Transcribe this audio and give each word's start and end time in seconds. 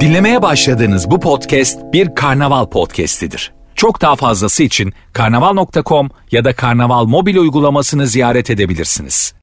Dinlemeye 0.00 0.42
başladığınız 0.42 1.10
bu 1.10 1.20
podcast 1.20 1.78
bir 1.92 2.14
karnaval 2.14 2.66
podcastidir. 2.66 3.52
Çok 3.74 4.00
daha 4.00 4.16
fazlası 4.16 4.62
için 4.62 4.92
karnaval.com 5.12 6.10
ya 6.30 6.44
da 6.44 6.56
karnaval 6.56 7.04
mobil 7.04 7.36
uygulamasını 7.36 8.06
ziyaret 8.06 8.50
edebilirsiniz. 8.50 9.34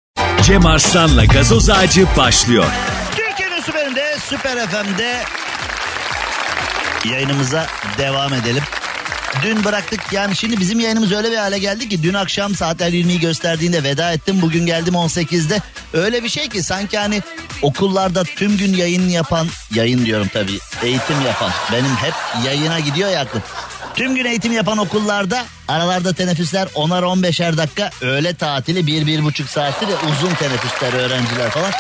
Cem 0.42 0.66
Arslan'la 0.66 1.26
gazoz 1.26 1.70
ağacı 1.70 2.06
başlıyor. 2.18 2.66
Türkiye'nin 3.16 3.62
süperinde, 3.62 4.16
Süper 4.20 4.68
FM'de 4.68 5.16
yayınımıza 7.12 7.66
devam 7.98 8.34
edelim. 8.34 8.64
Dün 9.44 9.64
bıraktık 9.64 10.14
yani 10.14 10.36
şimdi 10.36 10.60
bizim 10.60 10.80
yayınımız 10.80 11.12
öyle 11.12 11.32
bir 11.32 11.36
hale 11.36 11.60
geldi 11.60 11.90
ki 11.90 12.04
dün 12.04 12.14
akşam 12.14 12.56
saatler 12.56 12.90
20'yi 12.92 13.20
gösterdiğinde 13.20 13.84
veda 13.84 14.12
ettim. 14.12 14.42
Bugün 14.42 14.66
geldim 14.66 14.94
18'de. 14.94 15.62
Öyle 15.94 16.24
bir 16.24 16.30
şey 16.30 16.50
ki 16.50 16.64
sanki 16.64 16.98
hani 16.98 17.22
okullarda 17.62 18.24
tüm 18.24 18.58
gün 18.58 18.74
yayın 18.74 19.10
yapan, 19.10 19.48
yayın 19.74 20.06
diyorum 20.06 20.28
tabii 20.34 20.60
eğitim 20.84 21.22
yapan. 21.22 21.52
Benim 21.72 21.96
hep 21.96 22.14
yayına 22.46 22.80
gidiyor 22.80 23.10
ya 23.10 23.22
aklım. 23.22 23.44
Tüm 23.96 24.16
gün 24.16 24.26
eğitim 24.26 24.52
yapan 24.52 24.78
okullarda 24.78 25.46
aralarda 25.68 26.14
teneffüsler 26.14 26.68
10'ar 26.68 27.04
15'er 27.04 27.58
dakika 27.58 27.90
öğle 28.02 28.34
tatili 28.34 28.80
1-1,5 28.80 29.48
saattir 29.48 29.88
ya 29.88 29.96
uzun 29.96 30.36
teneffüsler 30.36 30.94
öğrenciler 30.94 31.50
falan. 31.50 31.72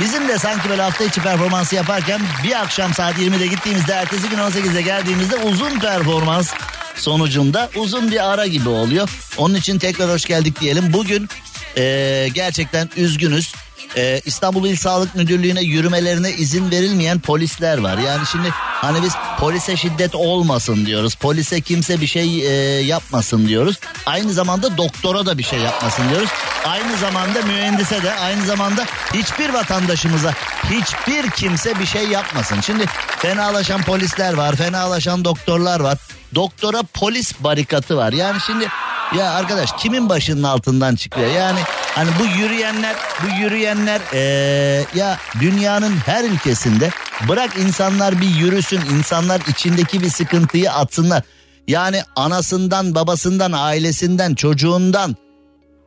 Bizim 0.00 0.28
de 0.28 0.38
sanki 0.38 0.68
böyle 0.68 0.82
hafta 0.82 1.04
içi 1.04 1.20
performansı 1.20 1.74
yaparken 1.74 2.20
bir 2.44 2.60
akşam 2.62 2.94
saat 2.94 3.18
20'de 3.18 3.46
gittiğimizde 3.46 3.92
ertesi 3.92 4.28
gün 4.28 4.38
18'de 4.38 4.82
geldiğimizde 4.82 5.36
uzun 5.36 5.78
performans 5.78 6.52
sonucunda 6.96 7.70
uzun 7.76 8.10
bir 8.10 8.32
ara 8.32 8.46
gibi 8.46 8.68
oluyor. 8.68 9.10
Onun 9.38 9.54
için 9.54 9.78
tekrar 9.78 10.10
hoş 10.10 10.24
geldik 10.24 10.60
diyelim. 10.60 10.92
Bugün 10.92 11.28
ee, 11.76 12.28
gerçekten 12.34 12.90
üzgünüz. 12.96 13.54
Ee, 13.96 14.20
İstanbul 14.24 14.68
İl 14.68 14.76
Sağlık 14.76 15.14
Müdürlüğü'ne 15.14 15.60
yürümelerine 15.60 16.30
izin 16.30 16.70
verilmeyen 16.70 17.20
polisler 17.20 17.78
var. 17.78 17.98
Yani 17.98 18.26
şimdi 18.26 18.48
hani 18.54 19.02
biz 19.02 19.12
polise 19.38 19.76
şiddet 19.76 20.14
olmasın 20.14 20.86
diyoruz. 20.86 21.14
Polise 21.14 21.60
kimse 21.60 22.00
bir 22.00 22.06
şey 22.06 22.46
e, 22.46 22.80
yapmasın 22.80 23.48
diyoruz. 23.48 23.76
Aynı 24.06 24.32
zamanda 24.32 24.76
doktora 24.76 25.26
da 25.26 25.38
bir 25.38 25.42
şey 25.42 25.58
yapmasın 25.58 26.08
diyoruz. 26.10 26.28
Aynı 26.64 26.96
zamanda 26.96 27.42
mühendise 27.42 28.02
de 28.02 28.14
aynı 28.14 28.46
zamanda 28.46 28.84
hiçbir 29.14 29.48
vatandaşımıza 29.48 30.34
hiçbir 30.64 31.30
kimse 31.30 31.78
bir 31.78 31.86
şey 31.86 32.08
yapmasın. 32.08 32.60
Şimdi 32.60 32.86
fenalaşan 33.18 33.82
polisler 33.82 34.34
var, 34.34 34.56
fenalaşan 34.56 35.24
doktorlar 35.24 35.80
var. 35.80 35.98
Doktora 36.34 36.82
polis 36.94 37.32
barikatı 37.40 37.96
var. 37.96 38.12
Yani 38.12 38.40
şimdi 38.46 38.68
ya 39.16 39.30
arkadaş 39.30 39.70
kimin 39.78 40.08
başının 40.08 40.42
altından 40.42 40.96
çıkıyor? 40.96 41.30
Yani 41.30 41.58
hani 41.94 42.10
bu 42.20 42.38
yürüyenler, 42.38 42.96
bu 43.22 43.42
yürüyenler 43.42 44.00
ee, 44.12 44.84
ya 44.94 45.18
dünyanın 45.40 45.96
her 45.96 46.24
ülkesinde 46.24 46.90
bırak 47.28 47.56
insanlar 47.58 48.20
bir 48.20 48.28
yürüsün, 48.28 48.80
insanlar 48.80 49.40
içindeki 49.48 50.02
bir 50.02 50.10
sıkıntıyı 50.10 50.72
atsınlar. 50.72 51.22
Yani 51.68 52.02
anasından, 52.16 52.94
babasından, 52.94 53.52
ailesinden, 53.52 54.34
çocuğundan, 54.34 55.16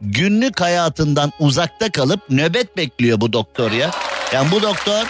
günlük 0.02 0.62
hayatından 0.62 1.31
uzakta 1.40 1.92
kalıp 1.92 2.30
nöbet 2.30 2.78
bekliyor 2.78 3.22
bu 3.22 3.34
doktor 3.34 3.72
ya. 3.72 3.92
Yani 4.34 4.52
bu 4.52 4.62
doktor 4.62 5.08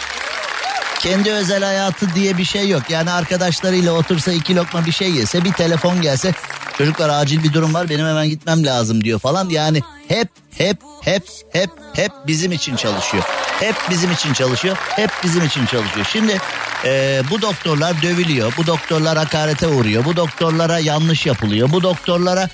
kendi 0.99 1.31
özel 1.31 1.63
hayatı 1.63 2.15
diye 2.15 2.37
bir 2.37 2.45
şey 2.45 2.69
yok. 2.69 2.89
Yani 2.89 3.11
arkadaşlarıyla 3.11 3.91
otursa 3.91 4.31
iki 4.31 4.55
lokma 4.55 4.85
bir 4.85 4.91
şey 4.91 5.11
yese 5.11 5.43
bir 5.43 5.53
telefon 5.53 6.01
gelse 6.01 6.33
çocuklar 6.77 7.09
acil 7.09 7.43
bir 7.43 7.53
durum 7.53 7.73
var 7.73 7.89
benim 7.89 8.05
hemen 8.05 8.29
gitmem 8.29 8.65
lazım 8.65 9.03
diyor 9.03 9.19
falan. 9.19 9.49
Yani 9.49 9.81
hep 10.07 10.29
hep 10.57 10.77
hep 11.01 11.23
hep 11.53 11.69
hep 11.93 12.11
bizim 12.27 12.51
için 12.51 12.75
çalışıyor. 12.75 13.23
Hep 13.59 13.75
bizim 13.89 14.11
için 14.11 14.33
çalışıyor. 14.33 14.77
Hep 14.79 15.11
bizim 15.23 15.45
için 15.45 15.65
çalışıyor. 15.65 16.07
Şimdi 16.11 16.37
e, 16.85 17.21
bu 17.31 17.41
doktorlar 17.41 18.01
dövülüyor. 18.01 18.53
Bu 18.57 18.67
doktorlar 18.67 19.17
hakarete 19.17 19.67
uğruyor. 19.67 20.05
Bu 20.05 20.15
doktorlara 20.15 20.79
yanlış 20.79 21.25
yapılıyor. 21.25 21.71
Bu 21.71 21.83
doktorlara 21.83 22.49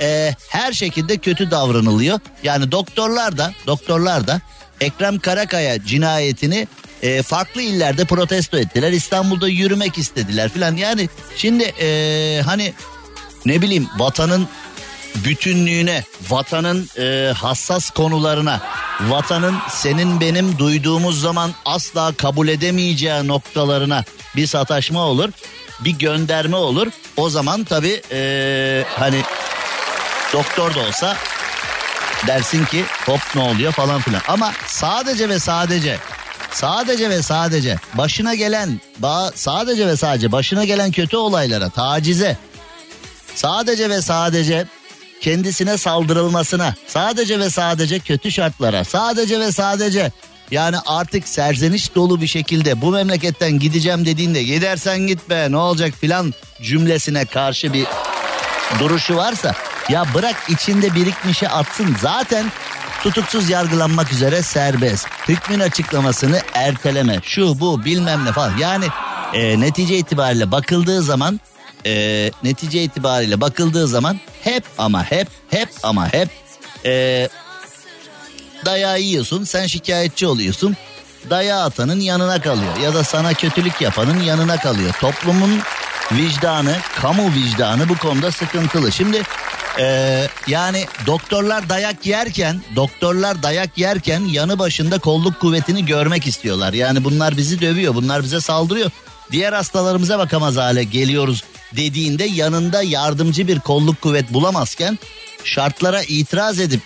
e, 0.00 0.34
her 0.48 0.72
şekilde 0.72 1.16
kötü 1.16 1.50
davranılıyor. 1.50 2.20
Yani 2.42 2.72
doktorlar 2.72 3.38
da 3.38 3.52
doktorlar 3.66 4.26
da 4.26 4.40
Ekrem 4.80 5.18
Karakaya 5.18 5.84
cinayetini 5.84 6.68
e, 7.02 7.22
farklı 7.22 7.62
illerde 7.62 8.04
protesto 8.04 8.58
ettiler. 8.58 8.92
İstanbul'da 8.92 9.48
yürümek 9.48 9.98
istediler 9.98 10.48
filan. 10.48 10.76
Yani 10.76 11.08
şimdi 11.36 11.64
e, 11.80 12.42
hani 12.44 12.74
ne 13.46 13.62
bileyim 13.62 13.88
vatanın 13.98 14.48
bütünlüğüne, 15.14 16.04
vatanın 16.30 16.88
e, 16.98 17.32
hassas 17.32 17.90
konularına, 17.90 18.60
vatanın 19.00 19.56
senin 19.70 20.20
benim 20.20 20.58
duyduğumuz 20.58 21.20
zaman 21.20 21.50
asla 21.64 22.12
kabul 22.12 22.48
edemeyeceği 22.48 23.28
noktalarına 23.28 24.04
bir 24.36 24.46
sataşma 24.46 25.00
olur, 25.00 25.28
bir 25.80 25.98
gönderme 25.98 26.56
olur. 26.56 26.86
O 27.16 27.30
zaman 27.30 27.64
tabii 27.64 28.02
e, 28.12 28.84
hani 28.98 29.22
doktor 30.32 30.74
da 30.74 30.80
olsa 30.80 31.16
dersin 32.26 32.64
ki 32.64 32.84
hop 33.06 33.20
ne 33.34 33.42
oluyor 33.42 33.72
falan 33.72 34.00
filan. 34.00 34.22
Ama 34.28 34.52
sadece 34.66 35.28
ve 35.28 35.38
sadece 35.38 35.98
sadece 36.50 37.10
ve 37.10 37.22
sadece 37.22 37.76
başına 37.94 38.34
gelen 38.34 38.80
sadece 39.34 39.86
ve 39.86 39.96
sadece 39.96 40.32
başına 40.32 40.64
gelen 40.64 40.90
kötü 40.90 41.16
olaylara, 41.16 41.70
tacize 41.70 42.36
sadece 43.34 43.90
ve 43.90 44.02
sadece 44.02 44.66
kendisine 45.20 45.78
saldırılmasına, 45.78 46.74
sadece 46.86 47.38
ve 47.40 47.50
sadece 47.50 47.98
kötü 47.98 48.32
şartlara, 48.32 48.84
sadece 48.84 49.40
ve 49.40 49.52
sadece 49.52 50.12
yani 50.50 50.76
artık 50.86 51.28
serzeniş 51.28 51.94
dolu 51.94 52.20
bir 52.20 52.26
şekilde 52.26 52.80
bu 52.80 52.90
memleketten 52.90 53.58
gideceğim 53.58 54.06
dediğinde 54.06 54.42
gidersen 54.42 54.98
git 54.98 55.30
be 55.30 55.46
ne 55.50 55.56
olacak? 55.56 55.94
filan 56.00 56.34
cümlesine 56.62 57.24
karşı 57.24 57.72
bir 57.72 57.86
duruşu 58.78 59.16
varsa 59.16 59.54
ya 59.88 60.04
bırak 60.14 60.36
içinde 60.48 60.94
birikmişi 60.94 61.48
atsın. 61.48 61.96
Zaten 62.02 62.52
tutuksuz 63.02 63.50
yargılanmak 63.50 64.12
üzere 64.12 64.42
serbest. 64.42 65.06
Hükmün 65.28 65.60
açıklamasını 65.60 66.40
erteleme. 66.54 67.20
Şu 67.22 67.60
bu 67.60 67.84
bilmem 67.84 68.24
ne 68.24 68.32
falan. 68.32 68.58
Yani 68.58 68.86
e, 69.34 69.60
netice 69.60 69.98
itibariyle 69.98 70.50
bakıldığı 70.52 71.02
zaman 71.02 71.40
e, 71.86 72.30
netice 72.42 72.82
itibariyle 72.82 73.40
bakıldığı 73.40 73.86
zaman 73.88 74.20
hep 74.42 74.64
ama 74.78 75.04
hep 75.04 75.28
hep 75.50 75.68
ama 75.82 76.12
hep 76.12 76.28
e, 76.84 77.28
dayağı 78.64 79.00
yiyorsun 79.00 79.44
sen 79.44 79.66
şikayetçi 79.66 80.26
oluyorsun 80.26 80.76
dayağı 81.30 81.64
atanın 81.64 82.00
yanına 82.00 82.40
kalıyor 82.40 82.76
ya 82.82 82.94
da 82.94 83.04
sana 83.04 83.34
kötülük 83.34 83.80
yapanın 83.80 84.20
yanına 84.20 84.56
kalıyor 84.56 84.94
toplumun 85.00 85.60
vicdanı 86.12 86.76
kamu 87.00 87.32
vicdanı 87.34 87.88
bu 87.88 87.98
konuda 87.98 88.32
sıkıntılı 88.32 88.92
şimdi 88.92 89.22
ee, 89.78 90.28
yani 90.46 90.84
doktorlar 91.06 91.68
dayak 91.68 92.06
yerken 92.06 92.62
doktorlar 92.76 93.42
dayak 93.42 93.78
yerken 93.78 94.20
yanı 94.20 94.58
başında 94.58 94.98
kolluk 94.98 95.40
kuvvetini 95.40 95.86
görmek 95.86 96.26
istiyorlar. 96.26 96.72
Yani 96.72 97.04
bunlar 97.04 97.36
bizi 97.36 97.60
dövüyor 97.60 97.94
bunlar 97.94 98.22
bize 98.22 98.40
saldırıyor. 98.40 98.90
Diğer 99.32 99.52
hastalarımıza 99.52 100.18
bakamaz 100.18 100.56
hale 100.56 100.84
geliyoruz 100.84 101.44
dediğinde 101.76 102.24
yanında 102.24 102.82
yardımcı 102.82 103.48
bir 103.48 103.60
kolluk 103.60 104.00
kuvvet 104.00 104.32
bulamazken 104.32 104.98
şartlara 105.44 106.02
itiraz 106.02 106.60
edip 106.60 106.80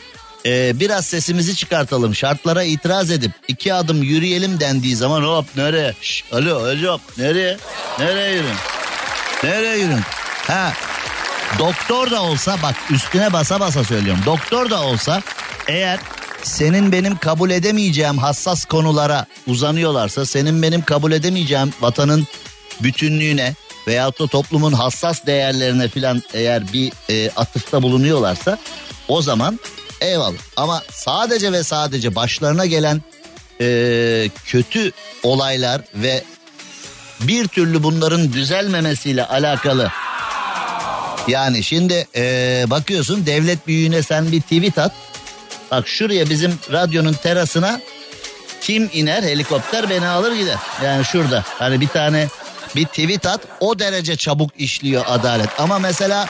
e, 0.47 0.81
biraz 0.81 1.07
sesimizi 1.07 1.57
çıkartalım 1.57 2.15
şartlara 2.15 2.63
itiraz 2.63 3.11
edip 3.11 3.33
iki 3.49 3.75
adım 3.75 4.03
yürüyelim 4.03 4.61
dendiği 4.61 4.97
zaman 4.97 5.23
hop 5.23 5.57
nereye? 5.57 5.95
Şş, 6.03 6.25
alo 6.33 6.63
hocam 6.63 7.01
nereye? 7.19 7.57
Nereye 7.99 8.33
yürün 8.35 8.57
nereye 9.45 9.79
yürün 9.79 10.01
ha 10.47 10.73
doktor 11.59 12.11
da 12.11 12.23
olsa 12.23 12.57
bak 12.63 12.75
üstüne 12.91 13.33
basa 13.33 13.61
basa 13.61 13.85
söylüyorum 13.85 14.23
doktor 14.27 14.71
da 14.71 14.83
olsa 14.83 15.23
eğer 15.69 16.01
senin 16.43 16.93
benim 16.93 17.17
kabul 17.17 17.51
edemeyeceğim 17.51 18.19
hassas 18.19 18.65
konulara 18.65 19.27
uzanıyorlarsa 19.47 20.27
senin 20.27 20.63
benim 20.63 20.83
kabul 20.83 21.13
edemeyeceğim 21.13 21.73
vatanın 21.81 22.27
bütünlüğüne 22.81 23.55
veyahut 23.89 24.21
da 24.21 24.27
toplumun 24.27 24.73
hassas 24.73 25.27
değerlerine 25.27 25.89
filan 25.89 26.23
eğer 26.35 26.73
bir 26.73 26.93
e, 27.11 27.31
atıfta 27.31 27.83
bulunuyorlarsa 27.83 28.59
o 29.09 29.23
zaman 29.23 29.61
eyvallah. 30.01 30.39
Ama 30.57 30.83
sadece 30.93 31.53
ve 31.53 31.63
sadece 31.63 32.15
başlarına 32.15 32.67
gelen 32.67 33.03
e, 33.61 34.31
kötü 34.47 34.93
olaylar 35.23 35.83
ve 35.95 36.25
bir 37.21 37.49
türlü 37.49 37.83
bunların 37.83 38.33
düzelmemesiyle 38.33 39.27
alakalı 39.27 39.91
yani 41.29 41.65
şimdi 41.65 42.07
e, 42.17 42.65
bakıyorsun 42.67 43.27
devlet 43.27 43.67
büyüğüne 43.67 44.03
sen 44.03 44.33
bir 44.33 44.41
tweet 44.41 44.79
at. 44.79 44.93
Bak 45.71 45.89
şuraya 45.89 46.31
bizim 46.31 46.59
radyonun 46.73 47.13
terasına 47.13 47.81
kim 48.61 48.91
iner 48.93 49.23
helikopter 49.23 49.91
beni 49.91 50.07
alır 50.07 50.33
gider. 50.33 50.57
Yani 50.85 51.05
şurada 51.05 51.45
hani 51.47 51.81
bir 51.81 51.89
tane 51.89 52.29
bir 52.77 52.85
tweet 52.85 53.27
at 53.27 53.41
o 53.61 53.79
derece 53.79 54.17
çabuk 54.17 54.51
işliyor 54.59 55.05
adalet. 55.09 55.61
Ama 55.61 55.79
mesela 55.79 56.29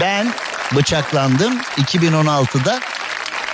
ben 0.00 0.32
bıçaklandım 0.76 1.58
2016'da 1.60 2.80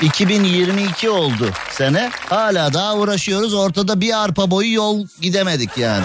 2022 0.03 1.11
oldu 1.11 1.51
sene 1.71 2.11
hala 2.29 2.73
daha 2.73 2.95
uğraşıyoruz. 2.95 3.55
Ortada 3.55 4.01
bir 4.01 4.25
arpa 4.25 4.51
boyu 4.51 4.73
yol 4.73 5.07
gidemedik 5.21 5.79
yani. 5.79 6.05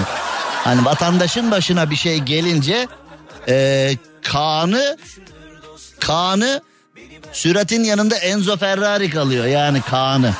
Hani 0.63 0.86
vatandaşın 0.86 1.51
başına 1.51 1.89
bir 1.89 1.95
şey 1.95 2.19
gelince 2.19 2.88
e, 3.47 3.92
Kaan'ı 4.24 4.97
Kaan'ı 6.00 6.62
süratin 7.31 7.83
yanında 7.83 8.15
Enzo 8.15 8.57
Ferrari 8.57 9.09
kalıyor 9.09 9.45
yani 9.45 9.81
Kaan'ı. 9.81 10.33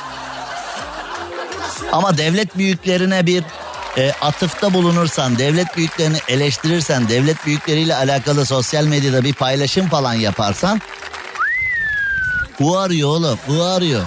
Ama 1.92 2.18
devlet 2.18 2.56
büyüklerine 2.56 3.26
bir 3.26 3.44
e, 3.96 4.12
atıfta 4.20 4.74
bulunursan, 4.74 5.38
devlet 5.38 5.76
büyüklerini 5.76 6.18
eleştirirsen, 6.28 7.08
devlet 7.08 7.46
büyükleriyle 7.46 7.96
alakalı 7.96 8.46
sosyal 8.46 8.84
medyada 8.84 9.24
bir 9.24 9.34
paylaşım 9.34 9.88
falan 9.88 10.14
yaparsan 10.14 10.80
bu 12.60 12.78
arıyor 12.78 13.08
oğlum, 13.08 13.38
bu 13.48 13.62
arıyor. 13.62 14.06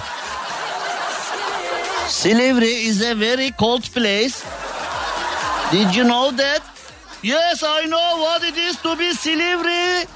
Silivri 2.08 2.70
is 2.70 3.02
a 3.02 3.20
very 3.20 3.52
cold 3.58 3.82
place. 3.82 4.34
Did 5.72 5.94
you 5.94 6.04
know 6.04 6.36
that? 6.36 6.62
Yes, 7.22 7.62
I 7.62 7.86
know 7.86 8.20
what 8.20 8.44
it 8.44 8.56
is 8.58 8.76
to 8.82 8.98
be 8.98 9.14
Silivri. 9.14 10.06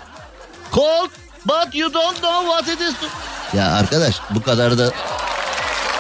Cold, 0.73 1.11
but 1.45 1.75
you 1.75 1.93
don't 1.93 2.21
know 2.21 2.47
what 2.47 2.69
it 2.69 2.81
is 2.81 2.95
to... 3.01 3.07
Ya 3.57 3.73
arkadaş 3.73 4.15
bu 4.31 4.43
kadar 4.43 4.79
da 4.79 4.91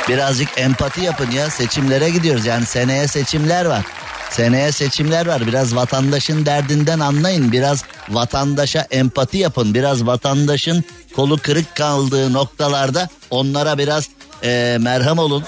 birazcık 0.08 0.49
empati 0.56 1.00
yapın 1.00 1.31
ya 1.31 1.50
seçimlere 1.50 2.11
gidiyoruz 2.11 2.47
yani 2.47 2.67
seneye 2.67 3.08
seçimler 3.08 3.64
var. 3.64 3.85
Seneye 4.31 4.73
seçimler 4.73 5.26
var 5.26 5.47
biraz 5.47 5.76
vatandaşın 5.76 6.47
derdinden 6.47 7.00
anlayın 7.00 7.52
biraz 7.52 7.85
vatandaşa 8.08 8.87
empati 8.91 9.38
yapın 9.38 9.75
biraz 9.75 10.06
vatandaşın 10.06 10.85
kolu 11.17 11.38
kırık 11.38 11.76
kaldığı 11.76 12.32
noktalarda 12.32 13.08
onlara 13.31 13.79
biraz 13.79 14.08
e, 14.44 14.76
merhem 14.81 15.19
olun. 15.19 15.44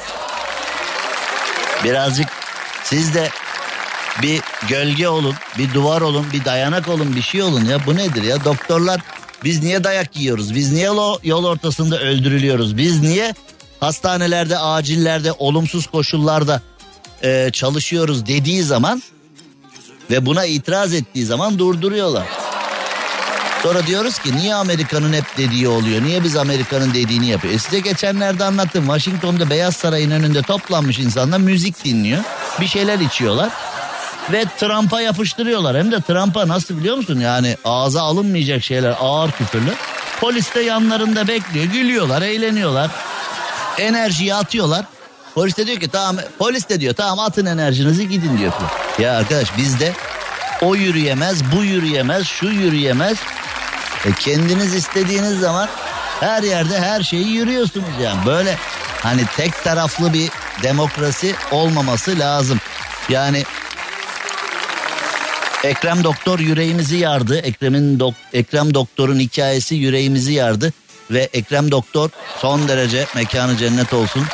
Birazcık 1.85 2.29
siz 2.85 3.15
de 3.15 3.29
bir 4.23 4.41
gölge 4.69 5.09
olun, 5.09 5.35
bir 5.59 5.75
duvar 5.75 6.01
olun, 6.01 6.27
bir 6.33 6.45
dayanak 6.45 6.89
olun, 6.89 7.17
bir 7.17 7.23
şey 7.23 7.43
olun 7.43 7.65
ya. 7.65 7.87
Bu 7.87 7.97
nedir 7.97 8.23
ya? 8.23 8.45
Doktorlar 8.45 9.01
biz 9.45 9.63
niye 9.63 9.85
dayak 9.85 10.17
yiyoruz? 10.17 10.55
Biz 10.55 10.73
niye 10.73 10.89
yol 11.25 11.45
ortasında 11.45 12.01
öldürülüyoruz? 12.01 12.77
Biz 12.77 13.03
niye 13.03 13.35
hastanelerde, 13.83 14.59
acillerde, 14.59 15.33
olumsuz 15.39 15.87
koşullarda 15.87 16.61
e, 17.23 17.51
çalışıyoruz 17.53 18.27
dediği 18.27 18.63
zaman 18.63 19.03
ve 20.11 20.27
buna 20.27 20.45
itiraz 20.45 20.95
ettiği 20.95 21.25
zaman 21.25 21.59
durduruyorlar. 21.59 22.27
Sonra 23.63 23.87
diyoruz 23.87 24.19
ki 24.19 24.37
niye 24.37 24.55
Amerika'nın 24.55 25.13
hep 25.13 25.25
dediği 25.37 25.69
oluyor? 25.69 26.03
Niye 26.03 26.25
biz 26.25 26.37
Amerika'nın 26.37 26.95
dediğini 26.95 27.29
yapıyor? 27.29 27.55
E 27.55 27.59
size 27.59 27.81
geçenlerde 27.81 28.45
anlattım. 28.45 28.85
Washington'da 28.85 29.51
Beyaz 29.51 29.77
Saray'ın 29.77 30.11
önünde 30.11 30.43
toplanmış 30.43 30.99
insanlar 30.99 31.39
müzik 31.39 31.85
dinliyor. 31.85 32.23
Bir 32.61 32.67
şeyler 32.67 32.99
içiyorlar. 32.99 33.51
Ve 34.33 34.45
Trump'a 34.61 35.01
yapıştırıyorlar. 35.01 35.77
Hem 35.77 35.93
de 35.93 36.01
Trump'a 36.01 36.49
nasıl 36.49 36.79
biliyor 36.79 36.97
musun? 36.97 37.21
Yani 37.21 37.57
ağza 37.65 38.03
alınmayacak 38.03 38.65
şeyler 38.65 38.95
ağır 39.01 39.31
küfürlü. 39.31 39.75
Polis 40.21 40.55
de 40.55 40.61
yanlarında 40.61 41.29
bekliyor. 41.29 41.67
Gülüyorlar, 41.67 42.23
eğleniyorlar. 42.23 42.91
Enerjiyi 43.79 44.35
atıyorlar. 44.35 44.85
Polis 45.35 45.57
de 45.57 45.67
diyor 45.67 45.81
ki 45.81 45.89
tamam 45.89 46.17
polis 46.39 46.69
de 46.69 46.81
diyor 46.81 46.95
tamam 46.95 47.19
atın 47.19 47.47
enerjinizi 47.47 48.09
gidin 48.09 48.39
diyor. 48.39 48.53
Ya 48.99 49.17
arkadaş 49.17 49.57
bizde 49.57 49.93
o 50.63 50.75
yürüyemez, 50.75 51.53
bu 51.57 51.65
yürüyemez, 51.65 52.27
şu 52.27 52.47
yürüyemez. 52.47 53.19
E 54.07 54.13
kendiniz 54.13 54.75
istediğiniz 54.75 55.41
zaman 55.41 55.69
her 56.21 56.43
yerde 56.43 56.81
her 56.81 57.03
şeyi 57.03 57.29
yürüyorsunuz 57.29 57.89
yani. 58.03 58.27
Böyle 58.27 58.57
hani 59.03 59.23
tek 59.37 59.65
taraflı 59.65 60.13
bir 60.13 60.31
demokrasi 60.63 61.35
olmaması 61.51 62.19
lazım. 62.19 62.61
Yani 63.09 63.45
Ekrem 65.65 66.05
Doktor 66.05 66.39
yüreğimizi 66.39 66.97
yardı. 66.97 67.39
Ekrem'in 67.39 68.01
dok 68.01 68.15
Ekrem 68.33 68.75
Doktor'un 68.75 69.19
hikayesi 69.19 69.75
yüreğimizi 69.75 70.33
yardı 70.33 70.73
ve 71.13 71.29
Ekrem 71.33 71.71
Doktor 71.71 72.11
son 72.39 72.69
derece 72.69 73.07
mekanı 73.15 73.57
cennet 73.57 73.93
olsun. 73.93 74.25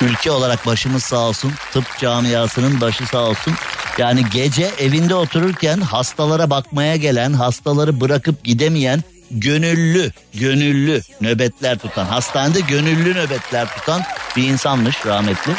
Ülke 0.00 0.30
olarak 0.30 0.66
başımız 0.66 1.02
sağ 1.02 1.18
olsun. 1.18 1.52
Tıp 1.72 1.84
camiasının 1.98 2.80
başı 2.80 3.06
sağ 3.06 3.22
olsun. 3.22 3.54
Yani 3.98 4.24
gece 4.32 4.70
evinde 4.78 5.14
otururken 5.14 5.80
hastalara 5.80 6.50
bakmaya 6.50 6.96
gelen, 6.96 7.32
hastaları 7.32 8.00
bırakıp 8.00 8.44
gidemeyen 8.44 9.02
gönüllü, 9.30 10.12
gönüllü 10.34 11.00
nöbetler 11.20 11.78
tutan, 11.78 12.04
hastanede 12.04 12.60
gönüllü 12.60 13.14
nöbetler 13.14 13.76
tutan 13.76 14.02
bir 14.36 14.48
insanmış 14.48 15.06
rahmetli. 15.06 15.52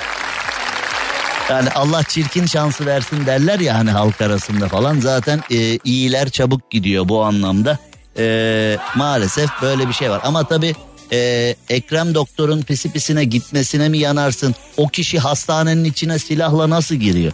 Yani 1.49 1.71
Allah 1.71 2.03
çirkin 2.03 2.45
şansı 2.45 2.85
versin 2.85 3.25
derler 3.25 3.59
ya 3.59 3.75
hani 3.75 3.91
halk 3.91 4.21
arasında 4.21 4.67
falan. 4.67 4.99
Zaten 4.99 5.41
e, 5.51 5.77
iyiler 5.83 6.29
çabuk 6.29 6.71
gidiyor 6.71 7.09
bu 7.09 7.23
anlamda. 7.23 7.79
E, 8.17 8.77
maalesef 8.95 9.49
böyle 9.61 9.87
bir 9.87 9.93
şey 9.93 10.09
var. 10.09 10.21
Ama 10.23 10.47
tabii 10.47 10.75
e, 11.11 11.55
Ekrem 11.69 12.15
doktorun 12.15 12.61
pisi 12.61 12.91
pisine 12.91 13.23
gitmesine 13.23 13.89
mi 13.89 13.97
yanarsın? 13.97 14.55
O 14.77 14.87
kişi 14.87 15.19
hastanenin 15.19 15.83
içine 15.83 16.19
silahla 16.19 16.69
nasıl 16.69 16.95
giriyor? 16.95 17.33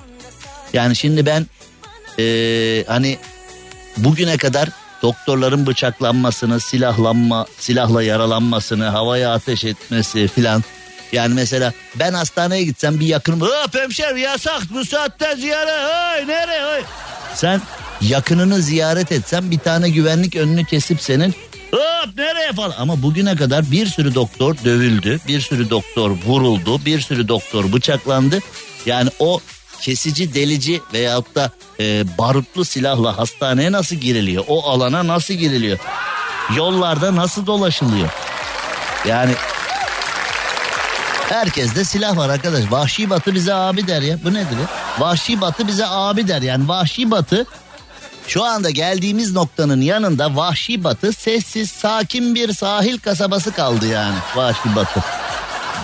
Yani 0.73 0.95
şimdi 0.95 1.25
ben 1.25 1.47
e, 2.19 2.25
hani 2.87 3.17
bugüne 3.97 4.37
kadar 4.37 4.69
doktorların 5.01 5.67
bıçaklanmasını, 5.67 6.59
silahlanma, 6.59 7.45
silahla 7.59 8.03
yaralanmasını, 8.03 8.85
havaya 8.85 9.33
ateş 9.33 9.65
etmesi 9.65 10.27
filan 10.27 10.63
yani 11.11 11.33
mesela 11.33 11.73
ben 11.95 12.13
hastaneye 12.13 12.63
gitsem 12.63 12.99
bir 12.99 13.05
yakınım. 13.05 13.41
Hop 13.41 13.75
hemşerim 13.75 14.17
yasak 14.17 14.61
bu 14.73 14.85
saatte 14.85 15.35
ziyaret. 15.35 15.73
Ay 15.73 16.27
nereye? 16.27 16.63
Ay. 16.63 16.83
Sen 17.35 17.61
yakınını 18.07 18.61
ziyaret 18.61 19.11
etsen 19.11 19.51
bir 19.51 19.59
tane 19.59 19.89
güvenlik 19.89 20.35
önünü 20.35 20.65
kesip 20.65 21.01
senin 21.01 21.35
hop 21.71 22.17
nereye 22.17 22.53
falan. 22.53 22.75
Ama 22.77 23.01
bugüne 23.01 23.35
kadar 23.35 23.71
bir 23.71 23.87
sürü 23.87 24.15
doktor 24.15 24.55
dövüldü. 24.65 25.19
Bir 25.27 25.41
sürü 25.41 25.69
doktor 25.69 26.11
vuruldu. 26.25 26.85
Bir 26.85 27.01
sürü 27.01 27.27
doktor 27.27 27.73
bıçaklandı. 27.73 28.39
Yani 28.85 29.09
o 29.19 29.39
kesici 29.81 30.33
delici 30.33 30.81
veyahut 30.93 31.35
da 31.35 31.51
e, 31.79 32.03
barutlu 32.17 32.65
silahla 32.65 33.17
hastaneye 33.17 33.71
nasıl 33.71 33.95
giriliyor? 33.95 34.43
O 34.47 34.69
alana 34.69 35.07
nasıl 35.07 35.33
giriliyor? 35.33 35.79
Yollarda 36.55 37.15
nasıl 37.15 37.45
dolaşılıyor? 37.45 38.09
Yani 39.07 39.31
Herkeste 41.29 41.83
silah 41.83 42.17
var 42.17 42.29
arkadaş. 42.29 42.71
Vahşi 42.71 43.09
batı 43.09 43.35
bize 43.35 43.53
abi 43.53 43.87
der 43.87 44.01
ya. 44.01 44.17
Bu 44.23 44.33
nedir 44.33 44.57
ya? 44.57 44.67
Vahşi 44.99 45.41
batı 45.41 45.67
bize 45.67 45.85
abi 45.87 46.27
der. 46.27 46.41
Yani 46.41 46.67
vahşi 46.67 47.11
batı 47.11 47.45
şu 48.27 48.43
anda 48.43 48.69
geldiğimiz 48.69 49.33
noktanın 49.33 49.81
yanında 49.81 50.35
vahşi 50.35 50.83
batı 50.83 51.13
sessiz 51.13 51.71
sakin 51.71 52.35
bir 52.35 52.53
sahil 52.53 52.99
kasabası 52.99 53.51
kaldı 53.51 53.87
yani 53.87 54.17
vahşi 54.35 54.75
batı. 54.75 55.03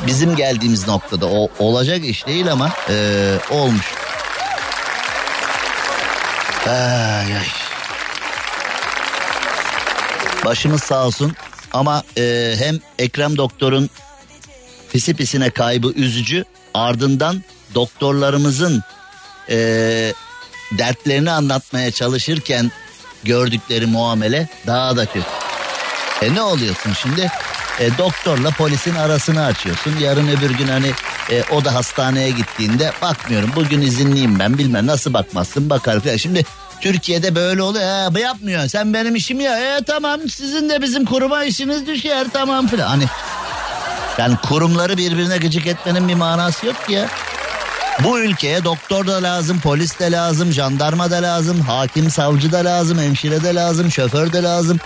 Bizim 0.08 0.36
geldiğimiz 0.36 0.88
noktada 0.88 1.28
o 1.28 1.50
olacak 1.60 2.06
iş 2.06 2.28
değil 2.28 2.52
ama 2.52 2.70
ee, 2.90 3.38
olmuş. 3.50 3.94
Ay, 6.68 7.36
ay. 7.36 7.48
Başımız 10.46 10.84
sağ 10.84 11.06
olsun 11.06 11.34
ama 11.74 12.04
e, 12.18 12.56
hem 12.60 12.80
Ekrem 13.00 13.38
Doktor'un 13.38 13.90
pisi 14.92 15.14
pisine 15.14 15.50
kaybı 15.50 15.88
üzücü. 15.88 16.44
Ardından 16.74 17.44
doktorlarımızın 17.76 18.84
e, 19.50 20.14
dertlerini 20.72 21.32
anlatmaya 21.32 21.92
çalışırken 21.92 22.72
gördükleri 23.24 23.86
muamele 23.86 24.50
daha 24.68 24.98
da 24.98 25.06
kötü. 25.06 25.28
E 26.22 26.36
ne 26.36 26.42
oluyorsun 26.42 26.94
şimdi? 26.94 27.32
E, 27.80 27.98
doktorla 27.98 28.50
polisin 28.50 28.96
arasını 28.96 29.46
açıyorsun. 29.46 29.96
Yarın 30.02 30.28
öbür 30.28 30.50
gün 30.50 30.68
hani 30.68 30.92
e, 31.32 31.44
o 31.52 31.66
da 31.66 31.76
hastaneye 31.76 32.32
gittiğinde 32.32 32.92
bakmıyorum. 33.02 33.52
Bugün 33.56 33.82
izinliyim 33.82 34.40
ben 34.40 34.58
bilmem 34.58 34.88
nasıl 34.88 35.14
bakmazsın 35.14 35.70
bakar 35.70 36.00
falan. 36.00 36.18
Şimdi 36.18 36.46
Türkiye'de 36.82 37.36
böyle 37.36 37.62
oluyor. 37.62 38.14
Bu 38.14 38.20
yapmıyor. 38.20 38.68
Sen 38.68 38.94
benim 38.94 39.16
işim 39.16 39.40
ya. 39.40 39.78
E 39.78 39.84
tamam 39.84 40.30
sizin 40.30 40.70
de 40.70 40.82
bizim 40.82 41.06
kuruma 41.06 41.44
işiniz 41.44 41.88
düşer 41.88 42.28
tamam 42.34 42.68
filan. 42.68 42.88
Hani 42.88 43.04
yani 44.18 44.36
kurumları 44.50 44.98
birbirine 44.98 45.38
gıcık 45.38 45.68
etmenin 45.68 46.08
bir 46.08 46.16
manası 46.16 46.66
yok 46.66 46.88
ki 46.88 46.94
ya. 46.94 47.08
Bu 48.04 48.20
ülkeye 48.20 48.64
doktor 48.64 49.08
da 49.08 49.24
lazım, 49.24 49.60
polis 49.60 50.00
de 50.00 50.12
lazım, 50.12 50.52
jandarma 50.52 51.12
da 51.12 51.16
lazım, 51.16 51.62
hakim 51.62 52.10
savcı 52.10 52.52
da 52.52 52.58
lazım, 52.58 53.00
hemşire 53.00 53.44
de 53.44 53.56
lazım, 53.56 53.92
şoför 53.92 54.34
de 54.34 54.44
lazım, 54.44 54.80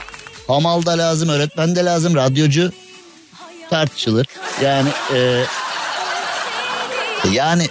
hamal 0.47 0.85
da 0.85 0.97
lazım, 0.97 1.29
öğretmen 1.29 1.75
de 1.75 1.85
lazım, 1.85 2.15
radyocu 2.15 2.71
tartışılır. 3.69 4.27
Yani 4.61 4.89
e, 5.15 5.45
yani 7.31 7.69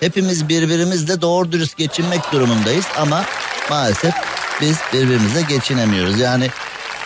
hepimiz 0.00 0.48
birbirimizle 0.48 1.20
doğru 1.20 1.52
dürüst 1.52 1.76
geçinmek 1.76 2.32
durumundayız 2.32 2.86
ama 2.98 3.24
maalesef 3.70 4.14
biz 4.60 4.78
birbirimizle 4.92 5.42
geçinemiyoruz. 5.42 6.18
Yani 6.20 6.50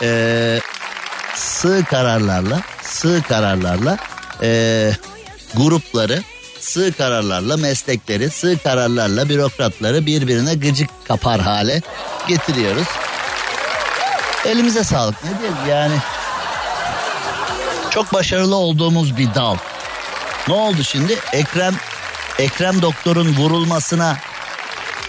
e, 0.02 0.60
sığ 1.34 1.84
kararlarla 1.90 2.60
sığ 2.82 3.22
kararlarla 3.28 3.98
e, 4.42 4.92
grupları 5.54 6.22
sığ 6.68 6.92
kararlarla 6.92 7.56
meslekleri, 7.56 8.30
sığ 8.30 8.58
kararlarla 8.62 9.28
bürokratları 9.28 10.06
birbirine 10.06 10.54
gıcık 10.54 10.90
kapar 11.08 11.40
hale 11.40 11.82
getiriyoruz. 12.28 12.86
Elimize 14.44 14.84
sağlık 14.84 15.24
ne 15.24 15.30
diyelim 15.38 15.56
yani. 15.68 15.94
Çok 17.90 18.12
başarılı 18.12 18.56
olduğumuz 18.56 19.16
bir 19.16 19.34
dal. 19.34 19.56
Ne 20.48 20.54
oldu 20.54 20.84
şimdi? 20.84 21.18
Ekrem 21.32 21.74
Ekrem 22.38 22.82
doktorun 22.82 23.36
vurulmasına 23.36 24.16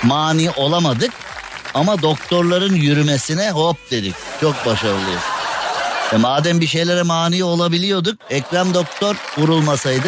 mani 0.04 0.51
olamadık 0.51 1.12
ama 1.74 2.01
doktorların 2.01 2.75
yürümesine 2.75 3.51
hop 3.51 3.92
dedik. 3.92 4.16
Çok 4.42 4.66
başarılıyız. 4.66 5.22
E 6.13 6.18
madem 6.18 6.62
bir 6.62 6.68
şeylere 6.68 7.04
mani 7.04 7.44
olabiliyorduk 7.44 8.20
Ekrem 8.30 8.74
doktor 8.74 9.16
vurulmasaydı 9.38 10.08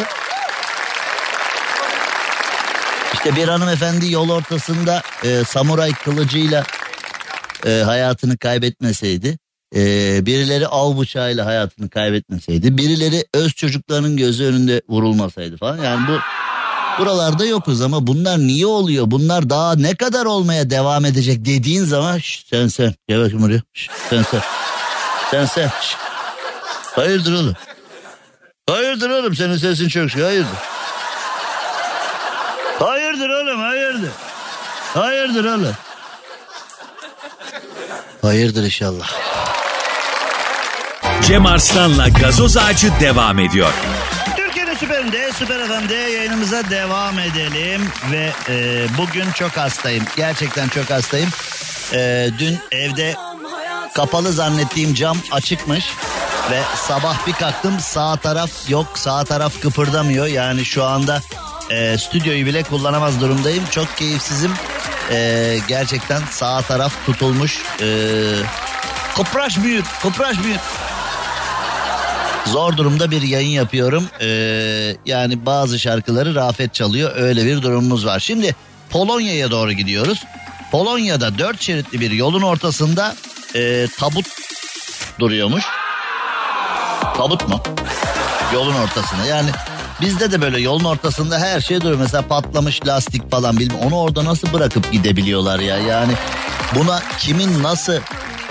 işte 3.25 3.35
bir 3.35 3.47
hanımefendi 3.47 4.11
yol 4.11 4.29
ortasında 4.29 5.01
e, 5.23 5.43
samuray 5.43 5.91
kılıcıyla 5.91 6.63
e, 7.65 7.81
hayatını 7.85 8.37
kaybetmeseydi, 8.37 9.37
e, 9.75 9.79
birileri 10.25 10.67
av 10.67 10.99
bıçağıyla 10.99 11.45
hayatını 11.45 11.89
kaybetmeseydi, 11.89 12.77
birileri 12.77 13.25
öz 13.33 13.53
çocuklarının 13.53 14.17
gözü 14.17 14.45
önünde 14.45 14.81
vurulmasaydı 14.89 15.57
falan. 15.57 15.77
Yani 15.77 16.07
bu 16.07 16.19
buralarda 17.01 17.45
yokuz 17.45 17.81
ama 17.81 18.07
bunlar 18.07 18.39
niye 18.39 18.65
oluyor? 18.65 19.03
Bunlar 19.07 19.49
daha 19.49 19.75
ne 19.75 19.95
kadar 19.95 20.25
olmaya 20.25 20.69
devam 20.69 21.05
edecek 21.05 21.45
dediğin 21.45 21.83
zaman 21.83 22.17
şş, 22.17 22.45
sen 22.49 22.67
sen 22.67 22.93
gel 23.07 23.19
bakayım 23.19 23.43
oraya. 23.43 23.61
Şş, 23.73 23.89
sen 24.09 24.23
sen. 24.31 24.41
Sen 25.31 25.45
sen. 25.45 25.67
Şş. 25.67 25.95
Hayırdır 26.95 27.33
oğlum? 27.33 27.55
Hayırdır 28.69 29.09
oğlum 29.09 29.35
senin 29.35 29.57
sesin 29.57 29.87
çok 29.87 30.11
şey 30.11 30.23
hayırdır. 30.23 30.57
Hayırdır 33.12 33.30
oğlum 33.30 33.62
hayırdır. 33.62 34.10
Hayırdır 34.94 35.46
oğlum. 35.46 35.75
Hayırdır 38.22 38.63
inşallah. 38.63 39.12
Cem 41.27 41.46
Arslan'la 41.46 42.08
gazoz 42.08 42.58
ağacı 42.58 42.91
devam 43.00 43.39
ediyor. 43.39 43.74
Türkiye'nin 44.38 44.75
süperinde, 44.75 45.32
süper 45.34 45.68
FM'de 45.68 45.96
yayınımıza 45.96 46.70
devam 46.70 47.20
edelim. 47.20 47.89
Ve 48.12 48.32
e, 48.50 48.86
bugün 48.98 49.32
çok 49.32 49.58
hastayım. 49.58 50.03
Gerçekten 50.15 50.68
çok 50.68 50.89
hastayım. 50.89 51.30
E, 51.94 52.30
dün 52.39 52.60
evde 52.72 53.15
kapalı 53.96 54.32
zannettiğim 54.32 54.94
cam 54.94 55.18
açıkmış. 55.32 55.86
Ve 56.51 56.62
sabah 56.75 57.27
bir 57.27 57.34
kalktım 57.34 57.80
sağ 57.80 58.15
taraf 58.18 58.70
yok 58.70 58.88
sağ 58.96 59.24
taraf 59.24 59.62
kıpırdamıyor. 59.62 60.25
Yani 60.25 60.65
şu 60.65 60.84
anda 60.84 61.22
e, 61.71 61.97
stüdyoyu 61.97 62.45
bile 62.45 62.63
kullanamaz 62.63 63.21
durumdayım. 63.21 63.63
Çok 63.71 63.97
keyifsizim. 63.97 64.51
E, 65.11 65.57
gerçekten 65.67 66.21
sağ 66.31 66.61
taraf 66.61 66.93
tutulmuş. 67.05 67.61
E, 67.81 67.87
kupraş 69.15 69.63
büyük, 69.63 69.85
kupraş 70.01 70.43
büyük. 70.43 70.59
Zor 72.45 72.77
durumda 72.77 73.11
bir 73.11 73.21
yayın 73.21 73.49
yapıyorum. 73.49 74.07
Ee, 74.21 74.95
yani 75.05 75.45
bazı 75.45 75.79
şarkıları 75.79 76.35
Rafet 76.35 76.73
çalıyor. 76.73 77.11
Öyle 77.15 77.45
bir 77.45 77.61
durumumuz 77.61 78.05
var. 78.05 78.19
Şimdi 78.19 78.55
Polonya'ya 78.89 79.51
doğru 79.51 79.71
gidiyoruz. 79.71 80.23
Polonya'da 80.71 81.37
dört 81.37 81.61
şeritli 81.61 81.99
bir 81.99 82.11
yolun 82.11 82.41
ortasında 82.41 83.15
e, 83.55 83.87
tabut 83.99 84.25
duruyormuş. 85.19 85.63
Tabut 87.17 87.47
mu? 87.47 87.63
Yolun 88.53 88.75
ortasında. 88.75 89.25
Yani 89.25 89.49
bizde 90.01 90.31
de 90.31 90.41
böyle 90.41 90.60
yolun 90.60 90.84
ortasında 90.84 91.39
her 91.39 91.62
şey 91.62 91.81
duruyor. 91.81 92.00
Mesela 92.00 92.27
patlamış 92.27 92.86
lastik 92.88 93.31
falan 93.31 93.58
bilmem. 93.58 93.79
Onu 93.79 94.00
orada 94.00 94.25
nasıl 94.25 94.53
bırakıp 94.53 94.91
gidebiliyorlar 94.91 95.60
ya? 95.60 95.77
Yani 95.77 96.13
buna 96.75 97.00
kimin 97.20 97.63
nasıl 97.63 97.93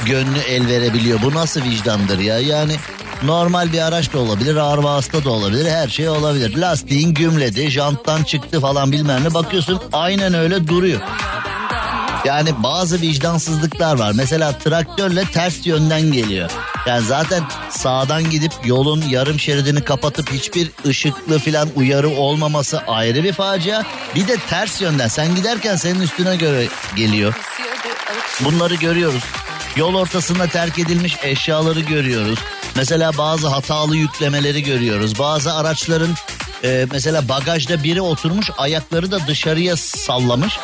gönlü 0.07 0.39
el 0.39 0.69
verebiliyor? 0.69 1.23
Bu 1.23 1.35
nasıl 1.35 1.63
vicdandır 1.63 2.19
ya? 2.19 2.39
Yani 2.39 2.77
normal 3.23 3.73
bir 3.73 3.81
araç 3.81 4.13
da 4.13 4.19
olabilir, 4.19 4.57
ağır 4.57 4.79
vasıta 4.79 5.25
da 5.25 5.31
olabilir, 5.31 5.71
her 5.71 5.89
şey 5.89 6.09
olabilir. 6.09 6.57
Lastiğin 6.57 7.15
gümledi, 7.15 7.71
janttan 7.71 8.23
çıktı 8.23 8.61
falan 8.61 8.93
bilmem 8.93 9.25
ne 9.25 9.35
bakıyorsun 9.35 9.81
aynen 9.93 10.35
öyle 10.35 10.69
duruyor. 10.69 11.01
Yani 12.25 12.51
bazı 12.63 13.01
vicdansızlıklar 13.01 13.99
var. 13.99 14.13
Mesela 14.17 14.53
traktörle 14.53 15.25
ters 15.25 15.67
yönden 15.67 16.13
geliyor. 16.13 16.51
Yani 16.87 17.07
zaten 17.07 17.45
sağdan 17.71 18.31
gidip 18.31 18.53
yolun 18.65 19.03
yarım 19.03 19.41
şeridini 19.41 19.85
kapatıp 19.85 20.33
hiçbir 20.33 20.71
ışıklı 20.87 21.39
filan 21.39 21.69
uyarı 21.77 22.09
olmaması 22.09 22.79
ayrı 22.79 23.25
bir 23.25 23.33
facia. 23.33 23.83
Bir 24.15 24.29
de 24.29 24.37
ters 24.37 24.81
yönden 24.81 25.09
sen 25.09 25.35
giderken 25.35 25.77
senin 25.77 26.01
üstüne 26.01 26.37
göre 26.37 26.67
geliyor. 26.97 27.35
Bunları 28.45 28.75
görüyoruz. 28.75 29.23
Yol 29.77 29.95
ortasında 29.95 30.47
terk 30.47 30.79
edilmiş 30.79 31.17
eşyaları 31.23 31.81
görüyoruz. 31.81 32.39
Mesela 32.77 33.19
bazı 33.19 33.49
hatalı 33.49 33.97
yüklemeleri 33.97 34.63
görüyoruz. 34.63 35.19
Bazı 35.19 35.55
araçların 35.55 36.15
e, 36.65 36.87
mesela 36.93 37.29
bagajda 37.29 37.83
biri 37.83 38.01
oturmuş 38.01 38.51
ayakları 38.59 39.11
da 39.11 39.27
dışarıya 39.27 39.77
sallamış. 39.77 40.59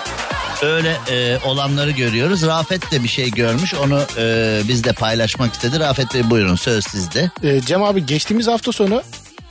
Öyle 0.63 0.97
e, 1.11 1.39
olanları 1.45 1.91
görüyoruz. 1.91 2.43
Rafet 2.43 2.93
de 2.93 3.03
bir 3.03 3.09
şey 3.09 3.31
görmüş. 3.31 3.75
Onu 3.75 4.03
e, 4.19 4.61
biz 4.69 4.85
de 4.85 4.93
paylaşmak 4.93 5.53
istedi. 5.55 5.81
Rafet 5.81 6.15
Bey 6.15 6.31
buyurun 6.31 6.57
söz 6.57 6.85
sizde. 6.87 7.31
Ee, 7.43 7.61
Cem 7.61 7.83
abi 7.83 8.07
geçtiğimiz 8.07 8.47
hafta 8.47 8.73
sonu 8.73 9.03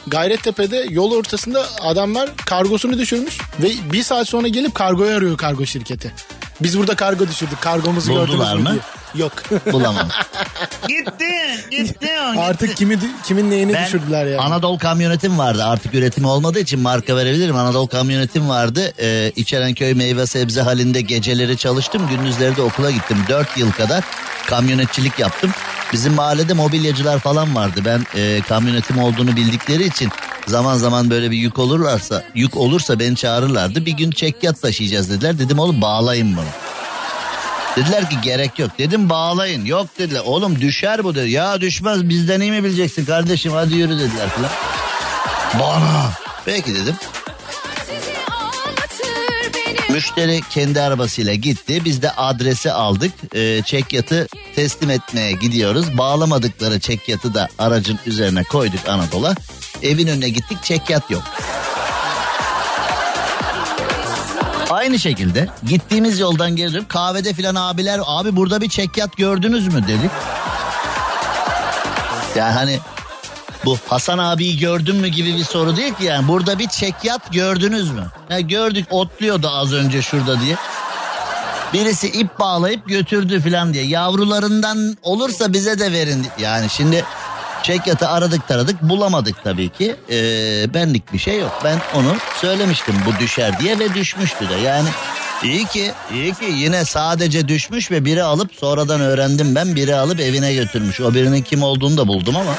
Gayrettepe'de 0.08 0.86
yol 0.90 1.12
ortasında 1.12 1.66
adamlar 1.82 2.30
kargosunu 2.46 2.98
düşürmüş 2.98 3.38
ve 3.60 3.70
bir 3.94 4.04
saat 4.04 4.28
sonra 4.28 4.48
gelip 4.48 4.76
kargoyu 4.76 5.16
arıyor 5.18 5.38
kargo 5.38 5.66
şirketi. 5.66 6.14
Biz 6.62 6.78
burada 6.80 6.96
kargo 6.96 7.28
düşürdük. 7.28 7.62
Kargomuzu 7.62 8.12
Buldular 8.12 8.28
gördünüz 8.28 8.68
mü 8.68 8.72
diye. 8.72 8.82
Yok. 9.18 9.34
Bulamam. 9.72 10.08
gitti, 10.88 11.26
gitti. 11.72 12.10
o, 12.38 12.40
Artık 12.40 12.78
kimi 12.78 13.00
kimin 13.24 13.52
neyini 13.52 13.74
Ben 13.74 13.86
düşürdüler 13.86 14.26
yani. 14.26 14.42
Anadolu 14.42 14.78
kamyonetim 14.78 15.38
vardı. 15.38 15.64
Artık 15.64 15.94
üretim 15.94 16.26
olmadığı 16.26 16.60
için 16.60 16.80
marka 16.80 17.16
verebilirim. 17.16 17.56
Anadolu 17.56 17.88
kamyonetim 17.88 18.50
vardı. 18.50 18.94
Ee, 19.00 19.32
İçerenköy 19.36 19.94
meyve 19.94 20.26
sebze 20.28 20.62
halinde 20.62 21.02
geceleri 21.02 21.58
çalıştım. 21.58 22.08
Gündüzleri 22.10 22.56
de 22.56 22.62
okula 22.62 22.92
gittim. 22.92 23.18
Dört 23.30 23.58
yıl 23.58 23.72
kadar 23.72 24.04
kamyonetçilik 24.48 25.20
yaptım. 25.20 25.52
Bizim 25.94 26.14
mahallede 26.14 26.54
mobilyacılar 26.54 27.20
falan 27.20 27.56
vardı. 27.56 27.82
Ben 27.86 28.06
e, 28.16 28.42
kamyonetim 28.42 28.98
olduğunu 29.00 29.36
bildikleri 29.36 29.84
için 29.88 30.10
zaman 30.48 30.78
zaman 30.78 31.10
böyle 31.10 31.32
bir 31.32 31.38
yük 31.38 31.60
olurlarsa 31.60 32.24
yük 32.36 32.58
olursa 32.58 33.00
beni 33.00 33.16
çağırırlardı. 33.16 33.86
Bir 33.86 33.92
gün 33.92 34.12
çekyat 34.12 34.62
taşıyacağız 34.62 35.10
dediler. 35.10 35.40
Dedim 35.40 35.60
oğlum 35.60 35.82
bağlayın 35.82 36.36
bunu. 36.38 36.46
Dediler 37.76 38.10
ki 38.10 38.16
gerek 38.24 38.60
yok. 38.60 38.72
Dedim 38.78 39.10
bağlayın. 39.10 39.66
Yok 39.66 39.88
dediler. 40.00 40.22
Oğlum 40.26 40.62
düşer 40.62 41.04
bu 41.04 41.16
dedi. 41.16 41.30
Ya 41.30 41.62
düşmez 41.62 42.10
bizden 42.10 42.42
iyi 42.42 42.52
mi 42.52 42.64
bileceksin 42.64 43.06
kardeşim 43.06 43.52
hadi 43.52 43.76
yürü 43.76 44.00
dediler 44.00 44.30
falan. 44.30 44.50
Bana. 45.60 46.12
Peki 46.46 46.76
dedim. 46.76 46.96
Müşteri 49.90 50.42
kendi 50.50 50.82
arabasıyla 50.82 51.34
gitti. 51.34 51.86
Biz 51.86 52.02
de 52.02 52.12
adresi 52.12 52.72
aldık. 52.72 53.12
Ee, 53.36 53.62
çekyatı 53.66 54.28
teslim 54.56 54.90
etmeye 54.90 55.32
gidiyoruz. 55.32 55.98
Bağlamadıkları 55.98 56.80
çekyatı 56.80 57.34
da 57.34 57.48
aracın 57.60 58.00
üzerine 58.06 58.44
koyduk 58.44 58.90
Anadolu'a. 58.90 59.36
Evin 59.84 60.08
önüne 60.08 60.30
gittik 60.30 60.64
çekyat 60.64 61.12
yok. 61.12 61.24
Aynı 64.70 65.00
şekilde 65.00 65.50
gittiğimiz 65.68 66.20
yoldan 66.20 66.56
geri 66.56 66.74
dönüp 66.74 66.90
kahvede 66.90 67.34
filan 67.34 67.56
abiler 67.56 68.00
abi 68.06 68.36
burada 68.36 68.62
bir 68.62 68.70
çekyat 68.70 69.18
gördünüz 69.18 69.68
mü 69.68 69.88
dedik. 69.88 70.12
Yani 72.36 72.52
hani 72.54 72.80
bu 73.66 73.78
Hasan 73.88 74.18
abiyi 74.18 74.60
gördün 74.60 74.96
mü 74.96 75.08
gibi 75.08 75.38
bir 75.38 75.44
soru 75.44 75.78
değil 75.78 75.94
ki 75.94 76.04
yani 76.04 76.28
burada 76.28 76.60
bir 76.60 76.68
çekyat 76.68 77.34
gördünüz 77.34 77.92
mü? 77.92 78.06
Ya 78.30 78.40
gördük 78.40 78.88
otluyordu 78.90 79.50
az 79.50 79.74
önce 79.74 80.02
şurada 80.02 80.40
diye. 80.42 80.56
Birisi 81.74 82.08
ip 82.08 82.40
bağlayıp 82.40 82.88
götürdü 82.90 83.42
filan 83.42 83.74
diye. 83.74 83.86
Yavrularından 83.86 84.98
olursa 85.04 85.54
bize 85.54 85.80
de 85.80 85.92
verin. 85.92 86.28
Yani 86.40 86.70
şimdi 86.70 87.06
çekyatı 87.66 88.10
aradık 88.10 88.48
taradık 88.48 88.82
bulamadık 88.82 89.36
tabii 89.44 89.70
ki. 89.70 89.96
Ee, 90.10 90.74
benlik 90.74 91.14
bir 91.14 91.20
şey 91.20 91.40
yok. 91.40 91.62
Ben 91.64 91.82
onu 91.96 92.16
söylemiştim 92.42 92.96
bu 93.06 93.20
düşer 93.20 93.60
diye 93.60 93.80
ve 93.80 93.94
düşmüştü 93.94 94.50
de. 94.50 94.54
Yani 94.54 94.90
iyi 95.44 95.66
ki 95.66 95.92
iyi 96.14 96.34
ki 96.34 96.46
yine 96.46 96.86
sadece 96.86 97.48
düşmüş 97.48 97.92
ve 97.92 98.06
biri 98.06 98.24
alıp 98.24 98.52
sonradan 98.56 99.02
öğrendim 99.02 99.56
ben 99.56 99.76
biri 99.76 99.96
alıp 99.96 100.20
evine 100.20 100.54
götürmüş. 100.54 101.02
O 101.02 101.14
birinin 101.14 101.42
kim 101.42 101.64
olduğunu 101.64 101.98
da 101.98 102.08
buldum 102.08 102.36
ama. 102.36 102.56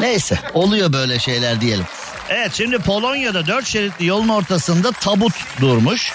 Neyse 0.00 0.38
oluyor 0.54 0.92
böyle 0.92 1.18
şeyler 1.18 1.60
diyelim. 1.60 1.84
Evet 2.28 2.54
şimdi 2.54 2.78
Polonya'da 2.78 3.46
dört 3.46 3.66
şeritli 3.66 4.06
yolun 4.06 4.28
ortasında 4.28 4.92
tabut 4.92 5.32
durmuş. 5.60 6.12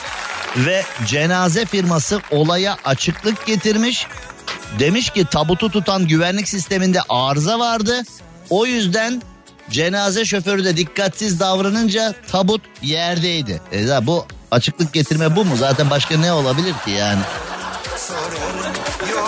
Ve 0.57 0.83
cenaze 1.05 1.65
firması 1.65 2.21
olaya 2.31 2.77
açıklık 2.86 3.45
getirmiş. 3.45 4.07
Demiş 4.79 5.09
ki 5.09 5.25
tabutu 5.31 5.71
tutan 5.71 6.07
güvenlik 6.07 6.47
sisteminde 6.47 6.99
arıza 7.09 7.59
vardı. 7.59 8.03
O 8.49 8.65
yüzden 8.65 9.21
Cenaze 9.69 10.25
şoförü 10.25 10.63
de 10.63 10.77
dikkatsiz 10.77 11.39
davranınca 11.39 12.13
tabut 12.31 12.61
yerdeydi. 12.81 13.61
E, 13.73 14.07
bu 14.07 14.25
açıklık 14.51 14.93
getirme 14.93 15.35
bu 15.35 15.45
mu? 15.45 15.57
Zaten 15.57 15.89
başka 15.89 16.17
ne 16.17 16.33
olabilir 16.33 16.73
ki 16.85 16.91
yani? 16.91 17.21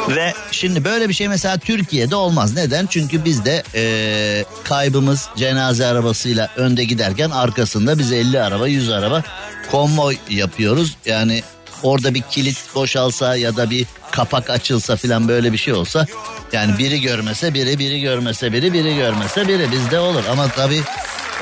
Ve 0.09 0.33
şimdi 0.51 0.85
böyle 0.85 1.09
bir 1.09 1.13
şey 1.13 1.27
mesela 1.27 1.57
Türkiye'de 1.57 2.15
olmaz. 2.15 2.55
Neden? 2.55 2.85
Çünkü 2.85 3.25
bizde 3.25 3.63
ee, 3.75 4.45
kaybımız 4.63 5.29
cenaze 5.37 5.85
arabasıyla 5.85 6.49
önde 6.55 6.83
giderken 6.83 7.29
arkasında 7.29 7.99
biz 7.99 8.11
50 8.11 8.41
araba 8.41 8.67
100 8.67 8.89
araba 8.89 9.23
konvoy 9.71 10.17
yapıyoruz. 10.29 10.97
Yani 11.05 11.43
orada 11.83 12.13
bir 12.13 12.21
kilit 12.21 12.75
boşalsa 12.75 13.35
ya 13.35 13.57
da 13.57 13.69
bir 13.69 13.85
kapak 14.11 14.49
açılsa 14.49 14.95
filan 14.95 15.27
böyle 15.27 15.53
bir 15.53 15.57
şey 15.57 15.73
olsa 15.73 16.05
yani 16.53 16.77
biri 16.77 17.01
görmese 17.01 17.53
biri 17.53 17.79
biri 17.79 18.01
görmese 18.01 18.53
biri 18.53 18.73
biri 18.73 18.95
görmese 18.95 19.47
biri 19.47 19.71
bizde 19.71 19.99
olur 19.99 20.23
ama 20.31 20.47
tabii 20.47 20.81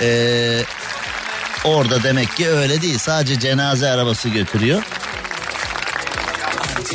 ee, 0.01 0.61
orada 1.63 2.03
demek 2.03 2.35
ki 2.35 2.49
öyle 2.49 2.81
değil 2.81 2.97
sadece 2.97 3.39
cenaze 3.39 3.89
arabası 3.89 4.29
götürüyor. 4.29 4.83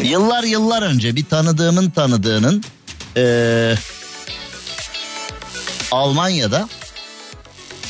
Yıllar 0.02 0.44
yıllar 0.44 0.82
önce 0.82 1.16
bir 1.16 1.24
tanıdığımın 1.24 1.90
tanıdığının 1.90 2.64
ee, 3.16 3.74
Almanya'da 5.90 6.68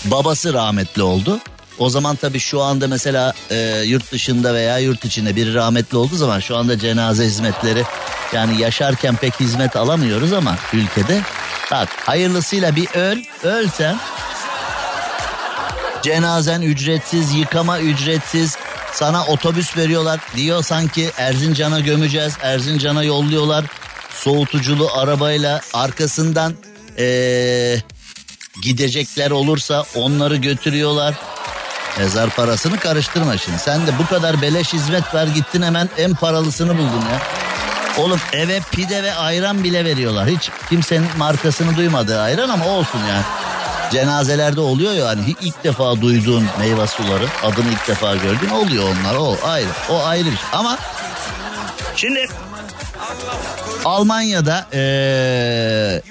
babası 0.05 0.53
rahmetli 0.53 1.03
oldu. 1.03 1.41
O 1.79 1.91
zaman 1.91 2.17
tabii 2.17 2.41
şu 2.41 2.63
anda 2.63 2.89
mesela 2.89 3.33
e, 3.51 3.83
yurt 3.85 4.13
dışında 4.13 4.55
veya 4.55 4.79
yurt 4.79 5.05
içinde 5.05 5.37
biri 5.37 5.55
rahmetli 5.55 5.97
olduğu 5.97 6.17
zaman 6.17 6.41
şu 6.41 6.57
anda 6.57 6.79
cenaze 6.79 7.25
hizmetleri 7.25 7.85
yani 8.33 8.61
yaşarken 8.61 9.17
pek 9.17 9.41
hizmet 9.41 9.77
alamıyoruz 9.77 10.33
ama 10.33 10.57
ülkede 10.73 11.21
bak 11.71 11.89
hayırlısıyla 12.07 12.77
bir 12.77 12.89
öl 12.95 13.19
ölsen 13.43 13.97
cenazen 16.03 16.63
ücretsiz 16.63 17.35
yıkama 17.35 17.81
ücretsiz 17.81 18.57
sana 18.93 19.27
otobüs 19.27 19.77
veriyorlar 19.77 20.21
diyor 20.37 20.63
sanki 20.63 21.11
Erzincan'a 21.17 21.81
gömeceğiz 21.81 22.35
Erzincan'a 22.43 23.05
yolluyorlar 23.05 23.65
soğutuculu 24.11 24.89
arabayla 24.95 25.61
arkasından 25.75 26.55
ee, 26.99 27.77
gidecekler 28.63 29.31
olursa 29.31 29.85
onları 29.95 30.37
götürüyorlar. 30.37 31.15
Mezar 31.99 32.31
parasını 32.31 32.79
karıştırma 32.79 33.39
şimdi. 33.39 33.59
Sen 33.59 33.87
de 33.87 33.99
bu 33.99 34.07
kadar 34.07 34.43
beleş 34.43 34.73
hizmet 34.73 35.15
ver 35.15 35.27
gittin 35.27 35.63
hemen 35.63 35.89
en 35.99 36.15
paralısını 36.15 36.79
buldun 36.79 37.05
ya. 37.13 37.21
Oğlum 37.99 38.21
eve 38.33 38.61
pide 38.71 39.03
ve 39.03 39.15
ayran 39.15 39.65
bile 39.65 39.85
veriyorlar. 39.85 40.29
Hiç 40.29 40.51
kimsenin 40.69 41.09
markasını 41.19 41.77
duymadığı 41.77 42.21
ayran 42.21 42.49
ama 42.49 42.67
olsun 42.67 42.99
yani. 42.99 43.25
Cenazelerde 43.93 44.61
oluyor 44.61 44.93
ya 44.93 45.07
hani 45.09 45.35
ilk 45.41 45.65
defa 45.65 46.01
duyduğun 46.01 46.47
meyve 46.59 46.87
suları 46.87 47.27
adını 47.43 47.71
ilk 47.73 47.89
defa 47.89 48.17
gördüğün 48.17 48.49
oluyor 48.49 48.85
onlar 48.85 49.15
o 49.15 49.37
ayrı 49.45 49.69
o 49.91 50.05
ayrı 50.05 50.25
bir 50.25 50.37
şey. 50.37 50.47
Ama 50.53 50.79
şimdi 51.97 52.27
Almanya'da 53.85 54.67
ee, 54.73 56.03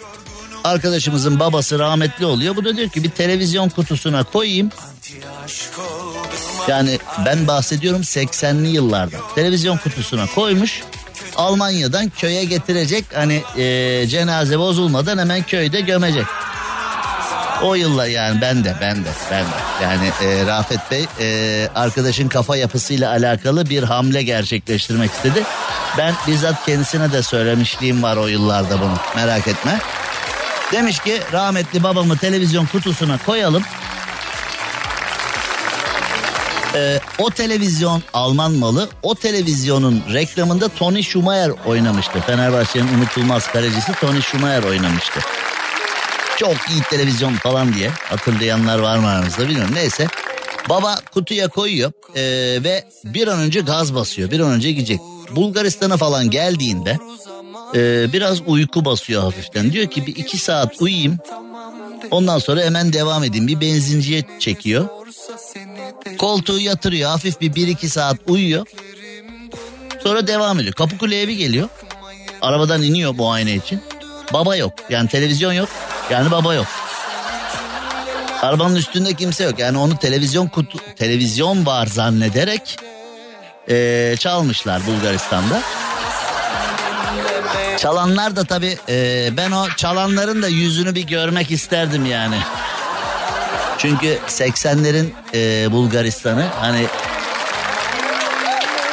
arkadaşımızın 0.63 1.39
babası 1.39 1.79
rahmetli 1.79 2.25
oluyor. 2.25 2.55
Bu 2.55 2.65
da 2.65 2.77
diyor 2.77 2.89
ki 2.89 3.03
bir 3.03 3.09
televizyon 3.09 3.69
kutusuna 3.69 4.23
koyayım. 4.23 4.69
Yani 6.67 6.99
ben 7.25 7.47
bahsediyorum 7.47 8.01
80'li 8.01 8.67
yıllarda. 8.67 9.17
Televizyon 9.35 9.77
kutusuna 9.77 10.25
koymuş. 10.35 10.81
Almanya'dan 11.35 12.09
köye 12.09 12.43
getirecek. 12.43 13.05
Hani 13.13 13.43
e, 13.57 14.07
cenaze 14.07 14.59
bozulmadan 14.59 15.17
hemen 15.17 15.43
köyde 15.43 15.81
gömecek. 15.81 16.25
O 17.63 17.75
yıllar 17.75 18.07
yani 18.07 18.41
ben 18.41 18.63
de 18.63 18.75
ben 18.81 19.05
de 19.05 19.09
ben 19.31 19.45
de. 19.45 19.83
Yani 19.83 20.11
e, 20.23 20.45
Rafet 20.45 20.91
Bey 20.91 21.05
e, 21.19 21.67
arkadaşın 21.75 22.29
kafa 22.29 22.57
yapısıyla 22.57 23.11
alakalı 23.11 23.69
bir 23.69 23.83
hamle 23.83 24.23
gerçekleştirmek 24.23 25.11
istedi. 25.11 25.43
Ben 25.97 26.13
bizzat 26.27 26.65
kendisine 26.65 27.11
de 27.11 27.23
söylemişliğim 27.23 28.03
var 28.03 28.17
o 28.17 28.27
yıllarda 28.27 28.81
bunu 28.81 28.97
merak 29.15 29.47
etme. 29.47 29.79
Demiş 30.71 30.99
ki 30.99 31.21
rahmetli 31.33 31.83
babamı 31.83 32.17
televizyon 32.17 32.65
kutusuna 32.65 33.17
koyalım. 33.25 33.63
Ee, 36.75 36.99
o 37.19 37.29
televizyon 37.29 38.03
Alman 38.13 38.51
malı. 38.51 38.89
O 39.03 39.15
televizyonun 39.15 40.03
reklamında 40.13 40.67
Tony 40.67 41.03
Schumacher 41.03 41.51
oynamıştı. 41.65 42.19
Fenerbahçe'nin 42.19 42.97
unutulmaz 42.97 43.51
kalecisi 43.51 43.91
Tony 44.01 44.21
Schumacher 44.21 44.63
oynamıştı. 44.63 45.19
Çok 46.37 46.55
iyi 46.71 46.81
televizyon 46.89 47.33
falan 47.33 47.73
diye 47.73 47.89
hatırlayanlar 47.89 48.79
var 48.79 48.97
mı 48.97 49.07
aranızda 49.07 49.47
bilmiyorum. 49.49 49.75
Neyse 49.75 50.07
baba 50.69 50.95
kutuya 51.13 51.47
koyuyor 51.47 51.91
ee, 52.15 52.21
ve 52.63 52.83
bir 53.05 53.27
an 53.27 53.39
önce 53.39 53.61
gaz 53.61 53.95
basıyor. 53.95 54.31
Bir 54.31 54.39
an 54.39 54.51
önce 54.51 54.71
gidecek. 54.71 54.99
Bulgaristan'a 55.31 55.97
falan 55.97 56.29
geldiğinde 56.29 56.97
e, 57.75 58.13
biraz 58.13 58.41
uyku 58.47 58.85
basıyor 58.85 59.21
hafiften. 59.21 59.71
Diyor 59.71 59.87
ki 59.87 60.07
bir 60.07 60.15
iki 60.15 60.37
saat 60.37 60.81
uyuyayım. 60.81 61.17
Ondan 62.11 62.39
sonra 62.39 62.61
hemen 62.61 62.93
devam 62.93 63.23
edeyim. 63.23 63.47
Bir 63.47 63.61
benzinciye 63.61 64.23
çekiyor. 64.39 64.87
Koltuğu 66.17 66.59
yatırıyor. 66.59 67.09
Hafif 67.09 67.41
bir 67.41 67.55
bir 67.55 67.67
iki 67.67 67.89
saat 67.89 68.17
uyuyor. 68.27 68.65
Sonra 70.03 70.27
devam 70.27 70.59
ediyor. 70.59 70.73
Kapıkule'ye 70.73 71.27
bir 71.27 71.37
geliyor. 71.37 71.69
Arabadan 72.41 72.81
iniyor 72.81 73.17
bu 73.17 73.31
ayna 73.31 73.49
için. 73.49 73.81
Baba 74.33 74.55
yok. 74.55 74.73
Yani 74.89 75.09
televizyon 75.09 75.53
yok. 75.53 75.69
Yani 76.11 76.31
baba 76.31 76.53
yok. 76.53 76.67
Arabanın 78.41 78.75
üstünde 78.75 79.13
kimse 79.13 79.43
yok. 79.43 79.59
Yani 79.59 79.77
onu 79.77 79.97
televizyon 79.97 80.47
kutu 80.47 80.77
televizyon 80.95 81.65
var 81.65 81.87
zannederek 81.87 82.77
e, 83.69 84.15
çalmışlar 84.19 84.85
Bulgaristan'da. 84.87 85.61
Çalanlar 87.83 88.35
da 88.35 88.43
tabii 88.43 88.77
e, 88.89 89.29
ben 89.37 89.51
o 89.51 89.69
çalanların 89.77 90.41
da 90.41 90.47
yüzünü 90.47 90.95
bir 90.95 91.07
görmek 91.07 91.51
isterdim 91.51 92.05
yani. 92.05 92.35
Çünkü 93.77 94.19
80'lerin 94.27 95.09
e, 95.33 95.71
Bulgaristan'ı 95.71 96.45
hani 96.59 96.85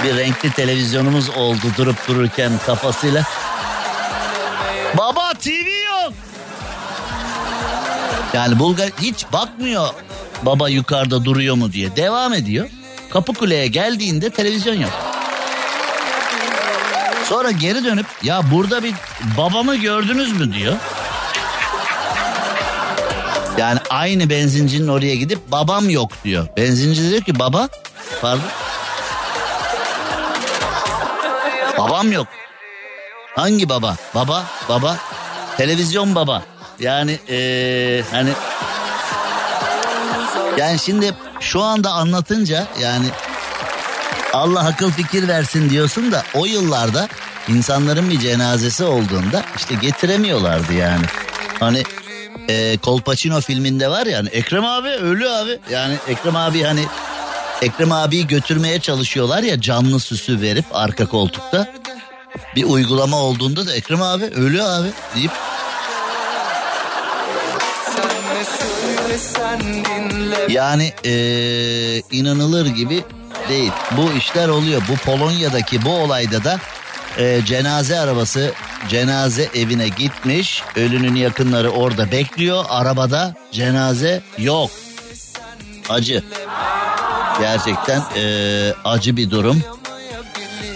bir 0.04 0.16
renkli 0.16 0.52
televizyonumuz 0.52 1.30
oldu 1.30 1.60
durup 1.78 2.08
dururken 2.08 2.52
kafasıyla. 2.66 3.22
Baba 4.98 5.32
TV 5.34 5.68
yok. 5.86 6.12
Yani 8.32 8.58
Bulgar 8.58 8.90
hiç 9.00 9.24
bakmıyor 9.32 9.88
baba 10.42 10.68
yukarıda 10.68 11.24
duruyor 11.24 11.54
mu 11.54 11.72
diye 11.72 11.96
devam 11.96 12.34
ediyor. 12.34 12.68
Kapıkule'ye 13.10 13.66
geldiğinde 13.66 14.30
televizyon 14.30 14.74
yok. 14.74 15.09
Sonra 17.30 17.50
geri 17.50 17.84
dönüp 17.84 18.06
ya 18.22 18.50
burada 18.50 18.82
bir 18.84 18.94
babamı 19.38 19.76
gördünüz 19.76 20.40
mü 20.40 20.54
diyor. 20.54 20.76
Yani 23.58 23.78
aynı 23.90 24.30
benzincinin 24.30 24.88
oraya 24.88 25.14
gidip 25.14 25.38
babam 25.52 25.90
yok 25.90 26.12
diyor. 26.24 26.46
Benzinci 26.56 27.10
diyor 27.10 27.22
ki 27.22 27.38
baba 27.38 27.68
pardon. 28.20 28.44
Babam 31.78 32.12
yok. 32.12 32.26
Hangi 33.36 33.68
baba? 33.68 33.96
Baba, 34.14 34.44
baba. 34.68 34.96
Televizyon 35.56 36.14
baba. 36.14 36.42
Yani 36.80 37.18
ee, 37.28 38.02
hani 38.10 38.30
yani 40.56 40.78
şimdi 40.78 41.14
şu 41.40 41.62
anda 41.62 41.90
anlatınca 41.90 42.66
yani 42.80 43.06
Allah 44.32 44.60
akıl 44.60 44.90
fikir 44.90 45.28
versin 45.28 45.70
diyorsun 45.70 46.12
da 46.12 46.22
o 46.34 46.46
yıllarda 46.46 47.08
insanların 47.48 48.10
bir 48.10 48.20
cenazesi 48.20 48.84
olduğunda 48.84 49.42
işte 49.56 49.74
getiremiyorlardı 49.74 50.72
yani. 50.72 51.04
Hani 51.60 51.82
e, 52.48 52.76
Kolpaçino 52.76 53.40
filminde 53.40 53.88
var 53.88 54.06
ya 54.06 54.18
hani 54.18 54.28
Ekrem 54.28 54.64
abi 54.64 54.88
ölü 54.88 55.28
abi. 55.28 55.58
Yani 55.70 55.94
Ekrem 56.08 56.36
abi 56.36 56.62
hani 56.62 56.84
Ekrem 57.62 57.92
abiyi 57.92 58.26
götürmeye 58.26 58.80
çalışıyorlar 58.80 59.42
ya 59.42 59.60
canlı 59.60 60.00
süsü 60.00 60.40
verip 60.40 60.64
arka 60.72 61.06
koltukta. 61.06 61.72
Bir 62.56 62.64
uygulama 62.64 63.16
olduğunda 63.16 63.66
da 63.66 63.74
Ekrem 63.74 64.02
abi 64.02 64.24
ölü 64.24 64.62
abi 64.62 64.88
deyip 65.16 65.30
yani 70.48 70.92
ee, 71.04 72.02
inanılır 72.10 72.66
gibi 72.66 73.04
değil. 73.50 73.72
Bu 73.96 74.12
işler 74.18 74.48
oluyor. 74.48 74.82
Bu 74.88 74.96
Polonya'daki 74.96 75.84
bu 75.84 75.90
olayda 75.90 76.44
da 76.44 76.58
e, 77.18 77.44
cenaze 77.44 78.00
arabası 78.00 78.52
cenaze 78.88 79.48
evine 79.54 79.88
gitmiş. 79.88 80.62
Ölünün 80.76 81.14
yakınları 81.14 81.70
orada 81.70 82.10
bekliyor. 82.10 82.64
Arabada 82.68 83.34
cenaze 83.52 84.22
yok. 84.38 84.70
Acı. 85.88 86.22
Gerçekten 87.40 88.02
e, 88.16 88.22
acı 88.84 89.16
bir 89.16 89.30
durum. 89.30 89.62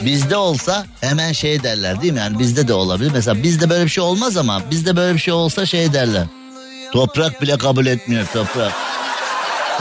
Bizde 0.05 0.37
olsa 0.37 0.87
hemen 1.01 1.33
şey 1.33 1.63
derler 1.63 2.03
değil 2.03 2.13
mi? 2.13 2.19
Yani 2.19 2.39
bizde 2.39 2.69
de 2.69 2.75
olabilir. 2.75 3.11
Mesela 3.15 3.43
bizde 3.43 3.71
böyle 3.71 3.85
bir 3.85 3.91
şey 3.91 4.05
olmaz 4.05 4.37
ama 4.37 4.63
bizde 4.71 4.97
böyle 4.97 5.15
bir 5.15 5.21
şey 5.21 5.35
olsa 5.35 5.67
şey 5.67 5.93
derler. 5.93 6.25
Toprak 6.93 7.43
bile 7.43 7.59
kabul 7.59 7.87
etmiyor 7.87 8.27
toprak. 8.33 8.73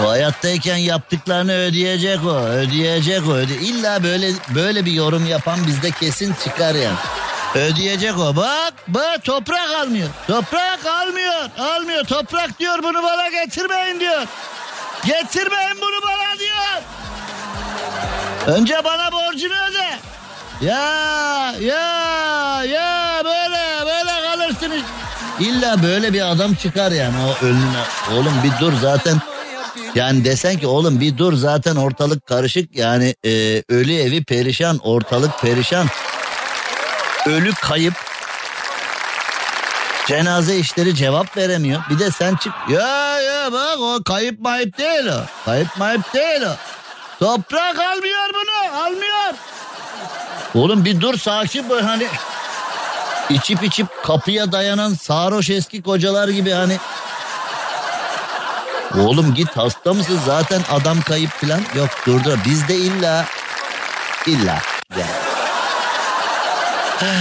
O 0.01 0.09
hayattayken 0.09 0.77
yaptıklarını 0.77 1.53
ödeyecek 1.53 2.25
o. 2.25 2.35
Ödeyecek 2.35 3.27
o. 3.27 3.31
Öde 3.31 3.53
İlla 3.53 4.03
böyle 4.03 4.31
böyle 4.55 4.85
bir 4.85 4.91
yorum 4.91 5.27
yapan 5.27 5.67
bizde 5.67 5.91
kesin 5.91 6.35
çıkar 6.43 6.75
yani. 6.75 6.97
Ödeyecek 7.55 8.17
o. 8.19 8.35
Bak 8.35 8.73
bak 8.87 9.23
toprak 9.23 9.69
almıyor. 9.69 10.09
Toprak 10.27 10.85
almıyor. 10.85 11.49
Almıyor. 11.59 12.03
Toprak 12.03 12.59
diyor 12.59 12.83
bunu 12.83 13.03
bana 13.03 13.29
getirmeyin 13.29 13.99
diyor. 13.99 14.21
Getirmeyin 15.05 15.77
bunu 15.81 16.01
bana 16.07 16.39
diyor. 16.39 16.81
Önce 18.47 18.83
bana 18.83 19.11
borcunu 19.11 19.53
öde. 19.69 19.89
Ya 20.61 21.53
ya 21.61 22.63
ya 22.63 23.21
böyle 23.25 23.85
böyle 23.85 24.11
kalırsınız. 24.27 24.81
İlla 25.39 25.83
böyle 25.83 26.13
bir 26.13 26.31
adam 26.31 26.53
çıkar 26.53 26.91
yani 26.91 27.15
o 27.25 27.45
önüne. 27.45 27.83
Oğlum 28.13 28.33
bir 28.43 28.59
dur 28.59 28.73
zaten. 28.81 29.21
Yani 29.95 30.25
desen 30.25 30.57
ki 30.57 30.67
oğlum 30.67 30.99
bir 30.99 31.17
dur 31.17 31.33
zaten 31.33 31.75
ortalık 31.75 32.25
karışık 32.27 32.77
yani 32.77 33.15
e, 33.25 33.63
ölü 33.69 33.93
evi 33.95 34.23
perişan 34.23 34.77
ortalık 34.77 35.39
perişan. 35.41 35.87
Ölü 37.25 37.53
kayıp. 37.53 37.93
Cenaze 40.07 40.55
işleri 40.55 40.95
cevap 40.95 41.37
veremiyor. 41.37 41.81
Bir 41.89 41.99
de 41.99 42.11
sen 42.11 42.35
çık. 42.35 42.53
Ya 42.69 43.21
ya 43.21 43.51
bak 43.51 43.77
o 43.79 44.03
kayıp 44.03 44.39
mayıp 44.39 44.77
değil 44.77 45.05
o. 45.05 45.45
Kayıp 45.45 45.77
mayıp 45.77 46.13
değil 46.13 46.41
o. 46.41 46.55
Toprak 47.19 47.79
almıyor 47.79 48.29
bunu 48.33 48.81
almıyor. 48.81 49.33
Oğlum 50.55 50.85
bir 50.85 51.01
dur 51.01 51.17
sakin 51.17 51.69
böyle 51.69 51.85
hani 51.85 52.07
içip 53.29 53.63
içip 53.63 53.87
kapıya 54.03 54.51
dayanan 54.51 54.93
sarhoş 54.93 55.49
eski 55.49 55.81
kocalar 55.81 56.27
gibi 56.27 56.51
hani. 56.51 56.77
Oğlum 58.99 59.33
git 59.33 59.57
hasta 59.57 59.93
mısın 59.93 60.19
zaten 60.25 60.61
adam 60.71 61.01
kayıp 61.01 61.29
falan. 61.31 61.61
Yok 61.75 61.89
dur 62.07 62.23
dur 62.23 62.37
bizde 62.45 62.75
illa 62.75 63.25
illa 64.27 64.61
yani. 64.91 65.23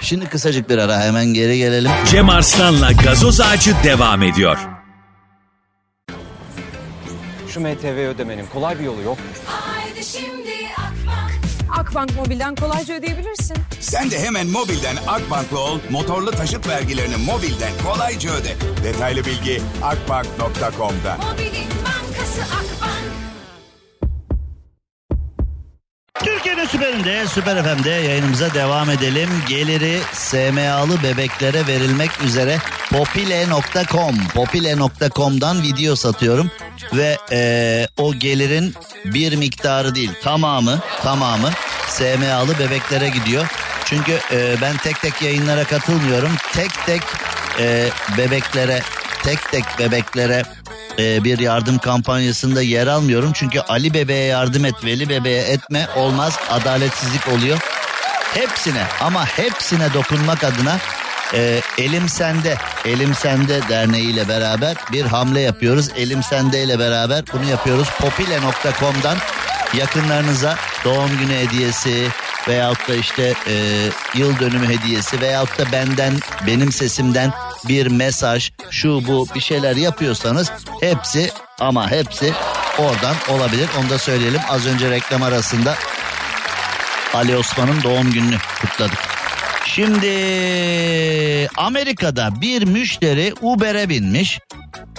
Şimdi 0.00 0.26
kısacık 0.28 0.70
bir 0.70 0.78
ara 0.78 1.00
hemen 1.00 1.26
geri 1.26 1.58
gelelim. 1.58 1.90
Cem 2.10 2.28
Arslan'la 2.30 2.92
gazoz 2.92 3.40
ağacı 3.40 3.74
devam 3.84 4.22
ediyor. 4.22 4.58
Şu 7.48 7.60
MTV 7.60 7.86
ödemenin 8.14 8.46
kolay 8.46 8.78
bir 8.78 8.84
yolu 8.84 9.02
yok. 9.02 9.18
mu? 9.18 9.24
Haydi 9.46 10.04
şimdi 10.04 10.50
Akbank 10.76 11.35
Akbank 11.70 12.16
Mobil'den 12.16 12.54
kolayca 12.54 12.94
ödeyebilirsin. 12.94 13.56
Sen 13.80 14.10
de 14.10 14.20
hemen 14.20 14.46
mobilden 14.46 14.96
Akbank'la 15.08 15.58
ol, 15.58 15.78
motorlu 15.90 16.30
taşıt 16.30 16.68
vergilerini 16.68 17.16
mobilden 17.16 17.72
kolayca 17.84 18.30
öde. 18.30 18.56
Detaylı 18.84 19.24
bilgi 19.24 19.62
akbank.com'da. 19.82 21.16
Mobilin 21.16 21.68
bankası 21.84 22.42
Akbank 22.42 23.16
Türkiye'nin 26.24 26.66
süperinde, 26.66 27.26
Süper 27.26 27.62
FM'de 27.64 27.90
yayınımıza 27.90 28.54
devam 28.54 28.90
edelim. 28.90 29.28
Geliri 29.48 30.00
SMA'lı 30.12 31.02
bebeklere 31.02 31.66
verilmek 31.66 32.22
üzere 32.24 32.58
popile.com 32.92 34.14
popile.com'dan 34.34 35.62
video 35.62 35.96
satıyorum. 35.96 36.50
Ve 36.92 37.16
eee, 37.30 37.88
o 37.98 38.14
gelirin 38.14 38.74
bir 39.04 39.36
miktarı 39.36 39.94
değil 39.94 40.10
tamamı 40.22 40.80
tamamı 41.02 41.50
SMA'lı 41.88 42.58
bebeklere 42.58 43.08
gidiyor. 43.08 43.46
Çünkü 43.84 44.18
eee, 44.32 44.56
ben 44.62 44.76
tek 44.76 45.00
tek 45.02 45.22
yayınlara 45.22 45.64
katılmıyorum. 45.64 46.32
Tek 46.52 46.86
tek 46.86 47.02
eee, 47.58 47.88
bebeklere 48.18 48.82
tek 49.22 49.50
tek 49.52 49.64
bebeklere 49.78 50.42
e, 50.98 51.24
bir 51.24 51.38
yardım 51.38 51.78
kampanyasında 51.78 52.62
yer 52.62 52.86
almıyorum. 52.86 53.32
Çünkü 53.34 53.60
Ali 53.60 53.94
bebeğe 53.94 54.24
yardım 54.26 54.64
et, 54.64 54.74
Veli 54.84 55.08
bebeğe 55.08 55.42
etme 55.42 55.86
olmaz. 55.96 56.38
Adaletsizlik 56.50 57.28
oluyor. 57.28 57.58
Hepsine 58.34 58.84
ama 59.00 59.26
hepsine 59.26 59.94
dokunmak 59.94 60.44
adına 60.44 60.78
e, 61.34 61.60
Elim 61.78 62.08
Sende, 62.08 62.56
Elim 62.84 63.14
Sende 63.14 63.60
Derneği 63.68 64.10
ile 64.10 64.28
beraber 64.28 64.76
bir 64.92 65.04
hamle 65.04 65.40
yapıyoruz. 65.40 65.88
Elim 65.96 66.22
Sende 66.22 66.62
ile 66.62 66.78
beraber 66.78 67.24
bunu 67.32 67.44
yapıyoruz. 67.44 67.88
Popile.com'dan 68.00 69.16
yakınlarınıza 69.74 70.56
doğum 70.84 71.18
günü 71.18 71.34
hediyesi 71.34 72.08
veyahut 72.48 72.88
da 72.88 72.94
işte 72.94 73.34
e, 73.46 73.54
yıl 74.14 74.38
dönümü 74.38 74.68
hediyesi 74.68 75.20
veyahut 75.20 75.58
da 75.58 75.72
benden 75.72 76.12
benim 76.46 76.72
sesimden 76.72 77.32
bir 77.68 77.86
mesaj 77.86 78.50
şu 78.70 79.06
bu 79.06 79.26
bir 79.34 79.40
şeyler 79.40 79.76
yapıyorsanız 79.76 80.52
hepsi 80.80 81.30
ama 81.60 81.90
hepsi 81.90 82.32
oradan 82.78 83.16
olabilir. 83.28 83.68
Onu 83.80 83.90
da 83.90 83.98
söyleyelim. 83.98 84.40
Az 84.48 84.66
önce 84.66 84.90
reklam 84.90 85.22
arasında 85.22 85.74
Ali 87.14 87.36
Osman'ın 87.36 87.82
doğum 87.82 88.12
gününü 88.12 88.36
kutladık. 88.60 89.15
Şimdi 89.74 90.06
Amerika'da 91.56 92.40
bir 92.40 92.62
müşteri 92.62 93.34
Uber'e 93.42 93.88
binmiş. 93.88 94.38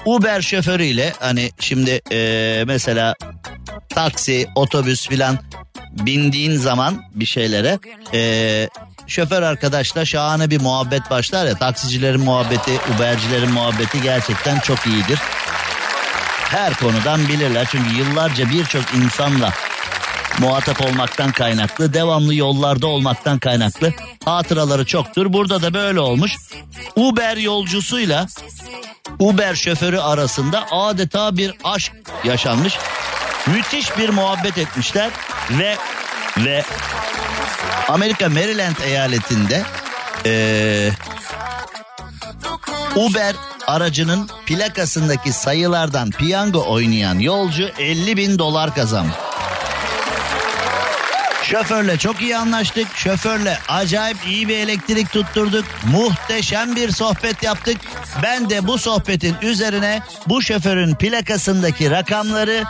Uber 0.05 0.41
şoförüyle 0.41 1.13
hani 1.19 1.51
şimdi 1.59 2.01
e, 2.11 2.63
mesela 2.67 3.15
taksi, 3.89 4.47
otobüs 4.55 5.07
filan 5.07 5.39
bindiğin 5.91 6.55
zaman 6.55 7.03
bir 7.15 7.25
şeylere 7.25 7.79
e, 8.13 8.69
şoför 9.07 9.41
arkadaşla 9.41 10.05
şahane 10.05 10.49
bir 10.49 10.61
muhabbet 10.61 11.09
başlar 11.09 11.45
ya 11.45 11.57
taksicilerin 11.57 12.21
muhabbeti, 12.21 12.71
Ubercilerin 12.95 13.51
muhabbeti 13.51 14.01
gerçekten 14.01 14.59
çok 14.59 14.87
iyidir. 14.87 15.19
Her 16.49 16.73
konudan 16.73 17.27
bilirler 17.27 17.67
çünkü 17.71 17.95
yıllarca 17.95 18.49
birçok 18.49 18.93
insanla 18.93 19.53
muhatap 20.39 20.81
olmaktan 20.81 21.31
kaynaklı, 21.31 21.93
devamlı 21.93 22.35
yollarda 22.35 22.87
olmaktan 22.87 23.39
kaynaklı 23.39 23.93
hatıraları 24.25 24.85
çoktur. 24.85 25.33
Burada 25.33 25.61
da 25.61 25.73
böyle 25.73 25.99
olmuş. 25.99 26.35
Uber 26.95 27.37
yolcusuyla 27.37 28.27
Uber 29.19 29.55
şoförü 29.55 29.99
arasında 29.99 30.65
adeta 30.71 31.37
bir 31.37 31.53
aşk 31.63 31.91
yaşanmış. 32.23 32.77
Müthiş 33.47 33.97
bir 33.97 34.09
muhabbet 34.09 34.57
etmişler 34.57 35.09
ve 35.51 35.75
ve 36.37 36.63
Amerika 37.87 38.29
Maryland 38.29 38.75
eyaletinde 38.85 39.63
eee, 40.25 40.91
Uber 42.95 43.35
aracının 43.67 44.29
plakasındaki 44.45 45.33
sayılardan 45.33 46.11
piyango 46.11 46.65
oynayan 46.67 47.19
yolcu 47.19 47.69
50 47.79 48.17
bin 48.17 48.39
dolar 48.39 48.75
kazanmış. 48.75 49.15
Şoförle 51.51 51.97
çok 51.97 52.21
iyi 52.21 52.37
anlaştık. 52.37 52.87
Şoförle 52.95 53.57
acayip 53.69 54.17
iyi 54.27 54.47
bir 54.47 54.57
elektrik 54.57 55.11
tutturduk. 55.11 55.65
Muhteşem 55.91 56.75
bir 56.75 56.91
sohbet 56.91 57.43
yaptık. 57.43 57.77
Ben 58.23 58.49
de 58.49 58.67
bu 58.67 58.77
sohbetin 58.77 59.35
üzerine 59.41 60.01
bu 60.27 60.41
şoförün 60.41 60.95
plakasındaki 60.95 61.91
rakamları 61.91 62.63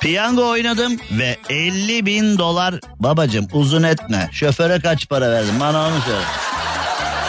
piyango 0.00 0.48
oynadım 0.48 0.96
ve 1.10 1.38
50 1.48 2.06
bin 2.06 2.38
dolar 2.38 2.74
babacım 3.00 3.48
uzun 3.52 3.82
etme. 3.82 4.28
Şoföre 4.32 4.80
kaç 4.80 5.08
para 5.08 5.30
verdin 5.30 5.60
bana 5.60 5.86
onu 5.86 6.00
söyle. 6.00 6.24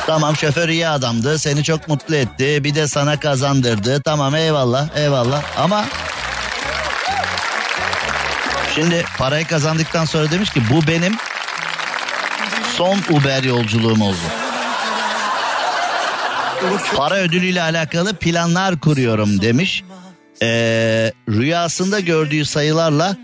Tamam 0.08 0.36
şoför 0.36 0.70
iyi 0.70 0.88
adamdı 0.88 1.40
seni 1.40 1.64
çok 1.64 1.88
mutlu 1.88 2.16
etti 2.16 2.64
bir 2.64 2.76
de 2.76 2.88
sana 2.88 3.20
kazandırdı 3.20 4.02
tamam 4.02 4.36
eyvallah 4.36 4.88
eyvallah 4.96 5.44
ama 5.58 5.86
Şimdi 8.76 9.06
parayı 9.18 9.48
kazandıktan 9.48 10.06
sonra 10.06 10.32
demiş 10.32 10.50
ki 10.50 10.62
bu 10.72 10.88
benim 10.88 11.14
son 12.76 13.00
Uber 13.10 13.44
yolculuğum 13.44 14.04
oldu. 14.04 14.18
Para 16.96 17.16
ödülüyle 17.16 17.62
alakalı 17.62 18.16
planlar 18.16 18.80
kuruyorum 18.80 19.42
demiş. 19.42 19.84
Ee, 20.42 21.14
rüyasında 21.30 22.00
gördüğü 22.00 22.46
sayılarla 22.46 23.18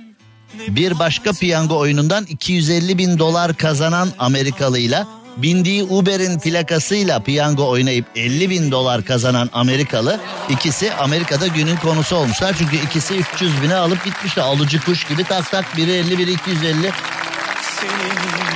bir 0.68 1.00
başka 1.00 1.34
piyango 1.34 1.78
oyunundan 1.78 2.26
250 2.26 2.98
bin 2.98 3.20
dolar 3.20 3.54
kazanan 3.54 4.10
Amerikalıyla 4.20 5.08
bindiği 5.42 5.84
Uber'in 5.84 6.40
plakasıyla 6.40 7.20
piyango 7.20 7.70
oynayıp 7.70 8.06
50 8.16 8.50
bin 8.50 8.72
dolar 8.72 9.06
kazanan 9.06 9.50
Amerikalı 9.54 10.20
ikisi 10.50 10.94
Amerika'da 10.94 11.48
günün 11.48 11.76
konusu 11.76 12.16
olmuşlar. 12.16 12.56
Çünkü 12.58 12.76
ikisi 12.76 13.16
300 13.16 13.64
bine 13.64 13.76
alıp 13.76 14.06
gitmişler 14.06 14.44
alıcı 14.44 14.82
kuş 14.82 15.08
gibi 15.08 15.24
tak 15.24 15.52
tak 15.52 15.78
biri 15.78 15.92
50 15.92 16.18
biri 16.18 16.32
250. 16.32 16.92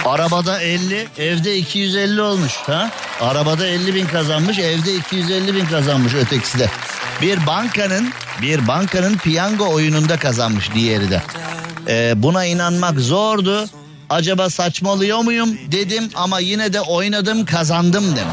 Arabada 0.06 0.62
50 0.62 1.08
evde 1.18 1.58
250 1.58 2.22
olmuş 2.22 2.54
ha? 2.56 2.92
Arabada 3.22 3.68
50 3.68 3.96
bin 3.96 4.06
kazanmış 4.06 4.60
evde 4.60 4.96
250 4.96 5.56
bin 5.56 5.66
kazanmış 5.66 6.14
ötekisi 6.14 6.60
de. 6.60 6.70
Bir 7.22 7.48
bankanın 7.48 8.10
bir 8.42 8.68
bankanın 8.68 9.18
piyango 9.18 9.70
oyununda 9.70 10.18
kazanmış 10.18 10.74
diğeri 10.74 11.10
de. 11.10 11.22
Ee, 11.88 12.14
buna 12.16 12.46
inanmak 12.46 13.00
zordu. 13.00 13.66
Acaba 14.14 14.50
saçmalıyor 14.50 15.20
muyum 15.20 15.58
dedim 15.72 16.10
ama 16.16 16.40
yine 16.40 16.74
de 16.74 16.82
oynadım 16.82 17.46
kazandım 17.46 18.12
dedim. 18.12 18.28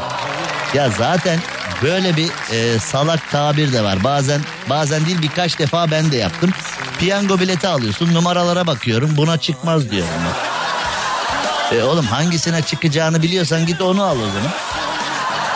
Ya 0.73 0.89
zaten 0.89 1.39
böyle 1.83 2.17
bir 2.17 2.29
e, 2.51 2.79
salak 2.79 3.31
tabir 3.31 3.73
de 3.73 3.83
var. 3.83 4.03
Bazen 4.03 4.41
bazen 4.69 5.05
değil 5.05 5.21
birkaç 5.21 5.59
defa 5.59 5.91
ben 5.91 6.11
de 6.11 6.17
yaptım. 6.17 6.51
Piyango 6.99 7.39
bileti 7.39 7.67
alıyorsun 7.67 8.13
numaralara 8.13 8.67
bakıyorum 8.67 9.13
buna 9.17 9.37
çıkmaz 9.37 9.91
diyorum. 9.91 10.09
E, 11.71 11.83
oğlum 11.83 12.05
hangisine 12.05 12.61
çıkacağını 12.61 13.23
biliyorsan 13.23 13.65
git 13.65 13.81
onu 13.81 14.03
al 14.03 14.17
o 14.17 14.27
zaman. 14.27 14.51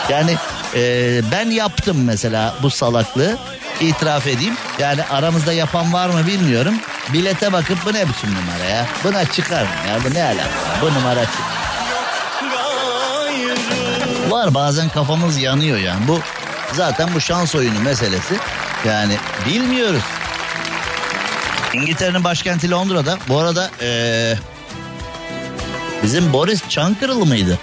Yani 0.08 0.36
e, 0.74 1.20
ben 1.30 1.50
yaptım 1.50 2.04
mesela 2.04 2.54
bu 2.62 2.70
salaklığı 2.70 3.38
itiraf 3.80 4.26
edeyim. 4.26 4.54
Yani 4.78 5.04
aramızda 5.04 5.52
yapan 5.52 5.92
var 5.92 6.08
mı 6.08 6.26
bilmiyorum. 6.26 6.74
Bilete 7.12 7.52
bakıp 7.52 7.78
bu 7.86 7.92
ne 7.94 8.08
biçim 8.08 8.30
numara 8.34 8.64
ya? 8.64 8.86
Buna 9.04 9.24
çıkar 9.24 9.62
mı 9.62 9.68
ya? 9.88 9.98
Bu 10.04 10.14
ne 10.14 10.22
alaka? 10.24 10.48
Bu 10.82 10.86
numara 10.94 11.24
çık. 11.24 11.34
Var 14.30 14.54
bazen 14.54 14.88
kafamız 14.88 15.38
yanıyor 15.38 15.78
yani. 15.78 16.08
Bu 16.08 16.20
zaten 16.72 17.08
bu 17.14 17.20
şans 17.20 17.54
oyunu 17.54 17.80
meselesi. 17.80 18.34
Yani 18.84 19.16
bilmiyoruz. 19.46 20.02
İngiltere'nin 21.72 22.24
başkenti 22.24 22.70
Londra'da. 22.70 23.18
Bu 23.28 23.38
arada 23.38 23.70
eee, 23.82 24.38
bizim 26.02 26.32
Boris 26.32 26.68
Çankırılı 26.68 27.26
mıydı? 27.26 27.58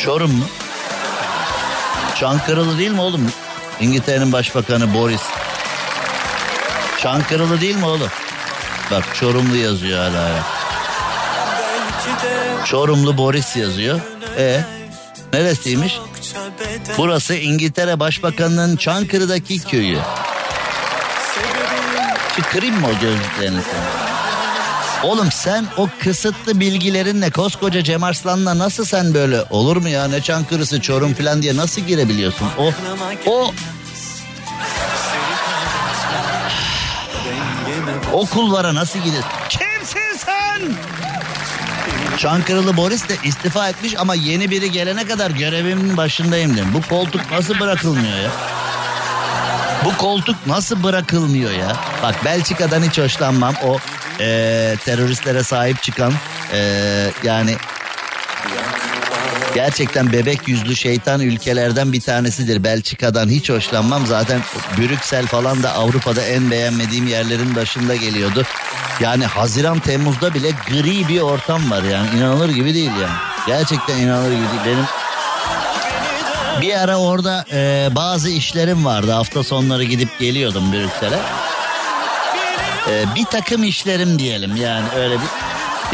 Çorum 0.00 0.32
mu? 0.32 0.44
Çankırılı 2.20 2.78
değil 2.78 2.90
mi 2.90 3.00
oğlum? 3.00 3.32
İngiltere'nin 3.80 4.32
başbakanı 4.32 4.94
Boris. 4.94 5.22
Çankırılı 6.98 7.60
değil 7.60 7.76
mi 7.76 7.84
oğlum? 7.86 8.10
Bak 8.90 9.04
Çorumlu 9.14 9.56
yazıyor 9.56 9.98
hala. 9.98 10.28
ya. 10.28 10.42
Çorumlu 12.64 13.18
Boris 13.18 13.56
yazıyor. 13.56 14.00
E 14.38 14.60
neresiymiş? 15.32 15.98
Burası 16.98 17.34
İngiltere 17.34 18.00
Başbakanı'nın 18.00 18.76
Çankırı'daki 18.76 19.60
köyü. 19.64 19.98
Çıkarayım 22.36 22.80
mı 22.80 22.86
o 22.86 23.00
gözlüklerini 23.00 23.60
sen? 23.62 24.03
Oğlum 25.04 25.32
sen 25.32 25.66
o 25.76 25.88
kısıtlı 25.98 26.60
bilgilerinle 26.60 27.30
koskoca 27.30 27.84
Cem 27.84 28.04
Arslan'la 28.04 28.58
nasıl 28.58 28.84
sen 28.84 29.14
böyle 29.14 29.42
olur 29.50 29.76
mu 29.76 29.88
ya 29.88 30.08
ne 30.08 30.20
Çankırısı 30.20 30.80
Çorum 30.80 31.14
falan 31.14 31.42
diye 31.42 31.56
nasıl 31.56 31.80
girebiliyorsun? 31.82 32.48
O 32.58 32.72
o 33.26 33.52
okullara 38.12 38.74
nasıl 38.74 38.98
gidiyorsun? 38.98 39.30
Kimsin 39.48 40.16
sen? 40.16 40.72
Çankırılı 42.18 42.76
Boris 42.76 43.08
de 43.08 43.16
istifa 43.24 43.68
etmiş 43.68 43.94
ama 43.98 44.14
yeni 44.14 44.50
biri 44.50 44.70
gelene 44.70 45.06
kadar 45.06 45.30
görevimin 45.30 45.96
başındayım 45.96 46.56
dedim. 46.56 46.74
Bu 46.74 46.82
koltuk 46.88 47.30
nasıl 47.30 47.60
bırakılmıyor 47.60 48.18
ya? 48.18 48.30
Bu 49.84 49.96
koltuk 49.96 50.36
nasıl 50.46 50.82
bırakılmıyor 50.82 51.50
ya? 51.50 51.76
Bak 52.02 52.24
Belçika'dan 52.24 52.82
hiç 52.82 52.98
hoşlanmam. 52.98 53.54
O 53.64 53.78
eee, 54.20 54.76
teröristlere 54.76 55.42
sahip 55.42 55.82
çıkan 55.82 56.12
eee, 56.52 57.10
yani 57.22 57.56
gerçekten 59.54 60.12
bebek 60.12 60.48
yüzlü 60.48 60.76
şeytan 60.76 61.20
ülkelerden 61.20 61.92
bir 61.92 62.00
tanesidir. 62.00 62.64
Belçika'dan 62.64 63.28
hiç 63.28 63.50
hoşlanmam. 63.50 64.06
Zaten 64.06 64.40
Brüksel 64.78 65.26
falan 65.26 65.62
da 65.62 65.72
Avrupa'da 65.72 66.22
en 66.22 66.50
beğenmediğim 66.50 67.06
yerlerin 67.06 67.56
başında 67.56 67.96
geliyordu. 67.96 68.42
Yani 69.00 69.26
Haziran 69.26 69.78
Temmuz'da 69.78 70.34
bile 70.34 70.50
gri 70.50 71.08
bir 71.08 71.20
ortam 71.20 71.70
var 71.70 71.82
yani 71.82 72.08
inanılır 72.18 72.48
gibi 72.48 72.74
değil 72.74 72.90
yani. 73.02 73.16
Gerçekten 73.46 73.96
inanılır 73.96 74.32
gibi 74.32 74.38
değil. 74.40 74.66
Benim 74.66 74.84
bir 76.60 76.74
ara 76.74 76.96
orada 76.96 77.44
e, 77.52 77.88
bazı 77.90 78.30
işlerim 78.30 78.84
vardı. 78.84 79.12
Hafta 79.12 79.42
sonları 79.42 79.84
gidip 79.84 80.18
geliyordum 80.18 80.72
Brüksel'e. 80.72 81.18
E, 82.90 83.04
bir 83.14 83.24
takım 83.24 83.64
işlerim 83.64 84.18
diyelim 84.18 84.56
yani 84.56 84.86
öyle 84.96 85.14
bir. 85.14 85.28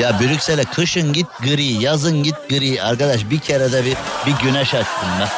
Ya 0.03 0.21
Brüksel'e 0.21 0.65
kışın 0.65 1.13
git 1.13 1.27
gri, 1.41 1.83
yazın 1.83 2.23
git 2.23 2.49
gri. 2.49 2.83
Arkadaş 2.83 3.31
bir 3.31 3.39
kere 3.39 3.73
de 3.73 3.85
bir, 3.85 3.97
bir 4.27 4.39
güneş 4.43 4.75
açtım 4.75 5.09
ben. 5.21 5.29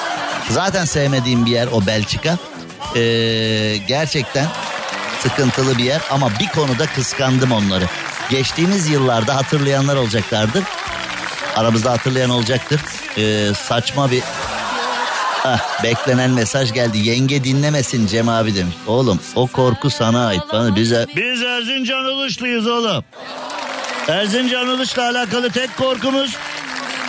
Zaten 0.50 0.84
sevmediğim 0.84 1.46
bir 1.46 1.50
yer 1.50 1.68
o 1.72 1.86
Belçika. 1.86 2.38
E, 2.96 3.00
gerçekten 3.88 4.46
sıkıntılı 5.22 5.78
bir 5.78 5.84
yer 5.84 6.00
ama 6.10 6.30
bir 6.40 6.48
konuda 6.48 6.86
kıskandım 6.86 7.52
onları. 7.52 7.84
Geçtiğimiz 8.30 8.88
yıllarda 8.88 9.36
hatırlayanlar 9.36 9.96
olacaklardır. 9.96 10.64
Aramızda 11.56 11.90
hatırlayan 11.90 12.30
olacaktır. 12.30 12.80
E, 13.18 13.54
saçma 13.54 14.10
bir 14.10 14.22
Ah, 15.44 15.58
beklenen 15.82 16.30
mesaj 16.30 16.72
geldi. 16.72 16.98
Yenge 16.98 17.44
dinlemesin 17.44 18.06
Cem 18.06 18.28
abi 18.28 18.54
demiş. 18.54 18.74
Oğlum 18.86 19.20
o 19.34 19.46
korku 19.46 19.90
sana 19.90 20.26
ait. 20.26 20.42
Bana 20.52 20.76
bize... 20.76 21.06
Biz 21.16 21.42
Erzincan 21.42 22.04
Uluşluyuz 22.04 22.66
oğlum. 22.66 23.04
Erzincan 24.08 24.68
Uluş'la 24.68 25.02
alakalı 25.02 25.50
tek 25.50 25.76
korkumuz 25.76 26.36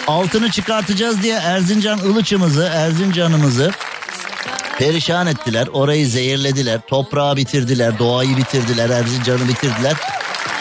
altını 0.07 0.51
çıkartacağız 0.51 1.23
diye 1.23 1.35
Erzincan 1.35 1.99
Ilıç'ımızı, 1.99 2.69
Erzincan'ımızı 2.73 3.71
perişan 4.77 5.27
ettiler. 5.27 5.67
Orayı 5.73 6.07
zehirlediler. 6.07 6.79
Toprağı 6.87 7.35
bitirdiler. 7.35 7.99
Doğayı 7.99 8.37
bitirdiler. 8.37 8.89
Erzincan'ı 8.89 9.47
bitirdiler. 9.47 9.93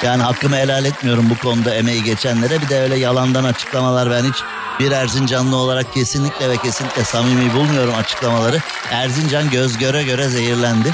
Yani 0.02 0.22
hakkımı 0.22 0.56
helal 0.56 0.85
etmiyorum 0.85 1.30
bu 1.30 1.38
konuda 1.48 1.74
emeği 1.74 2.04
geçenlere. 2.04 2.62
Bir 2.62 2.68
de 2.68 2.80
öyle 2.80 2.96
yalandan 2.96 3.44
açıklamalar 3.44 4.11
ben 4.11 4.24
hiç 4.24 4.37
bir 4.83 4.92
Erzincanlı 4.92 5.57
olarak 5.57 5.95
kesinlikle 5.95 6.49
ve 6.49 6.57
kesinlikle 6.57 7.05
samimi 7.05 7.55
bulmuyorum 7.55 7.95
açıklamaları. 7.95 8.59
Erzincan 8.90 9.51
göz 9.51 9.79
göre 9.79 10.03
göre 10.03 10.29
zehirlendi. 10.29 10.92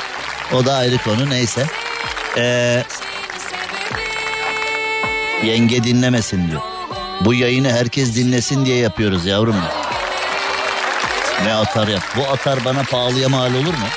O 0.53 0.66
da 0.66 0.74
ayrı 0.74 0.98
konu 0.98 1.31
neyse. 1.31 1.66
Ee, 2.37 2.85
yenge 5.44 5.85
dinlemesin 5.85 6.51
diyor. 6.51 6.61
Bu 7.20 7.35
yayını 7.35 7.72
herkes 7.72 8.16
dinlesin 8.16 8.66
diye 8.66 8.77
yapıyoruz 8.77 9.27
yavrum. 9.27 9.57
Ne 11.44 11.55
atar 11.55 11.88
yap. 11.88 12.03
Bu 12.16 12.29
atar 12.33 12.64
bana 12.64 12.83
pahalıya 12.83 13.29
mal 13.29 13.55
olur 13.55 13.74
mu? 13.74 13.88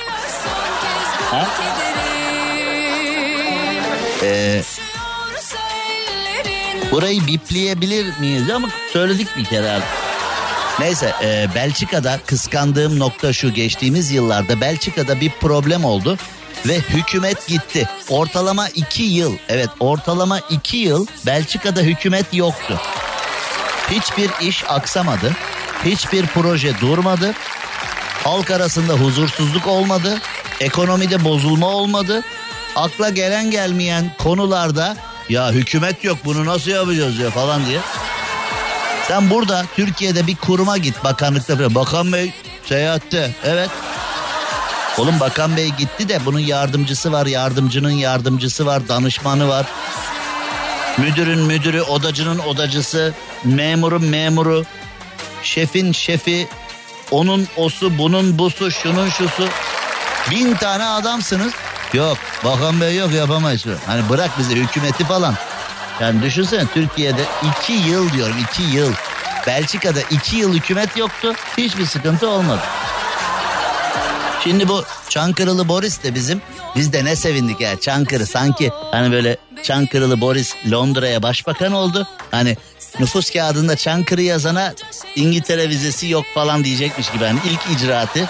Ha? 1.30 1.46
Ee, 4.22 4.62
burayı 6.92 7.26
bipleyebilir 7.26 8.06
miyiz 8.20 8.50
ama 8.50 8.68
söyledik 8.92 9.28
bir 9.36 9.44
kere 9.44 9.70
artık. 9.70 9.88
Neyse 10.78 11.14
e, 11.22 11.48
Belçika'da 11.54 12.20
kıskandığım 12.26 12.98
nokta 12.98 13.32
şu 13.32 13.54
geçtiğimiz 13.54 14.10
yıllarda 14.10 14.60
Belçika'da 14.60 15.20
bir 15.20 15.30
problem 15.30 15.84
oldu 15.84 16.18
ve 16.66 16.78
hükümet 16.78 17.46
gitti. 17.46 17.88
Ortalama 18.08 18.68
iki 18.68 19.02
yıl 19.02 19.36
evet 19.48 19.68
ortalama 19.80 20.40
iki 20.50 20.76
yıl 20.76 21.06
Belçika'da 21.26 21.80
hükümet 21.80 22.34
yoktu. 22.34 22.80
Hiçbir 23.90 24.48
iş 24.48 24.64
aksamadı. 24.68 25.32
Hiçbir 25.84 26.26
proje 26.26 26.80
durmadı. 26.80 27.32
Halk 28.24 28.50
arasında 28.50 28.92
huzursuzluk 28.92 29.66
olmadı. 29.66 30.18
Ekonomide 30.60 31.24
bozulma 31.24 31.66
olmadı. 31.66 32.22
Akla 32.76 33.08
gelen 33.10 33.50
gelmeyen 33.50 34.10
konularda 34.18 34.96
ya 35.32 35.50
hükümet 35.52 36.04
yok 36.04 36.18
bunu 36.24 36.46
nasıl 36.46 36.70
yapacağız 36.70 37.18
ya 37.18 37.30
falan 37.30 37.66
diye. 37.66 37.80
Sen 39.08 39.30
burada 39.30 39.64
Türkiye'de 39.76 40.26
bir 40.26 40.36
kuruma 40.36 40.78
git 40.78 41.04
bakanlıkta. 41.04 41.56
falan. 41.56 41.74
Bakan 41.74 42.12
Bey 42.12 42.32
seyahatte 42.66 43.34
evet. 43.44 43.70
Oğlum 44.98 45.20
Bakan 45.20 45.56
Bey 45.56 45.68
gitti 45.68 46.08
de 46.08 46.20
bunun 46.26 46.38
yardımcısı 46.38 47.12
var, 47.12 47.26
yardımcının 47.26 47.90
yardımcısı 47.90 48.66
var, 48.66 48.88
danışmanı 48.88 49.48
var. 49.48 49.66
Müdürün 50.98 51.38
müdürü, 51.38 51.82
odacının 51.82 52.38
odacısı, 52.38 53.14
memurun 53.44 54.04
memuru, 54.04 54.64
şefin 55.42 55.92
şefi, 55.92 56.48
onun 57.10 57.48
osu, 57.56 57.98
bunun 57.98 58.38
busu, 58.38 58.70
şunun 58.70 59.08
şusu. 59.08 59.48
Bin 60.30 60.54
tane 60.54 60.84
adamsınız. 60.84 61.52
Yok, 61.92 62.18
Bakan 62.44 62.80
Bey 62.80 62.96
yok 62.96 63.12
yapamayız. 63.12 63.64
Hani 63.86 64.08
bırak 64.08 64.38
bizi 64.38 64.56
hükümeti 64.56 65.04
falan. 65.04 65.34
Yani 66.00 66.22
düşünsene 66.22 66.66
Türkiye'de 66.74 67.24
iki 67.50 67.72
yıl 67.72 68.12
diyorum 68.12 68.36
iki 68.42 68.62
yıl. 68.76 68.92
Belçika'da 69.46 70.00
iki 70.10 70.36
yıl 70.36 70.54
hükümet 70.54 70.96
yoktu. 70.96 71.32
Hiçbir 71.58 71.86
sıkıntı 71.86 72.28
olmadı. 72.28 72.60
Şimdi 74.44 74.68
bu 74.68 74.84
Çankırılı 75.08 75.68
Boris 75.68 76.02
de 76.02 76.14
bizim. 76.14 76.42
Biz 76.76 76.92
de 76.92 77.04
ne 77.04 77.16
sevindik 77.16 77.60
ya 77.60 77.80
Çankırı 77.80 78.26
sanki 78.26 78.70
hani 78.90 79.12
böyle 79.12 79.36
Çankırılı 79.62 80.20
Boris 80.20 80.54
Londra'ya 80.70 81.22
başbakan 81.22 81.72
oldu. 81.72 82.06
Hani 82.30 82.56
nüfus 83.00 83.30
kağıdında 83.30 83.76
Çankırı 83.76 84.22
yazana 84.22 84.74
İngiltere 85.16 85.68
vizesi 85.68 86.08
yok 86.08 86.24
falan 86.34 86.64
diyecekmiş 86.64 87.10
gibi. 87.10 87.24
Hani 87.24 87.38
ilk 87.44 87.80
icraatı. 87.80 88.28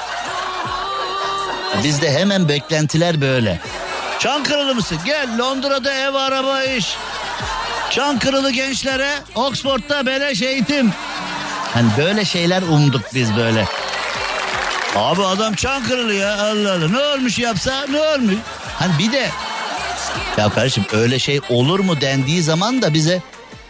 Bizde 1.84 2.12
hemen 2.12 2.48
beklentiler 2.48 3.20
böyle. 3.20 3.60
Çankırılı 4.18 4.74
mısın? 4.74 4.98
Gel 5.04 5.38
Londra'da 5.38 5.94
ev 5.94 6.14
araba 6.14 6.62
iş. 6.62 6.96
Çankırılı 7.90 8.50
gençlere 8.50 9.10
Oxford'da 9.34 10.06
beleş 10.06 10.42
eğitim. 10.42 10.92
Hani 11.74 11.88
böyle 11.98 12.24
şeyler 12.24 12.62
umduk 12.62 13.02
biz 13.14 13.36
böyle. 13.36 13.64
Abi 14.96 15.24
adam 15.24 15.54
Çankırılı 15.54 16.14
ya 16.14 16.34
Allah 16.34 16.72
Allah. 16.72 16.88
Ne 16.88 16.98
olmuş 16.98 17.38
yapsa 17.38 17.86
ne 17.90 18.00
olmuş? 18.00 18.34
Hani 18.78 18.92
bir 18.98 19.12
de 19.12 19.28
ya 20.36 20.48
kardeşim 20.48 20.84
öyle 20.92 21.18
şey 21.18 21.40
olur 21.48 21.80
mu 21.80 22.00
dendiği 22.00 22.42
zaman 22.42 22.82
da 22.82 22.94
bize 22.94 23.22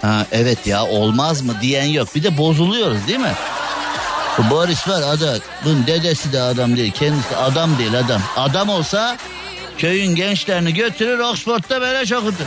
ha, 0.03 0.27
evet 0.33 0.67
ya 0.67 0.85
olmaz 0.85 1.43
mı 1.43 1.55
diyen 1.61 1.85
yok. 1.85 2.09
Bir 2.15 2.23
de 2.23 2.38
bozuluyoruz 2.38 3.07
değil 3.09 3.19
mi? 3.19 3.33
Bu 4.38 4.51
Boris 4.51 4.88
var 4.88 5.03
adam. 5.03 5.37
Bunun 5.64 5.87
dedesi 5.87 6.33
de 6.33 6.40
adam 6.40 6.77
değil. 6.77 6.92
Kendisi 6.92 7.37
adam 7.37 7.79
değil 7.79 7.99
adam. 7.99 8.23
Adam 8.37 8.68
olsa 8.68 9.16
köyün 9.79 10.14
gençlerini 10.14 10.75
götürür 10.75 11.18
Oxford'da 11.18 11.81
böyle 11.81 12.16
okutur. 12.16 12.45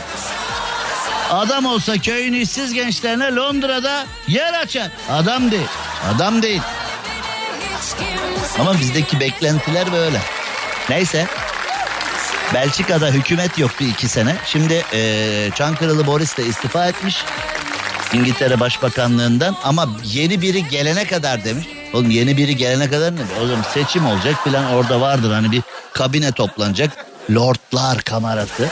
Adam 1.30 1.66
olsa 1.66 1.98
köyün 1.98 2.32
işsiz 2.32 2.72
gençlerine 2.72 3.34
Londra'da 3.34 4.06
yer 4.28 4.52
açar. 4.54 4.88
Adam 5.10 5.50
değil. 5.50 5.68
Adam 6.14 6.42
değil. 6.42 6.62
Ama 8.58 8.78
bizdeki 8.78 9.20
beklentiler 9.20 9.92
böyle. 9.92 10.20
Neyse. 10.90 11.26
Belçika'da 12.54 13.06
hükümet 13.08 13.58
yoktu 13.58 13.84
iki 13.84 14.08
sene. 14.08 14.36
Şimdi 14.46 14.84
eee 14.92 15.50
Çankırılı 15.54 16.06
Boris 16.06 16.36
de 16.36 16.46
istifa 16.46 16.86
etmiş. 16.86 17.24
İngiltere 18.12 18.60
Başbakanlığından 18.60 19.56
ama 19.64 19.88
yeni 20.04 20.42
biri 20.42 20.68
gelene 20.68 21.06
kadar 21.06 21.44
demiş. 21.44 21.66
Oğlum 21.96 22.10
yeni 22.10 22.36
biri 22.36 22.56
gelene 22.56 22.90
kadar 22.90 23.16
ne? 23.16 23.20
Oğlum 23.40 23.58
seçim 23.74 24.06
olacak 24.06 24.34
filan 24.44 24.74
orada 24.74 25.00
vardır 25.00 25.32
hani 25.32 25.52
bir 25.52 25.62
kabine 25.92 26.32
toplanacak. 26.32 26.90
Lordlar 27.30 27.98
kamerası. 27.98 28.68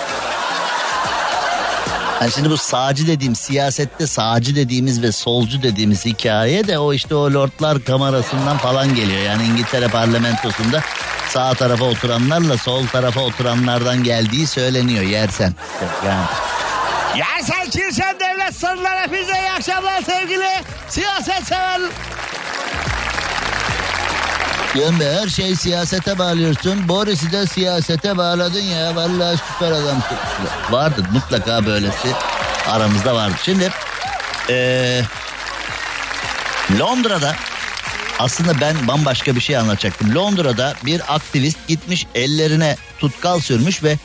Yani 2.21 2.33
şimdi 2.33 2.51
bu 2.51 2.57
sağcı 2.57 3.07
dediğim 3.07 3.37
siyasette 3.37 4.07
sağcı 4.07 4.57
dediğimiz 4.57 5.03
ve 5.03 5.13
solcu 5.13 5.63
dediğimiz 5.63 6.05
hikaye 6.05 6.67
de 6.67 6.79
o 6.79 6.93
işte 6.93 7.15
o 7.15 7.33
lordlar 7.33 7.85
kamerasından 7.85 8.59
falan 8.59 8.95
geliyor. 8.95 9.23
Yani 9.23 9.45
İngiltere 9.45 9.89
parlamentosunda 9.89 10.81
sağ 11.29 11.55
tarafa 11.55 11.85
oturanlarla 11.85 12.59
sol 12.59 12.87
tarafa 12.87 13.21
oturanlardan 13.21 14.05
geldiği 14.05 14.47
söyleniyor 14.47 15.03
yersen. 15.05 15.55
Yani. 16.07 16.27
Yersen 17.17 17.71
kirsen 17.71 18.17
devlet 18.21 18.57
sırları 18.57 19.01
hepinize 19.01 19.33
iyi 19.33 19.51
akşamlar 19.51 20.03
sevgili 20.03 20.49
siyaset 20.89 21.47
sever. 21.47 21.81
Diyorum 24.75 25.01
be 25.01 25.19
her 25.23 25.29
şey 25.29 25.57
siyasete 25.57 26.19
bağlıyorsun. 26.19 26.89
Boris'i 26.89 27.33
de 27.33 27.47
siyasete 27.47 28.17
bağladın 28.17 28.61
ya. 28.61 28.97
Vallahi 28.97 29.37
süper 29.53 29.73
adamsın. 29.73 30.17
Vardır 30.71 31.07
mutlaka 31.13 31.67
böylesi. 31.67 32.09
Aramızda 32.69 33.15
vardır. 33.15 33.41
Şimdi 33.45 33.71
eee, 34.49 35.03
Londra'da 36.79 37.35
aslında 38.19 38.61
ben 38.61 38.89
bambaşka 38.89 39.37
bir 39.37 39.41
şey 39.41 39.57
anlatacaktım. 39.57 40.15
Londra'da 40.15 40.75
bir 40.85 41.15
aktivist 41.15 41.59
gitmiş 41.69 42.07
ellerine 42.15 42.77
tutkal 42.99 43.41
sürmüş 43.41 43.83
ve 43.83 43.97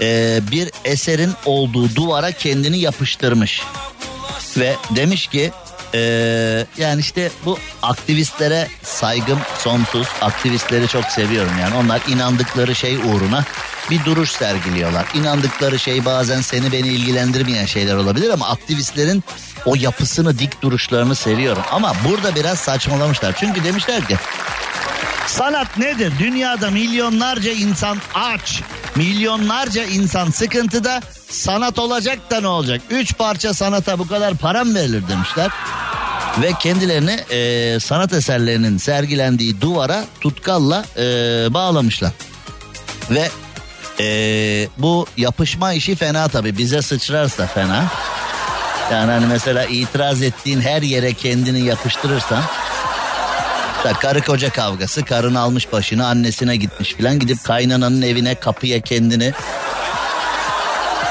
eee, 0.00 0.40
bir 0.50 0.70
eserin 0.84 1.32
olduğu 1.44 1.94
duvara 1.94 2.32
kendini 2.32 2.78
yapıştırmış. 2.78 3.62
Ve 4.56 4.76
demiş 4.90 5.26
ki 5.26 5.52
eee, 5.94 6.66
yani 6.78 7.00
işte 7.00 7.30
bu 7.44 7.58
aktivistlere 7.82 8.68
saygım 8.82 9.38
sonsuz. 9.58 10.06
Aktivistleri 10.20 10.88
çok 10.88 11.04
seviyorum 11.04 11.52
yani. 11.60 11.74
Onlar 11.74 12.00
inandıkları 12.08 12.74
şey 12.74 12.96
uğruna 12.96 13.44
bir 13.90 14.04
duruş 14.04 14.30
sergiliyorlar. 14.30 15.06
İnandıkları 15.14 15.78
şey 15.78 16.04
bazen 16.04 16.40
seni 16.40 16.72
beni 16.72 16.88
ilgilendirmeyen 16.88 17.66
şeyler 17.66 17.94
olabilir 17.94 18.30
ama 18.30 18.48
aktivistlerin 18.48 19.24
o 19.64 19.74
yapısını 19.74 20.38
dik 20.38 20.62
duruşlarını 20.62 21.14
seviyorum. 21.14 21.62
Ama 21.70 21.92
burada 22.08 22.34
biraz 22.34 22.58
saçmalamışlar. 22.58 23.34
Çünkü 23.40 23.64
demişler 23.64 24.06
ki 24.06 24.16
Sanat 25.36 25.78
nedir? 25.78 26.12
Dünyada 26.18 26.70
milyonlarca 26.70 27.52
insan 27.52 27.98
aç. 28.14 28.62
Milyonlarca 28.94 29.84
insan 29.84 30.30
sıkıntıda. 30.30 31.00
Sanat 31.30 31.78
olacak 31.78 32.30
da 32.30 32.40
ne 32.40 32.48
olacak? 32.48 32.80
Üç 32.90 33.18
parça 33.18 33.54
sanata 33.54 33.98
bu 33.98 34.08
kadar 34.08 34.34
para 34.34 34.64
mı 34.64 34.74
verilir 34.74 35.08
demişler. 35.08 35.50
Ve 36.42 36.52
kendilerini 36.60 37.10
e, 37.30 37.80
sanat 37.80 38.12
eserlerinin 38.12 38.78
sergilendiği 38.78 39.60
duvara 39.60 40.04
tutkalla 40.20 40.84
e, 40.96 41.02
bağlamışlar. 41.54 42.12
Ve 43.10 43.28
e, 44.00 44.68
bu 44.78 45.06
yapışma 45.16 45.72
işi 45.72 45.96
fena 45.96 46.28
tabii. 46.28 46.58
Bize 46.58 46.82
sıçrarsa 46.82 47.46
fena. 47.46 47.84
Yani 48.92 49.10
hani 49.10 49.26
mesela 49.26 49.64
itiraz 49.64 50.22
ettiğin 50.22 50.60
her 50.60 50.82
yere 50.82 51.12
kendini 51.12 51.60
yapıştırırsan 51.60 52.42
karı 53.82 54.22
koca 54.22 54.50
kavgası 54.50 55.04
karın 55.04 55.34
almış 55.34 55.72
başını 55.72 56.06
annesine 56.06 56.56
gitmiş 56.56 56.94
filan 56.94 57.18
gidip 57.18 57.44
kaynananın 57.44 58.02
evine 58.02 58.34
kapıya 58.34 58.80
kendini 58.80 59.32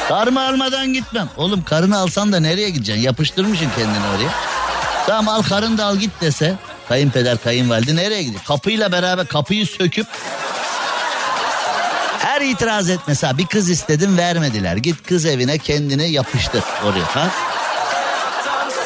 Karımı 0.08 0.48
almadan 0.48 0.94
gitmem. 0.94 1.30
Oğlum 1.38 1.64
karını 1.64 1.98
alsan 1.98 2.32
da 2.34 2.40
nereye 2.40 2.70
gideceksin? 2.70 3.04
Yapıştırmışsın 3.04 3.70
kendini 3.76 4.06
oraya. 4.16 4.30
Tamam 5.08 5.28
al 5.28 5.44
karını 5.44 5.78
da 5.78 5.86
al 5.86 5.96
git 5.96 6.12
dese. 6.22 6.56
Kayınpeder 6.88 7.38
kayınvalide 7.38 7.96
nereye 7.96 8.24
gidiyor? 8.24 8.44
Kapıyla 8.48 8.92
beraber 8.92 9.28
kapıyı 9.28 9.68
söküp 9.68 10.08
her 12.20 12.42
itiraz 12.42 12.90
et 12.90 13.00
mesela 13.08 13.38
bir 13.38 13.46
kız 13.46 13.70
istedim 13.70 14.18
vermediler. 14.18 14.78
Git 14.78 15.08
kız 15.08 15.26
evine 15.26 15.58
kendini 15.58 16.12
yapıştır 16.12 16.64
oraya. 16.84 17.16
Ha? 17.16 17.28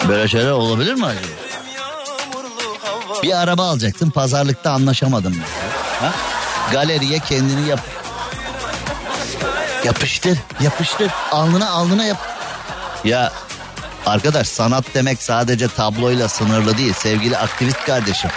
Böyle 0.08 0.28
şeyler 0.28 0.52
olabilir 0.52 0.94
mi 0.94 1.06
acaba? 1.06 1.49
Bir 3.24 3.42
araba 3.42 3.70
alacaktın 3.70 4.10
pazarlıkta 4.10 4.72
anlaşamadım. 4.72 5.36
Ha? 6.02 6.14
Galeriye 6.72 7.20
kendini 7.20 7.70
yap. 7.70 7.80
Yapıştır, 9.86 10.38
yapıştır. 10.62 11.12
Alnına 11.32 11.70
alnına 11.70 12.06
yap. 12.06 12.18
Ya 13.04 13.34
arkadaş 14.06 14.48
sanat 14.48 14.86
demek 14.94 15.24
sadece 15.24 15.68
tabloyla 15.68 16.30
sınırlı 16.30 16.78
değil 16.78 16.94
sevgili 16.94 17.38
aktivist 17.38 17.86
kardeşim. 17.86 18.30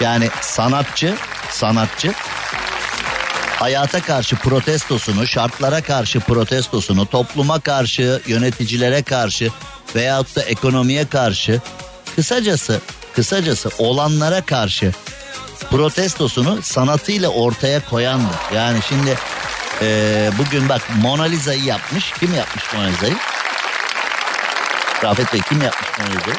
Yani 0.00 0.28
sanatçı, 0.40 1.14
sanatçı 1.50 2.12
hayata 3.60 4.00
karşı 4.00 4.36
protestosunu, 4.36 5.26
şartlara 5.26 5.82
karşı 5.82 6.20
protestosunu, 6.20 7.06
topluma 7.06 7.60
karşı, 7.60 8.20
yöneticilere 8.26 9.02
karşı 9.02 9.50
veyahut 9.94 10.36
da 10.36 10.42
ekonomiye 10.42 11.06
karşı 11.06 11.60
kısacası 12.16 12.80
kısacası 13.24 13.70
olanlara 13.78 14.40
karşı 14.42 14.92
protestosunu 15.70 16.62
sanatıyla 16.62 17.28
ortaya 17.28 17.84
koyandı. 17.90 18.34
Yani 18.54 18.78
şimdi 18.88 19.18
eee, 19.82 20.30
bugün 20.38 20.68
bak 20.68 20.82
Mona 21.02 21.22
Lisa'yı 21.22 21.64
yapmış. 21.64 22.12
Kim 22.12 22.34
yapmış 22.34 22.64
Mona 22.74 22.84
Lisa'yı? 22.86 23.14
Rafet 25.04 25.32
Bey 25.32 25.40
kim 25.48 25.62
yapmış 25.62 25.88
Mona 25.98 26.08
Lisa'yı? 26.18 26.36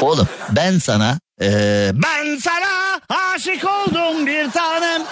Oğlum 0.00 0.28
ben 0.50 0.78
sana 0.78 1.18
eee, 1.40 1.90
ben 1.94 2.36
sana 2.38 3.00
aşık 3.34 3.64
oldum 3.64 4.26
bir 4.26 4.50
tanem. 4.50 5.02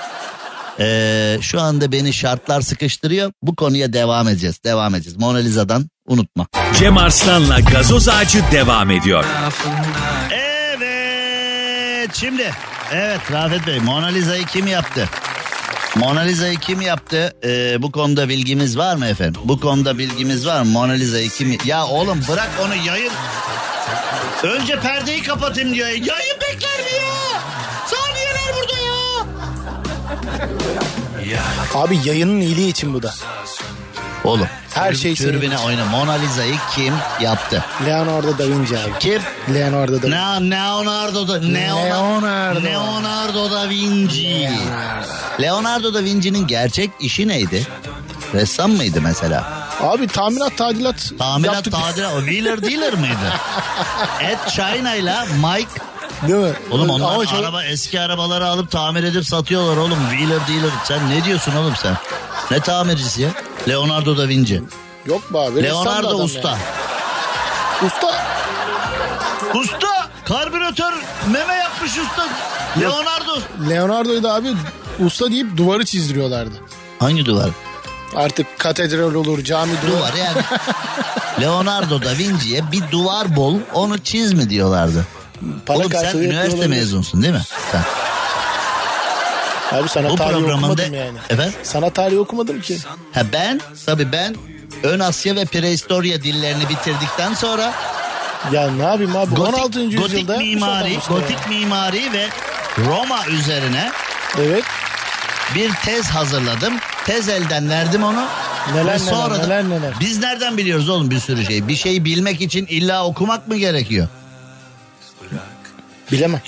Eee, 0.79 1.38
şu 1.43 1.61
anda 1.61 1.93
beni 1.93 2.12
şartlar 2.12 2.61
sıkıştırıyor. 2.61 3.33
Bu 3.43 3.57
konuya 3.57 3.93
devam 3.93 4.29
edeceğiz. 4.29 4.64
Devam 4.64 4.95
edeceğiz. 4.95 5.19
Mona 5.19 5.38
Lisa'dan 5.38 5.88
unutma. 6.09 6.47
Cem 6.79 6.97
Arslan'la 6.99 7.61
gazoz 7.61 8.09
ağacı 8.09 8.43
devam 8.53 8.91
ediyor. 8.91 9.25
Evet 10.33 12.11
şimdi 12.14 12.53
evet 12.93 13.21
Rafet 13.33 13.67
Bey 13.67 13.79
Mona 13.79 14.07
Lisa'yı 14.07 14.45
kim 14.47 14.67
yaptı? 14.67 15.09
Mona 15.97 16.21
Lisa'yı 16.21 16.57
kim 16.59 16.81
yaptı? 16.81 17.35
Ee, 17.45 17.83
bu 17.83 17.93
konuda 17.93 18.29
bilgimiz 18.29 18.79
var 18.79 18.97
mı 18.97 19.07
efendim? 19.07 19.41
Bu 19.45 19.61
konuda 19.61 19.99
bilgimiz 19.99 20.47
var 20.47 20.63
mı? 20.63 20.71
Mona 20.71 20.92
Lisa'yı 20.92 21.31
kim... 21.31 21.59
Ya 21.65 21.87
oğlum 21.87 22.21
bırak 22.29 22.50
onu 22.67 22.75
yayın. 22.87 23.13
Önce 24.42 24.81
perdeyi 24.81 25.23
kapatayım 25.23 25.75
diyor. 25.75 25.88
Yayın 25.88 26.37
bekler 26.40 26.79
mi 26.79 26.98
Abi 31.74 31.98
yayının 32.04 32.40
iyiliği 32.40 32.68
için 32.68 32.94
bu 32.94 33.02
da. 33.02 33.14
Oğlum. 34.24 34.46
Her 34.74 34.94
şey 34.94 35.14
Türbüne 35.14 35.58
oyna. 35.58 35.85
Mona 35.85 36.12
Lisa'yı 36.12 36.54
kim 36.74 36.94
yaptı? 37.20 37.64
Leonardo 37.87 38.38
da 38.38 38.48
Vinci 38.48 38.79
abi. 38.79 38.90
Kim? 39.00 39.22
Leonardo 39.54 39.92
da 40.02 40.06
Vinci. 40.06 40.10
Ne, 40.10 40.50
Leonardo 40.56 41.29
da 41.29 41.35
Leonardo. 41.35 42.62
Leonardo 42.64 43.50
da 43.50 43.68
Vinci. 43.68 44.50
Leonardo 45.40 45.94
da 45.94 46.04
Vinci'nin 46.04 46.46
gerçek 46.46 46.90
işi 47.00 47.29
neydi? 47.29 47.66
Ressam 48.35 48.70
mıydı 48.70 49.00
mesela? 49.02 49.68
Abi 49.81 50.06
tamirat 50.08 50.56
tadilat 50.56 51.12
Tamirat 51.18 51.54
yaptık. 51.54 51.72
tadilat 51.72 52.12
o 52.14 52.18
Wheeler 52.20 52.62
Dealer 52.62 52.94
mıydı? 52.94 53.33
Ed 54.22 54.50
China 54.50 54.94
ile 54.94 55.14
Mike 55.24 55.70
Değil 56.23 56.38
mi? 56.40 56.52
Oğlum 56.71 56.90
onlar 56.90 57.14
Ama 57.14 57.27
çok- 57.27 57.38
araba 57.40 57.64
eski 57.64 58.00
arabaları 58.00 58.46
alıp 58.46 58.71
tamir 58.71 59.04
edip 59.04 59.27
satıyorlar 59.27 59.77
oğlum. 59.77 59.98
Wheeler 60.10 60.48
Dealer 60.48 60.71
sen 60.85 61.10
ne 61.10 61.25
diyorsun 61.25 61.56
oğlum 61.56 61.75
sen? 61.83 61.96
Ne 62.50 62.60
tamircisi 62.60 63.23
ya? 63.23 63.29
Leonardo 63.69 64.16
da 64.19 64.29
Vinci. 64.29 64.62
Yok 65.06 65.35
be 65.35 65.38
abi. 65.38 65.62
ressam 65.62 65.85
da 65.87 65.90
Leonardo 65.90 66.08
adam 66.08 66.21
Usta. 66.21 66.48
yani. 66.48 66.60
Usta 67.87 68.08
Usta 69.54 70.08
karbüratör 70.25 70.92
meme 71.33 71.54
yapmış 71.54 71.90
usta. 71.98 72.29
Leonardo. 72.81 73.38
Leonardo'yu 73.71 74.23
da 74.23 74.35
abi 74.35 74.48
usta 75.06 75.31
deyip 75.33 75.56
duvarı 75.56 75.85
çizdiriyorlardı. 75.85 76.54
Hangi 76.98 77.27
duvar? 77.27 77.50
Artık 78.16 78.58
katedral 78.58 79.14
olur, 79.14 79.44
cami 79.44 79.73
duvar. 79.87 79.92
Duvar 79.98 80.12
yani. 80.14 80.42
Leonardo 81.40 82.02
da 82.02 82.19
Vinci'ye 82.19 82.73
bir 82.73 82.90
duvar 82.90 83.37
bol 83.37 83.58
onu 83.75 83.98
çiz 83.98 84.33
mi 84.33 84.50
diyorlardı. 84.50 85.06
Para 85.67 85.79
Oğlum 85.79 85.91
sen 85.93 86.19
üniversite 86.19 86.57
olabilir. 86.57 86.81
mezunsun 86.81 87.23
değil 87.23 87.35
mi? 87.35 87.43
Sen. 87.73 87.83
Abi 89.79 89.89
sana 89.89 90.11
Bu 90.11 90.17
tarih 90.17 90.37
okumadım 90.37 90.95
yani. 90.95 91.19
Efendim? 91.31 91.55
Sana 91.63 91.91
tarih 91.91 92.19
okumadım 92.19 92.61
ki. 92.61 92.79
Ha 93.15 93.23
ben 93.33 93.61
tabii 93.87 94.13
ben 94.13 94.37
Ön 94.83 95.01
Asya 95.01 95.37
ve 95.37 95.45
Prehistorya 95.45 96.23
dillerini 96.23 96.69
bitirdikten 96.69 97.35
sonra 97.35 97.73
Ya 98.53 98.71
ne 98.71 98.83
yapayım 98.83 99.17
abi 99.17 99.35
gotik, 99.35 99.55
16. 99.55 99.85
gotik 99.85 100.01
yüzyılda 100.03 100.37
mimari, 100.37 100.99
gotik 101.09 101.49
mimari 101.49 102.13
ve 102.13 102.27
Roma 102.79 103.27
üzerine. 103.27 103.91
Evet. 104.39 104.65
bir 105.55 105.71
tez 105.85 106.07
hazırladım. 106.07 106.75
Tez 107.07 107.29
elden 107.29 107.71
verdim 107.71 108.05
onu. 108.05 108.25
Neler 108.73 108.85
ve 108.85 108.87
neler, 108.89 108.99
sonra 108.99 109.39
neler 109.39 109.65
neler. 109.65 109.93
biz 110.01 110.19
nereden 110.19 110.57
biliyoruz 110.57 110.89
oğlum 110.89 111.11
bir 111.11 111.21
sürü 111.21 111.45
şey? 111.45 111.69
Bir 111.69 111.77
şey 111.77 112.05
bilmek 112.05 112.41
için 112.41 112.67
illa 112.67 113.05
okumak 113.07 113.49
mı 113.49 113.57
gerekiyor? 113.57 114.09
Bilemem. 116.13 116.40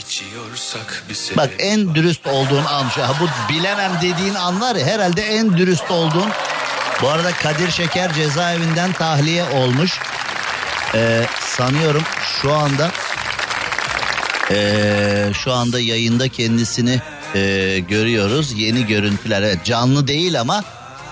Bak 1.37 1.51
en 1.59 1.95
dürüst 1.95 2.27
olduğun 2.27 2.65
an 2.65 2.89
şu 2.89 3.01
bu 3.01 3.53
bilemem 3.53 3.93
dediğin 4.03 4.35
an 4.35 4.61
var 4.61 4.77
ya 4.77 4.87
herhalde 4.87 5.23
en 5.23 5.57
dürüst 5.57 5.91
olduğun. 5.91 6.31
Bu 7.03 7.09
arada 7.09 7.33
Kadir 7.33 7.71
Şeker 7.71 8.15
cezaevinden 8.15 8.93
tahliye 8.93 9.45
olmuş. 9.45 9.99
Ee, 10.95 11.27
sanıyorum 11.41 12.03
şu 12.43 12.53
anda 12.53 12.91
ee, 14.51 15.31
şu 15.35 15.53
anda 15.53 15.81
yayında 15.81 16.29
kendisini 16.29 17.01
ee, 17.35 17.79
görüyoruz. 17.89 18.53
Yeni 18.53 18.87
görüntüler 18.87 19.43
evet 19.43 19.65
canlı 19.65 20.09
değil 20.09 20.41
ama 20.41 20.65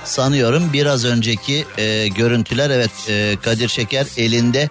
sanıyorum 0.04 0.72
biraz 0.72 1.04
önceki 1.04 1.64
ee, 1.78 2.08
görüntüler 2.08 2.70
evet 2.70 2.90
ee, 3.08 3.36
Kadir 3.42 3.68
Şeker 3.68 4.06
elinde 4.16 4.68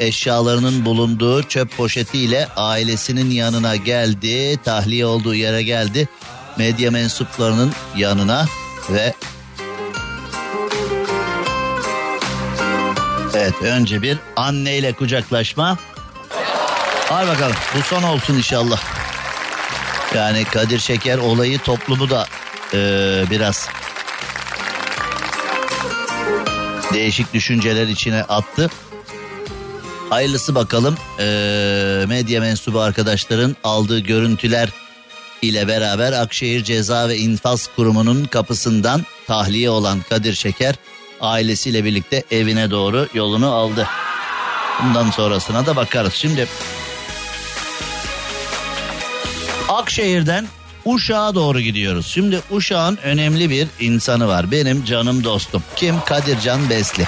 eşyalarının 0.00 0.84
bulunduğu 0.84 1.42
çöp 1.42 1.76
poşetiyle 1.76 2.48
ailesinin 2.56 3.30
yanına 3.30 3.76
geldi. 3.76 4.56
Tahliye 4.64 5.06
olduğu 5.06 5.34
yere 5.34 5.62
geldi. 5.62 6.08
Medya 6.56 6.90
mensuplarının 6.90 7.72
yanına 7.96 8.46
ve 8.90 9.14
Evet 13.34 13.54
önce 13.62 14.02
bir 14.02 14.18
anneyle 14.36 14.92
kucaklaşma. 14.92 15.78
Hadi 17.08 17.28
bakalım 17.28 17.56
bu 17.78 17.82
son 17.82 18.02
olsun 18.02 18.34
inşallah. 18.34 18.80
Yani 20.14 20.44
Kadir 20.44 20.78
Şeker 20.78 21.18
olayı 21.18 21.58
toplumu 21.58 22.10
da 22.10 22.26
eee, 22.72 23.24
biraz 23.30 23.68
değişik 26.92 27.34
düşünceler 27.34 27.86
içine 27.86 28.22
attı. 28.22 28.70
Hayırlısı 30.10 30.54
bakalım 30.54 30.96
eee, 31.18 31.24
medya 32.06 32.40
mensubu 32.40 32.80
arkadaşların 32.80 33.56
aldığı 33.64 33.98
görüntüler 33.98 34.68
ile 35.42 35.68
beraber 35.68 36.12
Akşehir 36.12 36.64
Ceza 36.64 37.08
ve 37.08 37.16
İnfaz 37.18 37.68
Kurumu'nun 37.76 38.24
kapısından 38.24 39.04
tahliye 39.26 39.70
olan 39.70 40.00
Kadir 40.08 40.34
Şeker 40.34 40.74
ailesiyle 41.20 41.84
birlikte 41.84 42.24
evine 42.30 42.70
doğru 42.70 43.08
yolunu 43.14 43.52
aldı. 43.52 43.86
Bundan 44.82 45.10
sonrasına 45.10 45.66
da 45.66 45.76
bakarız. 45.76 46.14
Şimdi 46.14 46.48
Akşehir'den 49.68 50.46
Uşak'a 50.84 51.34
doğru 51.34 51.60
gidiyoruz. 51.60 52.06
Şimdi 52.06 52.40
Uşak'ın 52.50 52.96
önemli 53.02 53.50
bir 53.50 53.68
insanı 53.80 54.28
var. 54.28 54.50
Benim 54.50 54.84
canım 54.84 55.24
dostum. 55.24 55.62
Kim? 55.76 56.00
Kadircan 56.00 56.70
Besli. 56.70 57.06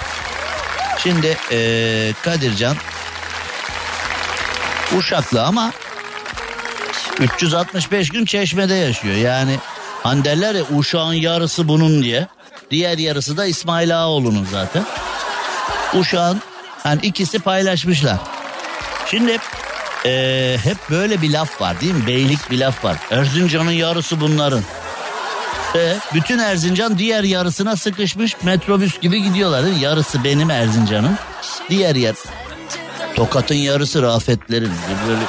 Şimdi 1.02 1.36
eee 1.50 2.12
Kadircan 2.22 2.76
Uşaklı 4.98 5.42
ama 5.44 5.72
365 7.20 8.08
gün 8.08 8.24
çeşmede 8.24 8.74
yaşıyor. 8.74 9.14
Yani 9.14 9.56
hani 10.02 10.24
derler 10.24 10.54
ya 10.54 10.62
Uşak'ın 10.76 11.12
yarısı 11.12 11.68
bunun 11.68 12.02
diye. 12.02 12.26
Diğer 12.70 12.98
yarısı 12.98 13.36
da 13.36 13.46
İsmail 13.46 13.98
Ağaoğlu'nun 13.98 14.46
zaten. 14.52 14.84
Uşak'ın 15.94 16.40
hani 16.82 17.00
ikisi 17.02 17.38
paylaşmışlar. 17.38 18.16
Şimdi 19.06 19.38
eee, 20.04 20.58
hep 20.64 20.76
böyle 20.90 21.22
bir 21.22 21.30
laf 21.32 21.60
var 21.60 21.80
değil 21.80 21.94
mi? 21.94 22.06
Beylik 22.06 22.50
bir 22.50 22.58
laf 22.58 22.84
var. 22.84 22.96
Erzincan'ın 23.10 23.70
yarısı 23.70 24.20
bunların. 24.20 24.60
E, 25.76 25.96
bütün 26.14 26.38
Erzincan 26.38 26.98
diğer 26.98 27.22
yarısına 27.24 27.76
sıkışmış 27.76 28.36
metrobüs 28.42 29.00
gibi 29.00 29.22
gidiyorlar. 29.22 29.64
değil 29.64 29.76
mi? 29.76 29.82
Yarısı 29.82 30.24
benim 30.24 30.50
Erzincan'ın. 30.50 31.18
Diğer 31.70 31.94
yer 31.96 32.14
Tokat'ın 33.16 33.54
yarısı 33.54 34.02
Rafetlerin. 34.02 34.72
Böyle 35.08 35.20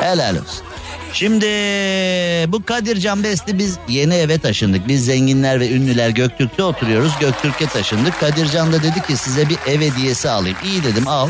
Helal 0.00 0.34
olsun. 0.34 0.64
Şimdi 1.12 1.46
bu 2.52 2.64
Kadircan 2.64 3.24
Besli 3.24 3.58
biz 3.58 3.78
yeni 3.88 4.14
eve 4.14 4.38
taşındık. 4.38 4.88
Biz 4.88 5.04
zenginler 5.04 5.60
ve 5.60 5.70
ünlüler 5.70 6.10
Göktürk'te 6.10 6.62
oturuyoruz. 6.62 7.12
Göktürk'e 7.20 7.66
taşındık. 7.66 8.20
Kadircan 8.20 8.72
da 8.72 8.82
dedi 8.82 9.02
ki 9.06 9.16
size 9.16 9.48
bir 9.48 9.58
ev 9.66 9.80
hediyesi 9.80 10.30
alayım. 10.30 10.56
İyi 10.64 10.84
dedim 10.84 11.08
al. 11.08 11.28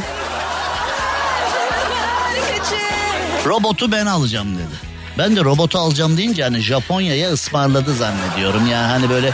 Robotu 3.47 3.93
ben 3.93 4.07
alacağım 4.07 4.55
dedi. 4.55 4.89
Ben 5.19 5.37
de 5.37 5.45
robotu 5.45 5.79
alacağım 5.79 6.17
deyince 6.17 6.43
hani 6.43 6.61
Japonya'ya 6.61 7.31
ısmarladı 7.33 7.95
zannediyorum. 7.95 8.67
Yani 8.67 8.87
hani 8.87 9.11
böyle 9.11 9.33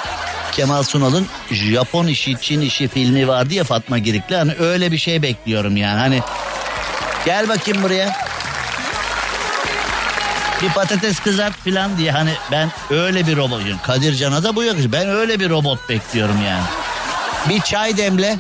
Kemal 0.57 0.83
Sunal'ın 0.83 1.27
Japon 1.51 2.07
işi 2.07 2.37
Çin 2.41 2.61
işi 2.61 2.89
filmi 2.89 3.29
vardı 3.29 3.55
ya 3.55 3.65
Fatma 3.65 3.99
Girik'le. 3.99 4.33
Hani 4.33 4.55
öyle 4.59 4.93
bir 4.93 4.99
şey 4.99 5.23
bekliyorum 5.23 5.77
yani. 5.77 5.99
Hani 5.99 6.23
gel 7.25 7.49
bakayım 7.49 7.83
buraya 7.83 8.17
bir 10.63 10.69
patates 10.69 11.21
kızart 11.21 11.55
falan 11.57 11.99
diye 11.99 12.11
hani 12.11 12.31
ben 12.51 12.71
öyle 12.91 13.27
bir 13.27 13.37
robot 13.37 13.61
Kadir 13.83 14.15
Can'a 14.15 14.43
da 14.43 14.57
bu 14.57 14.63
yakışır. 14.63 14.93
Ben 14.93 15.09
öyle 15.09 15.41
bir 15.41 15.51
robot 15.51 15.89
bekliyorum 15.89 16.43
yani. 16.47 16.65
Bir 17.49 17.61
çay 17.61 17.97
demle 17.97 18.39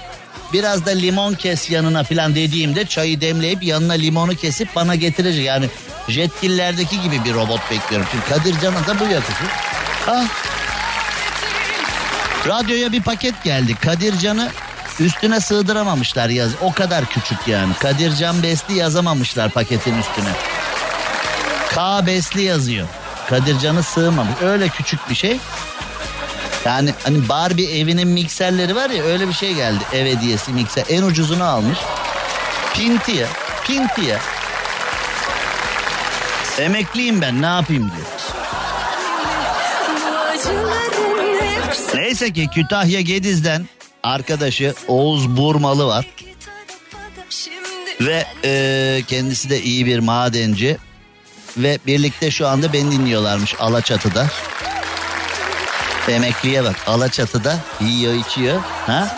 biraz 0.52 0.86
da 0.86 0.90
limon 0.90 1.34
kes 1.34 1.70
yanına 1.70 2.04
falan 2.04 2.34
dediğimde 2.34 2.86
çayı 2.86 3.20
demleyip 3.20 3.62
yanına 3.62 3.92
limonu 3.92 4.34
kesip 4.36 4.68
bana 4.76 4.94
getirecek. 4.94 5.44
Yani 5.44 5.66
jetgillerdeki 6.08 7.02
gibi 7.02 7.24
bir 7.24 7.34
robot 7.34 7.60
bekliyorum. 7.70 8.08
Çünkü 8.12 8.28
Kadir 8.28 8.60
Can'a 8.60 8.86
da 8.86 9.00
bu 9.00 9.04
yakışır. 9.04 9.48
Ha. 10.06 10.24
Radyoya 12.48 12.92
bir 12.92 13.02
paket 13.02 13.44
geldi. 13.44 13.74
Kadir 13.74 14.18
Can'ı 14.18 14.50
üstüne 15.00 15.40
sığdıramamışlar 15.40 16.28
yaz. 16.28 16.50
O 16.62 16.72
kadar 16.72 17.06
küçük 17.06 17.48
yani. 17.48 17.74
Kadir 17.74 18.16
Can 18.16 18.42
Besli 18.42 18.74
yazamamışlar 18.74 19.50
paketin 19.50 19.98
üstüne. 19.98 20.28
K 21.74 22.06
Besli 22.06 22.42
yazıyor. 22.42 22.88
Kadircan'ı 23.28 23.82
sığmamış. 23.82 24.42
Öyle 24.42 24.68
küçük 24.68 25.10
bir 25.10 25.14
şey. 25.14 25.38
Yani 26.64 26.94
hani 27.02 27.28
Barbie 27.28 27.78
evinin 27.80 28.08
mikserleri 28.08 28.76
var 28.76 28.90
ya 28.90 29.04
öyle 29.04 29.28
bir 29.28 29.32
şey 29.32 29.54
geldi. 29.54 29.84
Ev 29.92 30.06
hediyesi 30.06 30.52
mikser. 30.52 30.84
En 30.88 31.02
ucuzunu 31.02 31.44
almış. 31.44 31.78
Pinti 32.74 33.12
ya. 33.12 33.26
Pinti 33.66 34.04
ya. 34.04 34.18
Emekliyim 36.58 37.20
ben 37.20 37.42
ne 37.42 37.46
yapayım 37.46 37.90
diyor. 37.96 38.33
Neyse 42.14 42.32
ki 42.32 42.48
Kütahya 42.48 43.00
Gediz'den 43.00 43.68
arkadaşı 44.02 44.74
Oğuz 44.88 45.36
Burmalı 45.36 45.86
var. 45.86 46.06
Ve 48.00 48.26
e, 48.44 49.02
kendisi 49.06 49.50
de 49.50 49.62
iyi 49.62 49.86
bir 49.86 49.98
madenci. 49.98 50.78
Ve 51.56 51.78
birlikte 51.86 52.30
şu 52.30 52.46
anda 52.46 52.72
beni 52.72 52.92
dinliyorlarmış 52.92 53.54
Alaçatı'da. 53.58 54.26
Emekliye 56.08 56.64
bak 56.64 56.76
Alaçatı'da 56.86 57.58
yiyor 57.80 58.14
içiyor. 58.14 58.60
Ha? 58.86 59.16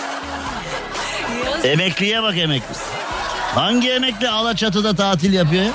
Emekliye 1.65 2.23
bak 2.23 2.39
emekli. 2.39 2.75
Hangi 3.55 3.91
emekli 3.91 4.29
Alaçatı'da 4.29 4.97
tatil 4.97 5.33
yapıyor? 5.33 5.65
ya? 5.65 5.73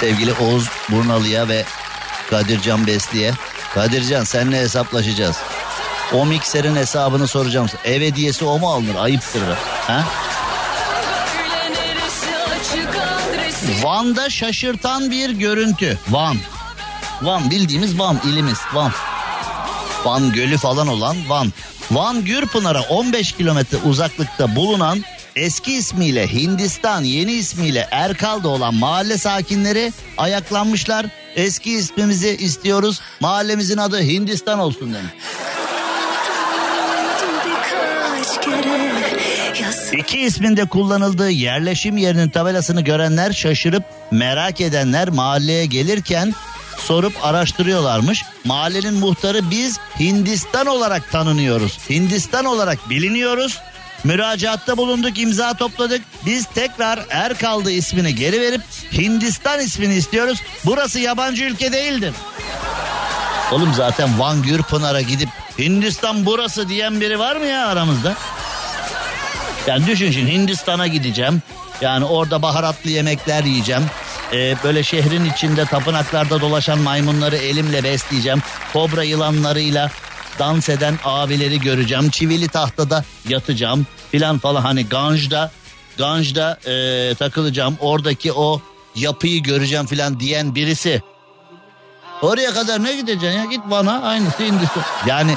Sevgili 0.00 0.32
Oğuz 0.32 0.68
Burnalı'ya 0.90 1.48
ve 1.48 1.64
Kadircan 2.30 2.86
Besli'ye. 2.86 3.32
Kadircan 3.74 4.24
seninle 4.24 4.60
hesaplaşacağız. 4.60 5.36
O 6.12 6.26
mikserin 6.26 6.76
hesabını 6.76 7.28
soracağım. 7.28 7.66
Ev 7.84 8.02
hediyesi 8.02 8.44
o 8.44 8.58
mu 8.58 8.70
alınır? 8.72 8.94
Ayıptır. 8.94 9.42
Ha? 9.86 10.04
Van'da 13.82 14.30
şaşırtan 14.30 15.10
bir 15.10 15.30
görüntü. 15.30 15.98
Van. 16.08 16.36
Van 17.22 17.50
bildiğimiz 17.50 17.98
Van 17.98 18.20
ilimiz 18.24 18.58
Van. 18.72 18.92
Van 20.04 20.32
gölü 20.32 20.58
falan 20.58 20.88
olan 20.88 21.16
Van. 21.28 21.52
Van 21.90 22.24
Gürpınar'a 22.24 22.80
15 22.82 23.32
kilometre 23.32 23.76
uzaklıkta 23.76 24.56
bulunan 24.56 25.04
eski 25.36 25.74
ismiyle 25.74 26.32
Hindistan, 26.32 27.04
yeni 27.04 27.32
ismiyle 27.32 27.88
Erkal'da 27.90 28.48
olan 28.48 28.74
mahalle 28.74 29.18
sakinleri 29.18 29.92
ayaklanmışlar. 30.18 31.06
Eski 31.36 31.70
ismimizi 31.70 32.36
istiyoruz. 32.36 33.00
Mahallemizin 33.20 33.78
adı 33.78 34.00
Hindistan 34.00 34.58
olsun 34.58 34.94
demiş. 34.94 35.12
İki 39.92 40.20
isminde 40.20 40.64
kullanıldığı 40.64 41.30
yerleşim 41.30 41.96
yerinin 41.96 42.28
tabelasını 42.28 42.80
görenler 42.80 43.32
şaşırıp 43.32 43.84
merak 44.10 44.60
edenler 44.60 45.08
mahalleye 45.08 45.66
gelirken 45.66 46.34
sorup 46.78 47.12
araştırıyorlarmış. 47.22 48.24
Mahallenin 48.44 48.94
muhtarı 48.94 49.50
biz 49.50 49.78
Hindistan 50.00 50.66
olarak 50.66 51.10
tanınıyoruz. 51.10 51.78
Hindistan 51.90 52.44
olarak 52.44 52.90
biliniyoruz. 52.90 53.58
Müracaatta 54.04 54.76
bulunduk, 54.76 55.18
imza 55.18 55.54
topladık. 55.54 56.02
Biz 56.26 56.46
tekrar 56.46 57.06
Erkaldı 57.10 57.70
ismini 57.70 58.14
geri 58.14 58.40
verip 58.40 58.60
Hindistan 58.92 59.60
ismini 59.60 59.94
istiyoruz. 59.94 60.42
Burası 60.64 61.00
yabancı 61.00 61.44
ülke 61.44 61.72
değildir. 61.72 62.14
Oğlum 63.52 63.74
zaten 63.76 64.18
Van 64.18 64.42
Gürpınar'a 64.42 65.00
gidip 65.00 65.28
Hindistan 65.58 66.26
burası 66.26 66.68
diyen 66.68 67.00
biri 67.00 67.18
var 67.18 67.36
mı 67.36 67.46
ya 67.46 67.66
aramızda? 67.66 68.14
Yani 69.66 69.86
düşün 69.86 70.10
şimdi 70.10 70.32
Hindistan'a 70.32 70.86
gideceğim. 70.86 71.42
Yani 71.80 72.04
orada 72.04 72.42
baharatlı 72.42 72.90
yemekler 72.90 73.44
yiyeceğim. 73.44 73.82
Ee, 74.32 74.56
böyle 74.64 74.82
şehrin 74.82 75.24
içinde 75.24 75.64
tapınaklarda 75.64 76.40
dolaşan 76.40 76.78
maymunları 76.78 77.36
elimle 77.36 77.84
besleyeceğim. 77.84 78.42
Kobra 78.72 79.02
yılanlarıyla 79.02 79.90
dans 80.38 80.68
eden 80.68 80.98
abileri 81.04 81.60
göreceğim. 81.60 82.10
Çivili 82.10 82.48
tahtada 82.48 83.04
yatacağım 83.28 83.86
filan 84.10 84.38
falan 84.38 84.62
hani 84.62 84.88
Ganj'da 84.88 85.50
Ganj'da 85.98 86.58
ee, 86.66 87.14
takılacağım. 87.14 87.76
Oradaki 87.80 88.32
o 88.32 88.60
yapıyı 88.94 89.42
göreceğim 89.42 89.86
filan 89.86 90.20
diyen 90.20 90.54
birisi. 90.54 91.02
Oraya 92.22 92.54
kadar 92.54 92.84
ne 92.84 92.96
gideceksin 92.96 93.38
ya 93.38 93.44
git 93.44 93.60
bana 93.70 94.02
aynısı 94.02 94.42
Hindistan. 94.42 94.82
Yani 95.06 95.36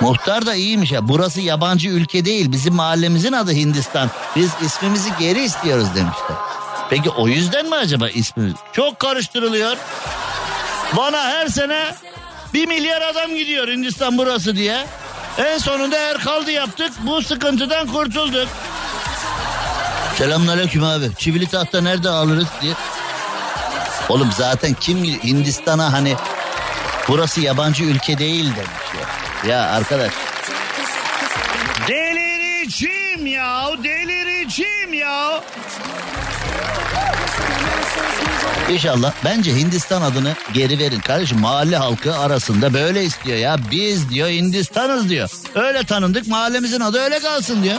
Muhtar 0.00 0.46
da 0.46 0.54
iyiymiş 0.54 0.92
ya. 0.92 1.08
Burası 1.08 1.40
yabancı 1.40 1.88
ülke 1.88 2.24
değil. 2.24 2.52
Bizim 2.52 2.74
mahallemizin 2.74 3.32
adı 3.32 3.52
Hindistan. 3.52 4.10
Biz 4.36 4.50
ismimizi 4.62 5.10
geri 5.18 5.44
istiyoruz 5.44 5.88
demişler. 5.94 6.36
Peki 6.90 7.10
o 7.10 7.28
yüzden 7.28 7.68
mi 7.68 7.74
acaba 7.74 8.08
ismimiz? 8.08 8.54
Çok 8.72 8.98
karıştırılıyor. 8.98 9.76
Bana 10.96 11.24
her 11.24 11.46
sene 11.46 11.94
bir 12.54 12.66
milyar 12.66 13.02
adam 13.02 13.34
gidiyor 13.34 13.68
Hindistan 13.68 14.18
burası 14.18 14.56
diye. 14.56 14.86
En 15.38 15.58
sonunda 15.58 15.98
Erkaldı 15.98 16.50
yaptık. 16.50 16.92
Bu 17.02 17.22
sıkıntıdan 17.22 17.86
kurtulduk. 17.86 18.48
Selamünaleyküm 20.16 20.84
abi. 20.84 21.10
Çivili 21.18 21.46
tahta 21.46 21.80
nerede 21.80 22.08
alırız 22.08 22.46
diye. 22.62 22.74
Oğlum 24.08 24.30
zaten 24.36 24.74
kim 24.80 25.04
Hindistan'a 25.04 25.92
hani 25.92 26.16
burası 27.08 27.40
yabancı 27.40 27.84
ülke 27.84 28.18
değil 28.18 28.44
demiş 28.56 29.04
ya. 29.44 29.50
Ya 29.50 29.70
arkadaş. 29.70 30.12
Deliricim 31.88 33.26
ya 33.26 33.70
deliricim 33.84 34.94
ya. 34.94 35.44
İnşallah 38.72 39.12
bence 39.24 39.56
Hindistan 39.56 40.02
adını 40.02 40.34
geri 40.52 40.78
verin 40.78 41.00
kardeşim 41.00 41.40
mahalle 41.40 41.76
halkı 41.76 42.16
arasında 42.16 42.74
böyle 42.74 43.04
istiyor 43.04 43.38
ya 43.38 43.56
biz 43.70 44.10
diyor 44.10 44.28
Hindistan'ız 44.28 45.08
diyor 45.08 45.30
öyle 45.54 45.84
tanındık 45.84 46.26
mahallemizin 46.28 46.80
adı 46.80 46.98
öyle 46.98 47.18
kalsın 47.18 47.62
diyor. 47.62 47.76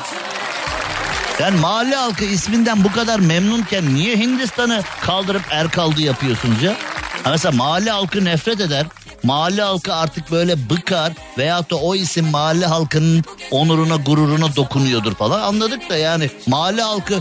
Yani 1.39 1.59
mahalle 1.59 1.95
halkı 1.95 2.25
isminden 2.25 2.83
bu 2.83 2.91
kadar 2.91 3.19
memnunken 3.19 3.95
niye 3.95 4.17
Hindistan'ı 4.17 4.83
kaldırıp 5.01 5.41
Erkaldı 5.51 6.01
yapıyorsunuz 6.01 6.63
ya? 6.63 6.75
Ha 7.23 7.29
mesela 7.29 7.51
mahalle 7.51 7.91
halkı 7.91 8.25
nefret 8.25 8.61
eder. 8.61 8.85
Mahalle 9.23 9.61
halkı 9.61 9.93
artık 9.93 10.31
böyle 10.31 10.69
bıkar 10.69 11.13
veyahut 11.37 11.71
da 11.71 11.75
o 11.75 11.95
isim 11.95 12.27
mahalle 12.27 12.65
halkının 12.65 13.23
onuruna 13.51 13.95
gururuna 13.95 14.55
dokunuyordur 14.55 15.15
falan 15.15 15.41
anladık 15.41 15.89
da 15.89 15.97
yani 15.97 16.29
mahalle 16.47 16.81
halkı 16.81 17.19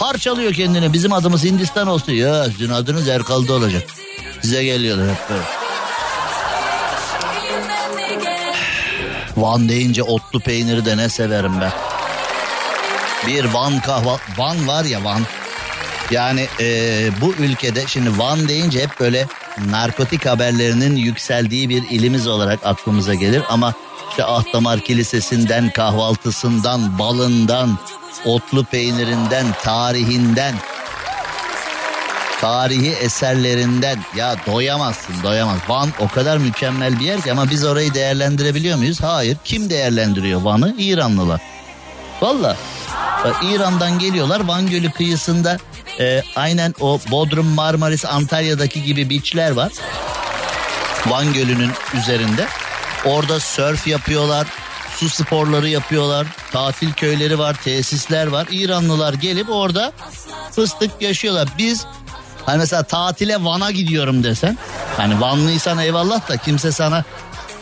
parçalıyor 0.00 0.54
kendini 0.54 0.92
bizim 0.92 1.12
adımız 1.12 1.44
Hindistan 1.44 1.86
olsun 1.86 2.12
ya 2.12 2.44
sizin 2.44 2.70
adınız 2.70 3.08
Erkal'da 3.08 3.52
olacak 3.54 3.82
size 4.42 4.64
geliyorlar 4.64 5.08
hep 5.10 5.30
böyle. 5.30 5.42
Van 9.36 9.68
deyince 9.68 10.02
otlu 10.02 10.40
peyniri 10.40 10.84
de 10.84 10.96
ne 10.96 11.08
severim 11.08 11.52
ben. 11.60 11.72
Bir 13.26 13.44
Van 13.44 13.80
kahva 13.80 14.18
Van 14.36 14.68
var 14.68 14.84
ya 14.84 15.04
Van. 15.04 15.22
Yani 16.10 16.46
eee, 16.60 17.10
bu 17.20 17.34
ülkede 17.38 17.86
şimdi 17.86 18.18
Van 18.18 18.48
deyince 18.48 18.82
hep 18.82 19.00
böyle 19.00 19.26
narkotik 19.70 20.26
haberlerinin 20.26 20.96
yükseldiği 20.96 21.68
bir 21.68 21.82
ilimiz 21.90 22.26
olarak 22.26 22.66
aklımıza 22.66 23.14
gelir 23.14 23.42
ama 23.48 23.74
işte 24.10 24.24
Ahtamar 24.24 24.80
Kilisesi'nden, 24.80 25.70
kahvaltısından, 25.70 26.98
balından, 26.98 27.78
otlu 28.24 28.64
peynirinden, 28.64 29.46
tarihinden, 29.62 30.54
tarihi 32.40 32.90
eserlerinden 32.90 33.98
ya 34.16 34.36
doyamazsın 34.46 35.14
doyamaz. 35.22 35.58
Van 35.68 35.88
o 36.00 36.08
kadar 36.08 36.36
mükemmel 36.36 37.00
bir 37.00 37.04
yer 37.04 37.20
ki 37.20 37.32
ama 37.32 37.50
biz 37.50 37.64
orayı 37.64 37.94
değerlendirebiliyor 37.94 38.78
muyuz? 38.78 39.00
Hayır. 39.02 39.36
Kim 39.44 39.70
değerlendiriyor 39.70 40.42
Van'ı? 40.42 40.74
İranlılar. 40.78 41.40
Valla. 42.20 42.56
İran'dan 43.42 43.98
geliyorlar 43.98 44.40
Van 44.40 44.70
Gölü 44.70 44.90
kıyısında 44.90 45.58
e, 46.00 46.22
aynen 46.36 46.74
o 46.80 47.00
Bodrum, 47.10 47.46
Marmaris, 47.46 48.04
Antalya'daki 48.04 48.82
gibi 48.82 49.10
beachler 49.10 49.50
var. 49.50 49.72
Van 51.06 51.32
Gölü'nün 51.32 51.70
üzerinde. 51.94 52.46
Orada 53.04 53.40
sörf 53.40 53.86
yapıyorlar, 53.86 54.46
su 55.00 55.08
sporları 55.08 55.68
yapıyorlar, 55.68 56.26
tatil 56.52 56.92
köyleri 56.92 57.38
var, 57.38 57.56
tesisler 57.64 58.26
var. 58.26 58.46
İranlılar 58.50 59.14
gelip 59.14 59.50
orada 59.50 59.92
fıstık 60.52 60.90
yaşıyorlar. 61.00 61.48
Biz 61.58 61.86
hani 62.46 62.58
mesela 62.58 62.82
tatile 62.82 63.44
Van'a 63.44 63.70
gidiyorum 63.70 64.24
desen, 64.24 64.58
hani 64.96 65.20
Vanlıysan 65.20 65.78
eyvallah 65.78 66.28
da 66.28 66.36
kimse 66.36 66.72
sana 66.72 67.04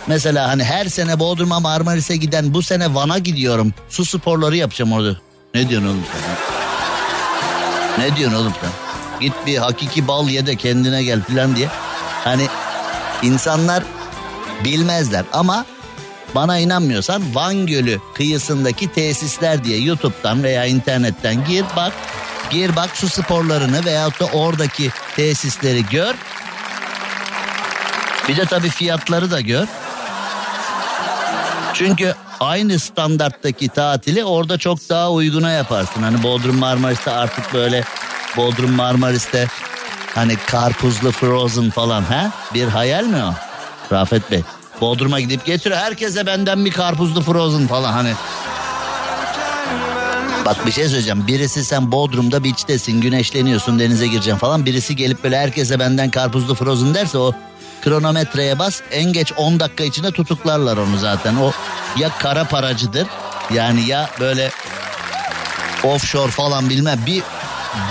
mesela 0.07 0.49
hani 0.49 0.65
her 0.65 0.87
sene 0.87 1.19
Bodrum'a 1.19 1.61
Marmaris'e 1.61 2.17
giden 2.17 2.55
bu 2.55 2.63
sene 2.63 2.95
Van'a 2.95 3.19
gidiyorum. 3.19 3.75
Su 3.89 4.05
sporları 4.05 4.57
yapacağım 4.57 4.93
orada. 4.93 5.17
Ne 5.55 5.69
diyorsun 5.69 5.89
oğlum 5.89 6.05
sen? 6.13 6.21
Ne 8.05 8.17
diyorsun 8.17 8.37
oğlum 8.37 8.53
sen? 8.61 8.71
Git 9.21 9.35
bir 9.47 9.59
hakiki 9.59 10.09
bal 10.09 10.29
ye 10.29 10.47
de 10.47 10.57
kendine 10.57 11.03
gel 11.03 11.23
falan 11.23 11.57
diye. 11.57 11.69
Hani 12.25 12.49
insanlar 13.23 13.83
bilmezler 14.65 15.25
ama 15.33 15.67
bana 16.35 16.59
inanmıyorsan 16.59 17.35
Van 17.35 17.67
Gölü 17.67 18.01
kıyısındaki 18.15 18.93
tesisler 18.93 19.65
diye 19.65 19.79
YouTube'dan 19.79 20.43
veya 20.43 20.65
internetten 20.65 21.45
gir 21.45 21.65
bak. 21.77 21.93
Gir 22.51 22.77
bak 22.77 22.91
su 22.95 23.09
sporlarını 23.09 23.85
veyahut 23.85 24.21
da 24.21 24.25
oradaki 24.25 24.91
tesisleri 25.17 25.87
gör. 25.87 26.15
Bir 28.29 28.37
de 28.37 28.45
tabii 28.45 28.71
fiyatları 28.71 29.31
da 29.31 29.41
gör. 29.41 29.67
Çünkü 31.75 32.15
aynı 32.41 32.79
standarttaki 32.79 33.69
tatili 33.69 34.25
orada 34.25 34.59
çok 34.59 34.89
daha 34.89 35.11
uyguna 35.11 35.51
yaparsın. 35.51 36.03
Hani 36.03 36.23
Bodrum 36.23 36.57
Marmaris'te 36.57 37.11
artık 37.11 37.55
böyle 37.55 37.85
Bodrum 38.37 38.73
Marmaris'te 38.73 39.47
hani 40.15 40.37
karpuzlu 40.37 41.13
frozen 41.13 41.71
falan 41.71 42.03
ha? 42.03 42.31
Bir 42.55 42.69
hayal 42.69 43.05
mi 43.05 43.25
o? 43.25 43.35
Rafet 43.95 44.31
Bey. 44.31 44.43
Bodrum'a 44.81 45.21
gidip 45.21 45.47
getiriyor. 45.47 45.81
Herkese 45.81 46.27
benden 46.27 46.65
bir 46.65 46.71
karpuzlu 46.71 47.23
frozen 47.23 47.67
falan 47.67 47.93
hani. 47.93 48.13
Bak 50.45 50.67
bir 50.67 50.73
şey 50.73 50.89
söyleyeceğim. 50.89 51.27
Birisi 51.27 51.65
sen 51.65 51.93
Bodrum'da 51.93 52.45
beach'tesin, 52.45 53.01
güneşleniyorsun, 53.01 53.79
denize 53.79 54.07
gireceksin 54.07 54.39
falan. 54.39 54.67
Birisi 54.67 54.97
gelip 54.97 55.25
böyle 55.25 55.39
herkese 55.39 55.79
benden 55.79 56.11
karpuzlu 56.11 56.55
frozen 56.55 56.95
derse 56.95 57.19
o 57.19 57.33
kronometreye 57.85 58.59
bas. 58.59 58.81
En 58.93 59.13
geç 59.13 59.33
10 59.37 59.61
dakika 59.61 59.85
içinde 59.85 60.11
tutuklarlar 60.11 60.77
onu 60.77 60.99
zaten. 60.99 61.37
O 61.37 61.53
ya 61.99 62.11
kara 62.19 62.45
paracıdır 62.45 63.07
yani 63.55 63.87
ya 63.87 64.11
böyle 64.21 64.51
offshore 65.85 66.31
falan 66.31 66.71
bilmem 66.71 67.01
bir 67.07 67.23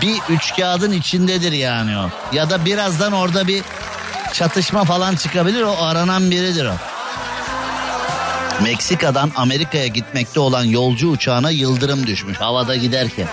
bir 0.01 0.19
üç 0.29 0.55
kağıdın 0.55 0.91
içindedir 0.91 1.51
yani 1.51 1.97
o. 1.97 2.09
Ya 2.35 2.49
da 2.49 2.65
birazdan 2.65 3.13
orada 3.13 3.47
bir 3.47 3.63
çatışma 4.37 4.83
falan 4.85 5.15
çıkabilir 5.15 5.61
o 5.61 5.75
aranan 5.83 6.31
biridir 6.31 6.65
o. 6.65 6.73
Meksika'dan 8.63 9.31
Amerika'ya 9.35 9.87
gitmekte 9.87 10.39
olan 10.39 10.63
yolcu 10.63 11.09
uçağına 11.09 11.51
yıldırım 11.51 12.07
düşmüş 12.07 12.37
havada 12.37 12.75
giderken. 12.75 13.27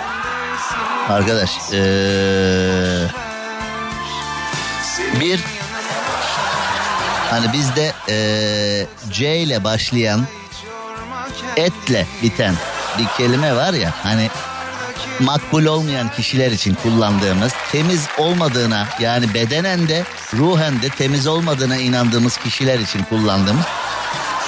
Arkadaş 1.09 1.51
ee, 1.73 3.07
bir 5.21 5.41
hani 7.31 7.53
bizde 7.53 7.93
ee, 8.09 8.87
C 9.13 9.37
ile 9.37 9.65
başlayan 9.65 10.27
etle 11.57 12.07
biten 12.23 12.55
bir 12.99 13.07
kelime 13.17 13.57
var 13.57 13.73
ya 13.73 13.95
hani 14.03 14.31
makbul 15.21 15.65
olmayan 15.65 16.09
kişiler 16.09 16.51
için 16.51 16.75
kullandığımız 16.75 17.53
temiz 17.73 18.07
olmadığına 18.19 18.87
yani 19.01 19.35
bedenen 19.35 19.89
de 19.89 20.05
ruhen 20.35 20.83
de 20.83 20.89
temiz 20.89 21.27
olmadığına 21.27 21.77
inandığımız 21.77 22.37
kişiler 22.37 22.79
için 22.79 23.03
kullandığımız 23.03 23.65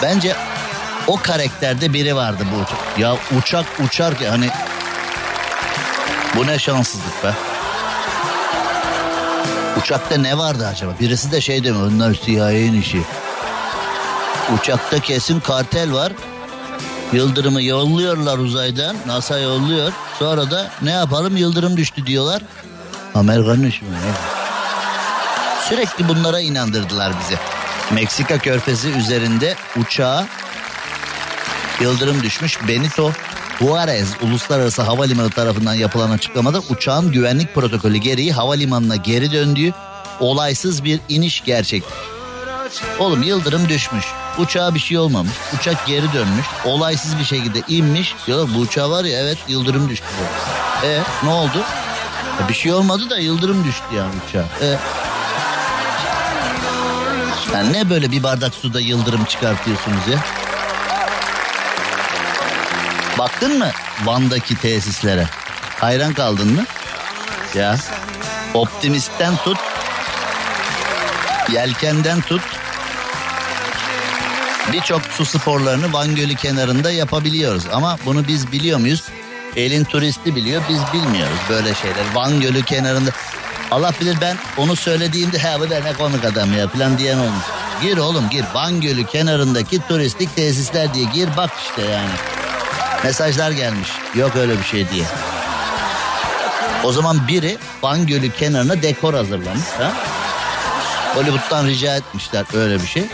bence 0.02 0.36
o 1.06 1.16
karakterde 1.16 1.92
biri 1.92 2.16
vardı 2.16 2.44
bu. 2.54 3.00
Ya 3.02 3.16
uçak 3.38 3.66
uçar 3.84 4.18
ki 4.18 4.28
hani 4.28 4.50
bu 6.36 6.46
ne 6.46 6.58
şanssızlık 6.58 7.24
be. 7.24 7.32
Uçakta 9.80 10.16
ne 10.16 10.38
vardı 10.38 10.66
acaba? 10.66 10.92
Birisi 11.00 11.32
de 11.32 11.40
şey 11.40 11.64
demiyor. 11.64 11.86
Onlar 11.92 12.12
CIA'nin 12.12 12.80
işi. 12.80 13.02
Uçakta 14.58 15.00
kesin 15.00 15.40
kartel 15.40 15.92
var. 15.92 16.12
Yıldırımı 17.12 17.62
yolluyorlar 17.62 18.38
uzaydan. 18.38 18.96
NASA 19.06 19.38
yolluyor. 19.38 19.92
Sonra 20.18 20.50
da 20.50 20.70
ne 20.82 20.90
yapalım 20.90 21.36
yıldırım 21.36 21.76
düştü 21.76 22.06
diyorlar. 22.06 22.42
Mi? 23.82 23.88
ya? 23.88 24.14
Sürekli 25.68 26.08
bunlara 26.08 26.40
inandırdılar 26.40 27.12
bizi. 27.20 27.38
Meksika 27.94 28.38
körfezi 28.38 28.88
üzerinde 28.88 29.54
uçağa 29.76 30.26
yıldırım 31.80 32.22
düşmüş. 32.22 32.58
Benito 32.68 33.12
Juarez 33.58 34.08
Uluslararası 34.22 34.82
Havalimanı 34.82 35.30
tarafından 35.30 35.74
yapılan 35.74 36.10
açıklamada 36.10 36.60
uçağın 36.70 37.12
güvenlik 37.12 37.54
protokolü 37.54 37.96
gereği 37.96 38.32
havalimanına 38.32 38.96
geri 38.96 39.32
döndüğü 39.32 39.72
olaysız 40.20 40.84
bir 40.84 41.00
iniş 41.08 41.44
gerçek. 41.44 41.82
Oğlum 42.98 43.22
yıldırım 43.22 43.68
düşmüş. 43.68 44.06
Uçağa 44.38 44.74
bir 44.74 44.80
şey 44.80 44.98
olmamış. 44.98 45.32
Uçak 45.60 45.86
geri 45.86 46.12
dönmüş. 46.12 46.46
Olaysız 46.64 47.18
bir 47.18 47.24
şekilde 47.24 47.62
inmiş. 47.68 48.14
Diyorlar 48.26 48.54
bu 48.54 48.58
uçağa 48.58 48.90
var 48.90 49.04
ya 49.04 49.18
evet 49.20 49.38
yıldırım 49.48 49.88
düştü. 49.88 50.06
E 50.84 50.98
ne 51.22 51.30
oldu? 51.30 51.64
E, 52.44 52.48
bir 52.48 52.54
şey 52.54 52.72
olmadı 52.72 53.10
da 53.10 53.18
yıldırım 53.18 53.64
düştü 53.64 53.84
yani 53.96 54.12
uçağa. 54.28 54.44
E. 54.66 54.76
Yani 57.54 57.72
ne 57.72 57.90
böyle 57.90 58.10
bir 58.10 58.22
bardak 58.22 58.54
suda 58.54 58.80
yıldırım 58.80 59.24
çıkartıyorsunuz 59.24 60.08
ya? 60.12 60.18
Baktın 63.18 63.58
mı 63.58 63.70
Van'daki 64.04 64.56
tesislere? 64.56 65.28
Hayran 65.80 66.12
kaldın 66.14 66.52
mı? 66.52 66.64
Ya 67.54 67.76
optimistten 68.54 69.36
tut, 69.36 69.58
yelkenden 71.52 72.20
tut. 72.20 72.42
Birçok 74.72 75.02
su 75.02 75.24
sporlarını 75.24 75.92
Van 75.92 76.14
Gölü 76.14 76.34
kenarında 76.34 76.90
yapabiliyoruz. 76.90 77.62
Ama 77.72 77.98
bunu 78.06 78.28
biz 78.28 78.52
biliyor 78.52 78.78
muyuz? 78.78 79.02
Elin 79.56 79.84
turisti 79.84 80.36
biliyor 80.36 80.62
biz 80.68 80.80
bilmiyoruz 80.92 81.38
böyle 81.48 81.74
şeyler. 81.74 82.14
Van 82.14 82.40
Gölü 82.40 82.62
kenarında. 82.62 83.10
Allah 83.70 83.92
bilir 84.00 84.16
ben 84.20 84.36
onu 84.56 84.76
söylediğimde 84.76 85.38
ha 85.38 85.60
bu 85.60 85.70
da 85.70 85.80
ne 85.80 85.92
konuk 85.92 86.24
adam 86.24 86.52
ya 86.58 86.68
falan 86.68 86.98
diyen 86.98 87.18
olmuş. 87.18 87.44
Gir 87.82 87.96
oğlum 87.96 88.30
gir 88.30 88.44
Van 88.54 88.80
Gölü 88.80 89.06
kenarındaki 89.06 89.80
turistik 89.88 90.36
tesisler 90.36 90.94
diye 90.94 91.04
gir 91.14 91.28
bak 91.36 91.50
işte 91.68 91.82
yani. 91.82 92.10
Mesajlar 93.04 93.50
gelmiş. 93.50 93.88
Yok 94.14 94.36
öyle 94.36 94.58
bir 94.58 94.64
şey 94.64 94.88
diye. 94.90 95.04
O 96.84 96.92
zaman 96.92 97.28
biri 97.28 97.58
Van 97.82 98.06
Gölü 98.06 98.30
kenarına 98.30 98.82
dekor 98.82 99.14
hazırlamış. 99.14 99.66
Ha? 99.78 99.92
Hollywood'dan 101.14 101.66
rica 101.66 101.96
etmişler 101.96 102.44
öyle 102.54 102.82
bir 102.82 102.86
şey. 102.86 103.04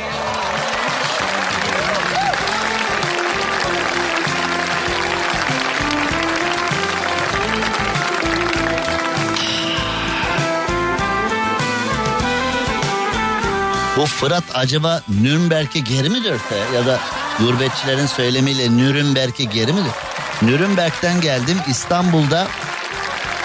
Bu 14.03 14.07
Fırat 14.07 14.45
acaba 14.55 15.03
Nürnberg'e 15.23 15.79
geri 15.79 16.11
mi 16.11 16.25
dörtte 16.25 16.57
ya 16.75 16.87
da 16.87 17.01
gurbetçilerin 17.39 18.07
söylemiyle 18.07 18.77
Nürnberg'e 18.77 19.45
geri 19.45 19.73
mi 19.73 19.81
Nürnberg'den 20.43 21.21
geldim 21.21 21.59
İstanbul'da 21.69 22.49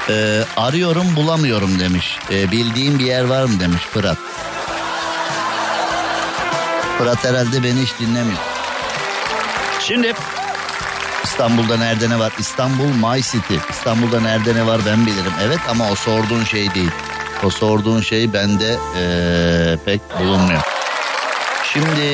e, 0.10 0.44
arıyorum 0.58 1.16
bulamıyorum 1.16 1.80
demiş. 1.80 2.20
E, 2.32 2.52
bildiğim 2.52 3.00
bir 3.00 3.06
yer 3.06 3.24
var 3.24 3.44
mı 3.44 3.60
demiş 3.60 3.82
Fırat. 3.84 4.18
Fırat 6.98 7.26
herhalde 7.26 7.64
beni 7.64 7.82
hiç 7.82 8.00
dinlemiyor. 8.00 8.40
Şimdi 9.80 10.14
İstanbul'da 11.24 11.78
nerede 11.78 12.10
ne 12.10 12.20
var? 12.20 12.34
İstanbul 12.40 12.88
My 12.88 13.22
City. 13.24 13.56
İstanbul'da 13.70 14.22
nerede 14.22 14.56
ne 14.56 14.66
var 14.66 14.82
ben 14.86 15.06
bilirim. 15.06 15.34
Evet 15.44 15.60
ama 15.70 15.92
o 15.92 15.96
sorduğun 15.96 16.44
şey 16.44 16.74
değil. 16.74 16.92
O 17.44 17.50
sorduğun 17.50 18.02
şey 18.02 18.34
bende 18.34 18.78
eee, 18.96 19.78
pek 19.86 20.02
bulunmuyor. 20.20 20.62
Şimdi 21.74 22.08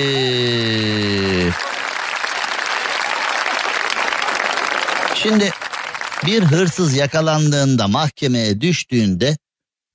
Şimdi 5.16 5.50
bir 6.26 6.44
hırsız 6.44 6.94
yakalandığında 6.96 7.88
mahkemeye 7.88 8.62
düştüğünde 8.62 9.38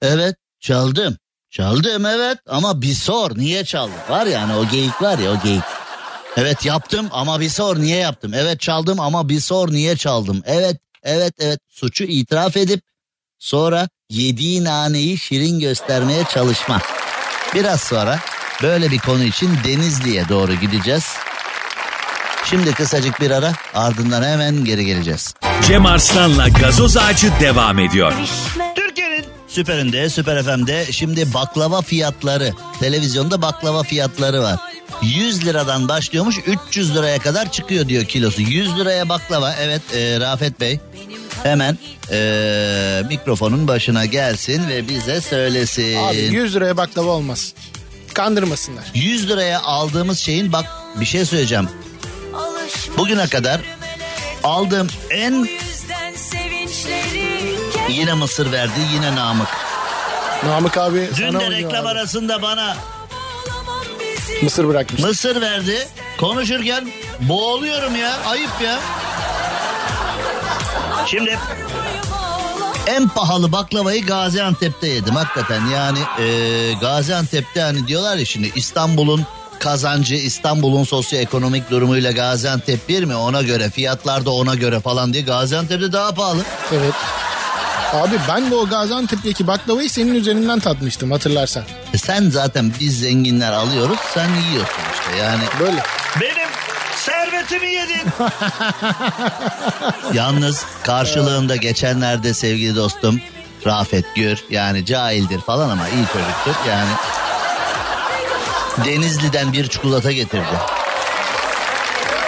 evet 0.02 0.36
çaldım. 0.60 1.16
Çaldım 1.50 2.06
evet 2.06 2.38
ama 2.48 2.82
bir 2.82 2.94
sor 2.94 3.38
niye 3.38 3.64
çaldım? 3.64 3.94
Var 4.08 4.26
ya 4.26 4.42
hani 4.42 4.54
o 4.54 4.68
geyik 4.68 5.02
var 5.02 5.18
ya 5.18 5.32
o 5.32 5.40
geyik. 5.44 5.62
Evet 6.36 6.64
yaptım 6.66 7.08
ama 7.12 7.40
bir 7.40 7.48
sor 7.48 7.78
niye 7.78 7.96
yaptım? 7.98 8.34
Evet 8.34 8.60
çaldım 8.60 9.00
ama 9.00 9.28
bir 9.28 9.40
sor 9.40 9.72
niye 9.72 9.96
çaldım? 9.96 10.42
Evet 10.46 10.76
evet 11.02 11.34
evet 11.38 11.60
suçu 11.68 12.04
itiraf 12.04 12.56
edip 12.56 12.82
sonra 13.38 13.88
yediği 14.10 14.64
naneyi 14.64 15.18
şirin 15.18 15.60
göstermeye 15.60 16.24
çalışma. 16.34 16.80
Biraz 17.54 17.80
sonra 17.80 18.18
böyle 18.62 18.90
bir 18.90 18.98
konu 18.98 19.24
için 19.24 19.50
Denizli'ye 19.64 20.28
doğru 20.28 20.54
gideceğiz. 20.54 21.04
Şimdi 22.44 22.72
kısacık 22.72 23.20
bir 23.20 23.30
ara 23.30 23.52
ardından 23.74 24.22
hemen 24.22 24.64
geri 24.64 24.86
geleceğiz. 24.86 25.34
Cem 25.66 25.86
Arslan'la 25.86 26.48
gazoz 26.48 26.96
ağacı 26.96 27.32
devam 27.40 27.78
ediyor. 27.78 28.12
Türkiye'nin 28.74 29.24
süperinde, 29.48 30.10
süper 30.10 30.42
FM'de 30.42 30.92
şimdi 30.92 31.34
baklava 31.34 31.82
fiyatları, 31.82 32.52
televizyonda 32.80 33.42
baklava 33.42 33.82
fiyatları 33.82 34.42
var. 34.42 34.56
100 35.02 35.46
liradan 35.46 35.88
başlıyormuş 35.88 36.36
300 36.68 36.94
liraya 36.94 37.18
kadar 37.18 37.52
çıkıyor 37.52 37.88
diyor 37.88 38.04
kilosu. 38.04 38.42
100 38.42 38.78
liraya 38.78 39.08
baklava 39.08 39.54
evet 39.60 39.82
e, 39.94 40.20
Rafet 40.20 40.60
Bey 40.60 40.80
hemen 41.42 41.78
e, 42.12 43.02
mikrofonun 43.08 43.68
başına 43.68 44.04
gelsin 44.04 44.68
ve 44.68 44.88
bize 44.88 45.20
söylesin. 45.20 45.96
Abi 45.96 46.16
100 46.16 46.54
liraya 46.56 46.76
baklava 46.76 47.10
olmaz. 47.10 47.52
Kandırmasınlar. 48.14 48.84
100 48.94 49.28
liraya 49.28 49.60
aldığımız 49.62 50.18
şeyin 50.18 50.52
bak 50.52 50.66
bir 51.00 51.04
şey 51.06 51.24
söyleyeceğim. 51.24 51.68
Bugüne 52.96 53.26
kadar 53.26 53.60
aldığım 54.44 54.88
en 55.10 55.48
yine 57.88 58.14
mısır 58.14 58.52
verdi 58.52 58.80
yine 58.94 59.14
Namık. 59.16 59.48
Namık 60.44 60.76
abi 60.78 61.08
Dün 61.16 61.30
sana 61.30 61.40
de 61.40 61.50
reklam 61.50 61.86
abi. 61.86 61.88
arasında 61.88 62.42
bana 62.42 62.76
Mısır 64.42 64.68
bırakmış. 64.68 65.02
mısır 65.02 65.40
verdi. 65.40 65.88
Konuşurken 66.18 66.88
boğuluyorum 67.20 67.96
ya 67.96 68.16
ayıp 68.26 68.50
ya. 68.64 68.78
Şimdi 71.10 71.38
en 72.86 73.08
pahalı 73.08 73.52
baklavayı 73.52 74.06
Gaziantep'te 74.06 74.86
yedim 74.88 75.14
hakikaten. 75.16 75.66
Yani 75.66 75.98
e, 76.18 76.72
Gaziantep'te 76.80 77.60
hani 77.60 77.86
diyorlar 77.86 78.16
ya 78.16 78.24
şimdi 78.24 78.52
İstanbul'un 78.54 79.26
kazancı, 79.58 80.14
İstanbul'un 80.14 80.84
sosyoekonomik 80.84 81.70
durumuyla 81.70 82.12
Gaziantep 82.12 82.88
bir 82.88 83.04
mi? 83.04 83.16
Ona 83.16 83.42
göre 83.42 83.70
fiyatlar 83.70 84.24
da 84.24 84.30
ona 84.30 84.54
göre 84.54 84.80
falan 84.80 85.12
diye 85.12 85.22
Gaziantep'te 85.22 85.92
daha 85.92 86.14
pahalı. 86.14 86.42
Evet. 86.72 86.94
Abi 87.92 88.16
ben 88.28 88.50
de 88.50 88.54
o 88.54 88.68
Gaziantep'teki 88.68 89.46
baklavayı 89.46 89.90
senin 89.90 90.14
üzerinden 90.14 90.60
tatmıştım 90.60 91.10
hatırlarsan. 91.10 91.62
E 91.94 91.98
sen 91.98 92.30
zaten 92.30 92.72
biz 92.80 93.00
zenginler 93.00 93.52
alıyoruz 93.52 93.98
sen 94.14 94.28
yiyorsun 94.28 94.82
işte 94.94 95.16
yani. 95.16 95.42
Böyle. 95.60 95.82
Servetimi 97.48 97.72
yedin. 97.72 98.12
Yalnız 100.12 100.66
karşılığında 100.82 101.56
geçenlerde 101.56 102.34
sevgili 102.34 102.76
dostum 102.76 103.20
Rafet 103.66 104.04
Gür 104.14 104.44
yani 104.50 104.84
cahildir 104.84 105.40
falan 105.40 105.70
ama 105.70 105.88
iyi 105.88 106.06
çocuktur 106.06 106.68
yani. 106.68 106.90
Denizli'den 108.84 109.52
bir 109.52 109.68
çikolata 109.68 110.12
getirdi. 110.12 110.58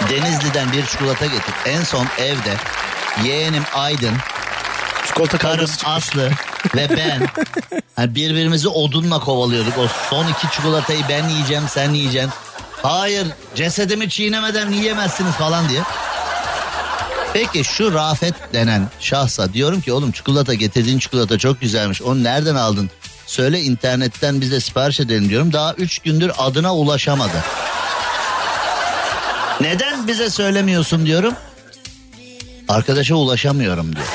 Denizli'den 0.09 0.71
bir 0.71 0.85
çikolata 0.85 1.25
getirdi. 1.25 1.55
En 1.65 1.83
son 1.83 2.07
evde 2.17 2.53
yeğenim 3.23 3.63
Aydın, 3.73 4.15
Çikolata 5.07 5.37
karım. 5.37 5.69
Aslı 5.85 6.31
ve 6.75 6.89
ben 6.97 7.27
hani 7.95 8.15
birbirimizi 8.15 8.67
odunla 8.67 9.19
kovalıyorduk. 9.19 9.77
O 9.77 9.87
son 10.09 10.27
iki 10.27 10.55
çikolatayı 10.55 11.03
ben 11.09 11.29
yiyeceğim 11.29 11.63
sen 11.69 11.91
yiyeceksin. 11.91 12.31
Hayır 12.83 13.27
cesedimi 13.55 14.09
çiğnemeden 14.09 14.71
yiyemezsiniz 14.71 15.31
falan 15.31 15.69
diye. 15.69 15.81
Peki 17.33 17.63
şu 17.63 17.93
Rafet 17.93 18.33
denen 18.53 18.87
şahsa 18.99 19.53
diyorum 19.53 19.81
ki 19.81 19.93
oğlum 19.93 20.11
çikolata 20.11 20.53
getirdiğin 20.53 20.99
çikolata 20.99 21.37
çok 21.37 21.61
güzelmiş. 21.61 22.01
Onu 22.01 22.23
nereden 22.23 22.55
aldın? 22.55 22.89
Söyle 23.25 23.61
internetten 23.61 24.41
bize 24.41 24.59
sipariş 24.59 24.99
edelim 24.99 25.29
diyorum. 25.29 25.53
Daha 25.53 25.73
üç 25.73 25.99
gündür 25.99 26.31
adına 26.37 26.75
ulaşamadı. 26.75 27.43
Neden 29.61 30.07
bize 30.07 30.29
söylemiyorsun 30.29 31.05
diyorum. 31.05 31.33
Arkadaşa 32.69 33.15
ulaşamıyorum 33.15 33.95
diyor. 33.95 34.07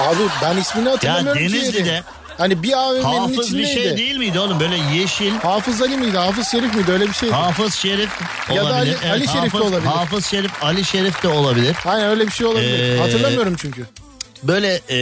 Abi 0.00 0.22
ben 0.42 0.56
ismini 0.56 0.88
hatırlamıyorum 0.88 1.46
ki 1.46 1.52
Denizli'de. 1.54 2.02
Hani 2.38 2.62
bir 2.62 2.72
AVM'nin 2.78 3.02
Hafız 3.02 3.36
bir 3.38 3.42
içindeydi. 3.62 3.72
şey 3.88 3.96
değil 3.96 4.16
miydi 4.16 4.40
oğlum? 4.40 4.60
Böyle 4.60 4.76
yeşil 4.94 5.30
Hafız 5.30 5.82
Ali 5.82 5.96
miydi? 5.96 6.18
Hafız 6.18 6.48
Şerif 6.48 6.74
miydi? 6.74 6.92
Öyle 6.92 7.06
bir 7.08 7.12
şeydi. 7.12 7.32
Hafız 7.32 7.74
Şerif 7.74 8.10
Ya 8.50 8.56
da 8.56 8.62
olabilir. 8.64 8.96
Ali- 9.02 9.10
Ali 9.10 9.24
Şerif 9.28 9.34
de 9.34 9.38
Hafız- 9.48 9.60
olabilir. 9.60 9.90
Hafız 9.90 10.26
Şerif, 10.26 10.50
Ali 10.64 10.84
Şerif 10.84 11.22
de 11.22 11.28
olabilir. 11.28 11.76
Aynen 11.84 12.08
öyle 12.10 12.26
bir 12.26 12.32
şey 12.32 12.46
olabilir. 12.46 12.96
Ee, 12.96 12.98
Hatırlamıyorum 13.00 13.56
çünkü. 13.56 13.84
Böyle 14.42 14.80
e, 14.90 14.98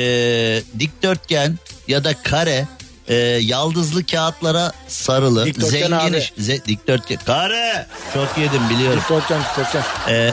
dikdörtgen 0.78 1.58
ya 1.88 2.04
da 2.04 2.14
kare 2.22 2.66
e, 3.08 3.14
yaldızlı 3.40 4.06
kağıtlara 4.06 4.72
sarılı. 4.88 5.44
Dikdörtgen 5.46 5.70
zengin 5.80 5.92
abi. 5.92 6.16
ze- 6.40 6.64
dikdörtgen. 6.66 7.18
Kare. 7.26 7.86
Çok 8.14 8.38
yedim 8.38 8.60
biliyorum. 8.70 9.00
Dikdörtgen 9.00 9.40
dikdörtgen. 9.40 9.82
E, 10.08 10.32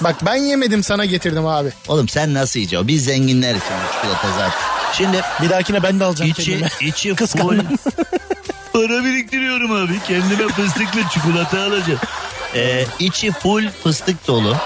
Bak 0.00 0.16
ben 0.26 0.34
yemedim 0.36 0.82
sana 0.82 1.04
getirdim 1.04 1.46
abi. 1.46 1.68
oğlum 1.88 2.08
sen 2.08 2.34
nasıl 2.34 2.58
yiyeceksin? 2.60 2.88
Biz 2.88 3.04
zenginler 3.04 3.50
için 3.50 3.60
çikolata 3.94 4.28
zaten. 4.38 4.67
Şimdi 4.92 5.22
Bir 5.42 5.50
dahakine 5.50 5.82
ben 5.82 6.00
de 6.00 6.04
alacağım 6.04 6.30
içi, 6.30 6.44
kendime. 6.44 6.68
içi. 6.80 7.14
Kıskandım. 7.16 7.66
Para 8.72 9.04
biriktiriyorum 9.04 9.72
abi. 9.72 10.00
Kendime 10.06 10.48
fıstıklı 10.52 11.00
çikolata 11.14 11.62
alacağım. 11.62 12.00
E, 12.54 12.84
içi 12.98 13.32
full 13.32 13.68
fıstık 13.82 14.26
dolu. 14.28 14.56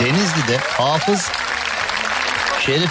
Denizli'de 0.00 0.58
Hafız 0.58 1.30
Şerif 2.66 2.90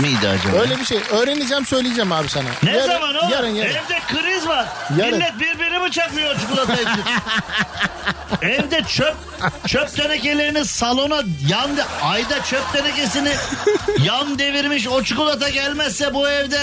miydi 0.00 0.28
acaba? 0.28 0.56
Öyle 0.60 0.78
bir 0.78 0.84
şey. 0.84 0.98
Öğreneceğim 1.10 1.66
söyleyeceğim 1.66 2.12
abi 2.12 2.28
sana. 2.28 2.44
Ne 2.62 2.70
Yarın- 2.70 2.86
zaman 2.86 3.14
oğlum? 3.14 3.28
Yarın 3.30 3.48
yarın. 3.48 3.70
Evde 3.70 4.00
kriz 4.08 4.48
var. 4.48 4.66
Yarın. 4.98 5.12
Millet 5.18 5.40
birbirini 5.40 5.80
bıçaklıyor 5.80 6.40
çikolata 6.40 6.74
için. 6.74 7.04
Evde 8.42 8.82
çöp 8.82 9.14
çöp 9.66 9.96
tenekelerini 9.96 10.64
salona 10.64 11.22
yan 11.48 11.70
ayda 12.02 12.44
çöp 12.44 12.72
tenekesini 12.72 13.32
yan 14.04 14.38
devirmiş 14.38 14.88
o 14.88 15.02
çikolata 15.04 15.48
gelmezse 15.48 16.14
bu 16.14 16.28
evde. 16.28 16.60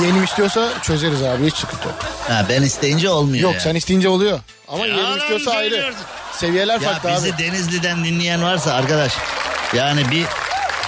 Yeğenim 0.00 0.24
istiyorsa 0.24 0.68
çözeriz 0.82 1.22
abi 1.22 1.46
hiç 1.46 1.54
sıkıntı 1.56 1.88
yok. 1.88 1.96
Ha 2.28 2.46
ben 2.48 2.62
isteyince 2.62 3.08
olmuyor 3.10 3.42
Yok 3.44 3.54
ya. 3.54 3.60
sen 3.60 3.74
isteyince 3.74 4.08
oluyor. 4.08 4.40
Ama 4.68 4.86
Ya 4.86 4.94
yeğenim 4.96 5.18
istiyorsa 5.18 5.50
ayrı. 5.50 5.70
söylüyorsun. 5.70 6.00
Seviyeler 6.32 6.80
Ya 6.80 6.92
farklı 6.92 7.10
bizi 7.16 7.34
abi. 7.34 7.42
Denizli'den 7.42 8.04
dinleyen 8.04 8.42
varsa 8.42 8.74
arkadaş 8.74 9.12
yani 9.72 10.10
bir 10.10 10.24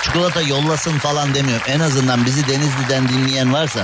çikolata 0.02 0.40
yollasın 0.42 0.98
falan 0.98 1.34
demiyorum. 1.34 1.62
En 1.68 1.80
azından 1.80 2.26
bizi 2.26 2.48
Denizli'den 2.48 3.08
dinleyen 3.08 3.52
varsa 3.52 3.80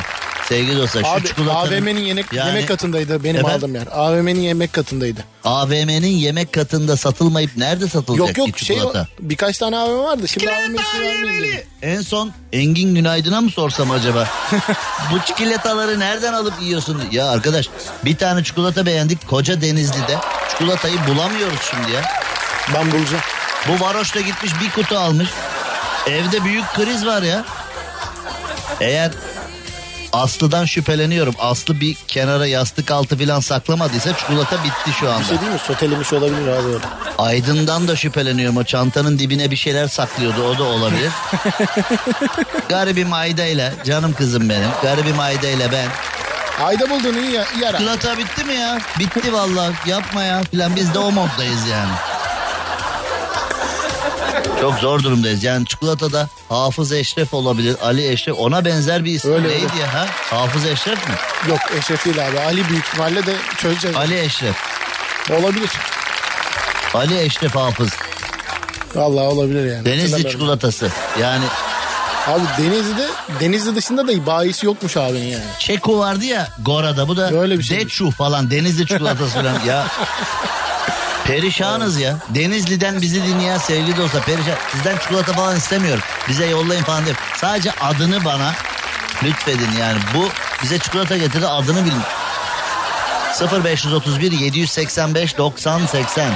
sevgili 0.48 0.76
dostlar 0.78 1.02
şu 1.02 1.08
Abi 1.08 1.24
çikolatanın 1.26 1.66
AVM'nin 1.76 2.00
yemek, 2.00 2.32
Yani- 2.32 2.48
yemek 2.48 2.68
katındaydı 2.68 3.24
benim 3.24 3.36
Efendim? 3.36 3.56
aldığım 3.56 3.74
yer. 3.74 3.86
AVM'nin 3.92 4.40
yemek 4.40 4.72
katındaydı. 4.72 5.24
AVM'nin 5.44 6.06
yemek 6.06 6.52
katında 6.52 6.96
satılmayıp 6.96 7.56
nerede 7.56 7.88
satılacak 7.88 8.28
Yok 8.28 8.38
yok 8.48 8.56
ki 8.56 8.64
şey 8.64 8.76
çikolata? 8.76 9.06
birkaç 9.20 9.58
tane 9.58 9.76
AVM 9.76 9.98
vardı. 10.04 10.28
Şimdi 10.28 10.50
AVM 10.50 10.74
ismi 10.74 11.00
vermeyeyim. 11.06 11.60
En 11.82 12.00
son 12.00 12.32
Engin 12.52 12.94
Günaydın'a 12.94 13.40
mı 13.40 13.50
sorsam 13.50 13.90
acaba? 13.90 14.28
Bu 15.12 15.18
çikolataları 15.26 16.00
nereden 16.00 16.32
alıp 16.32 16.54
yiyorsun? 16.62 17.02
Ya 17.12 17.30
arkadaş 17.30 17.68
bir 18.04 18.16
tane 18.16 18.44
çikolata 18.44 18.86
beğendik 18.86 19.28
koca 19.28 19.60
Denizli'de. 19.60 20.16
Çikolatayı 20.50 20.94
bulamıyoruz 21.08 21.58
şimdi 21.70 21.92
ya. 21.92 22.02
Ben 22.74 22.92
bulacağım. 22.92 23.22
Bu 23.68 23.84
varoş 23.84 24.14
da 24.14 24.20
gitmiş 24.20 24.52
bir 24.62 24.70
kutu 24.70 24.98
almış. 24.98 25.28
Evde 26.06 26.44
büyük 26.44 26.64
kriz 26.74 27.06
var 27.06 27.22
ya. 27.22 27.44
Eğer 28.80 29.10
Aslı'dan 30.12 30.64
şüpheleniyorum. 30.64 31.34
Aslı 31.38 31.80
bir 31.80 31.94
kenara 32.08 32.46
yastık 32.46 32.90
altı 32.90 33.18
falan 33.18 33.40
saklamadıysa 33.40 34.16
çikolata 34.16 34.64
bitti 34.64 34.92
şu 35.00 35.06
Bir 35.06 35.10
anda. 35.10 35.24
şey 35.24 35.40
değil 35.40 35.52
mi? 35.52 35.58
Sotelemiş 35.58 36.12
olabilir 36.12 36.48
abi. 36.48 36.84
Aydın'dan 37.18 37.88
da 37.88 37.96
şüpheleniyorum. 37.96 38.56
O 38.56 38.64
çantanın 38.64 39.18
dibine 39.18 39.50
bir 39.50 39.56
şeyler 39.56 39.88
saklıyordu. 39.88 40.42
O 40.48 40.58
da 40.58 40.62
olabilir. 40.64 41.10
Garibim 42.68 43.12
Ayda 43.12 43.44
ile 43.44 43.72
canım 43.84 44.12
kızım 44.12 44.48
benim. 44.48 44.68
Garibim 44.82 45.20
Ayda 45.20 45.48
ile 45.48 45.72
ben. 45.72 45.88
Ayda 46.64 46.90
buldun 46.90 47.14
iyi, 47.14 47.32
ya, 47.32 47.44
iyi 47.56 47.68
ara. 47.68 47.78
Çikolata 47.78 48.18
bitti 48.18 48.44
mi 48.44 48.54
ya? 48.54 48.78
Bitti 48.98 49.32
vallahi. 49.32 49.74
Yapma 49.86 50.22
ya 50.24 50.42
filan. 50.50 50.76
Biz 50.76 50.94
de 50.94 50.98
o 50.98 51.10
moddayız 51.12 51.66
yani. 51.70 51.92
Çok 54.70 54.78
zor 54.78 55.02
durumdayız. 55.02 55.44
Yani 55.44 55.66
çikolatada 55.66 56.28
Hafız 56.48 56.92
Eşref 56.92 57.34
olabilir. 57.34 57.76
Ali 57.82 58.08
Eşref. 58.08 58.34
Ona 58.38 58.64
benzer 58.64 59.04
bir 59.04 59.12
isim 59.12 59.32
Öyle, 59.32 59.48
neydi 59.48 59.66
öyle. 59.72 59.82
ya? 59.82 59.94
Ha? 59.94 60.06
Hafız 60.30 60.66
Eşref 60.66 61.08
mi? 61.08 61.14
Yok 61.48 61.60
Eşref 61.78 62.04
değil 62.04 62.28
abi. 62.28 62.40
Ali 62.40 62.68
büyük 62.68 62.86
ihtimalle 62.86 63.26
de 63.26 63.34
çözeceğiz. 63.58 63.96
Ali 63.96 64.20
Eşref. 64.20 64.56
Olabilir. 65.30 65.70
Ali 66.94 67.20
Eşref 67.20 67.54
Hafız. 67.54 67.90
Vallahi 68.94 69.24
olabilir 69.24 69.72
yani. 69.74 69.84
Denizli 69.84 70.30
çikolatası. 70.30 70.90
Yani 71.20 71.44
Abi 72.26 72.42
Denizli'de 72.62 73.06
Denizli 73.40 73.76
dışında 73.76 74.08
da 74.08 74.26
bayisi 74.26 74.66
yokmuş 74.66 74.96
abinin 74.96 75.26
yani. 75.26 75.44
Çeko 75.58 75.98
vardı 75.98 76.24
ya 76.24 76.48
Gora'da. 76.62 77.08
Bu 77.08 77.16
da 77.16 77.32
Böyle 77.32 77.58
bir 77.58 77.62
şey. 77.62 77.80
Deçu 77.80 78.10
falan. 78.10 78.50
Denizli 78.50 78.86
çikolatası 78.86 79.34
falan. 79.34 79.60
Ya 79.66 79.86
Perişanız 81.24 82.00
ya. 82.00 82.18
Denizli'den 82.28 83.00
bizi 83.02 83.22
dinleyen 83.24 83.58
sevgili 83.58 83.96
dostlar 83.96 84.24
perişan. 84.24 84.54
Sizden 84.72 84.98
çikolata 84.98 85.32
falan 85.32 85.56
istemiyorum. 85.56 86.02
Bize 86.28 86.46
yollayın 86.46 86.82
falan 86.82 87.04
değil. 87.04 87.16
Sadece 87.36 87.72
adını 87.80 88.24
bana 88.24 88.52
lütfedin 89.22 89.72
yani. 89.80 89.98
Bu 90.14 90.28
bize 90.62 90.78
çikolata 90.78 91.16
getirdi 91.16 91.46
adını 91.46 91.84
bilin. 91.84 92.02
0531 93.64 94.32
785 94.32 95.38
90 95.38 95.86
80 95.86 96.30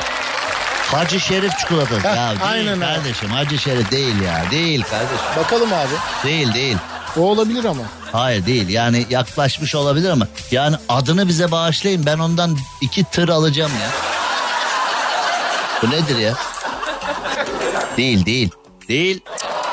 Hacı 0.90 1.20
Şerif 1.20 1.58
çikolatası. 1.58 2.08
Heh, 2.08 2.16
ya 2.16 2.30
değil 2.30 2.40
aynen 2.50 2.72
abi. 2.72 2.80
kardeşim 2.80 3.30
Hacı 3.30 3.58
Şerif 3.58 3.90
değil 3.90 4.20
ya. 4.22 4.44
Değil 4.50 4.82
kardeşim. 4.82 5.26
Bakalım 5.36 5.72
abi. 5.72 5.94
Değil 6.24 6.54
değil. 6.54 6.76
O 7.16 7.20
olabilir 7.20 7.64
ama. 7.64 7.82
Hayır 8.12 8.46
değil 8.46 8.68
yani 8.68 9.06
yaklaşmış 9.10 9.74
olabilir 9.74 10.10
ama 10.10 10.26
yani 10.50 10.76
adını 10.88 11.28
bize 11.28 11.50
bağışlayın 11.50 12.06
ben 12.06 12.18
ondan 12.18 12.58
iki 12.80 13.04
tır 13.04 13.28
alacağım 13.28 13.72
ya. 13.82 13.88
Bu 15.82 15.90
nedir 15.90 16.16
ya? 16.18 16.34
Değil 17.96 18.26
değil. 18.26 18.50
Değil. 18.88 19.20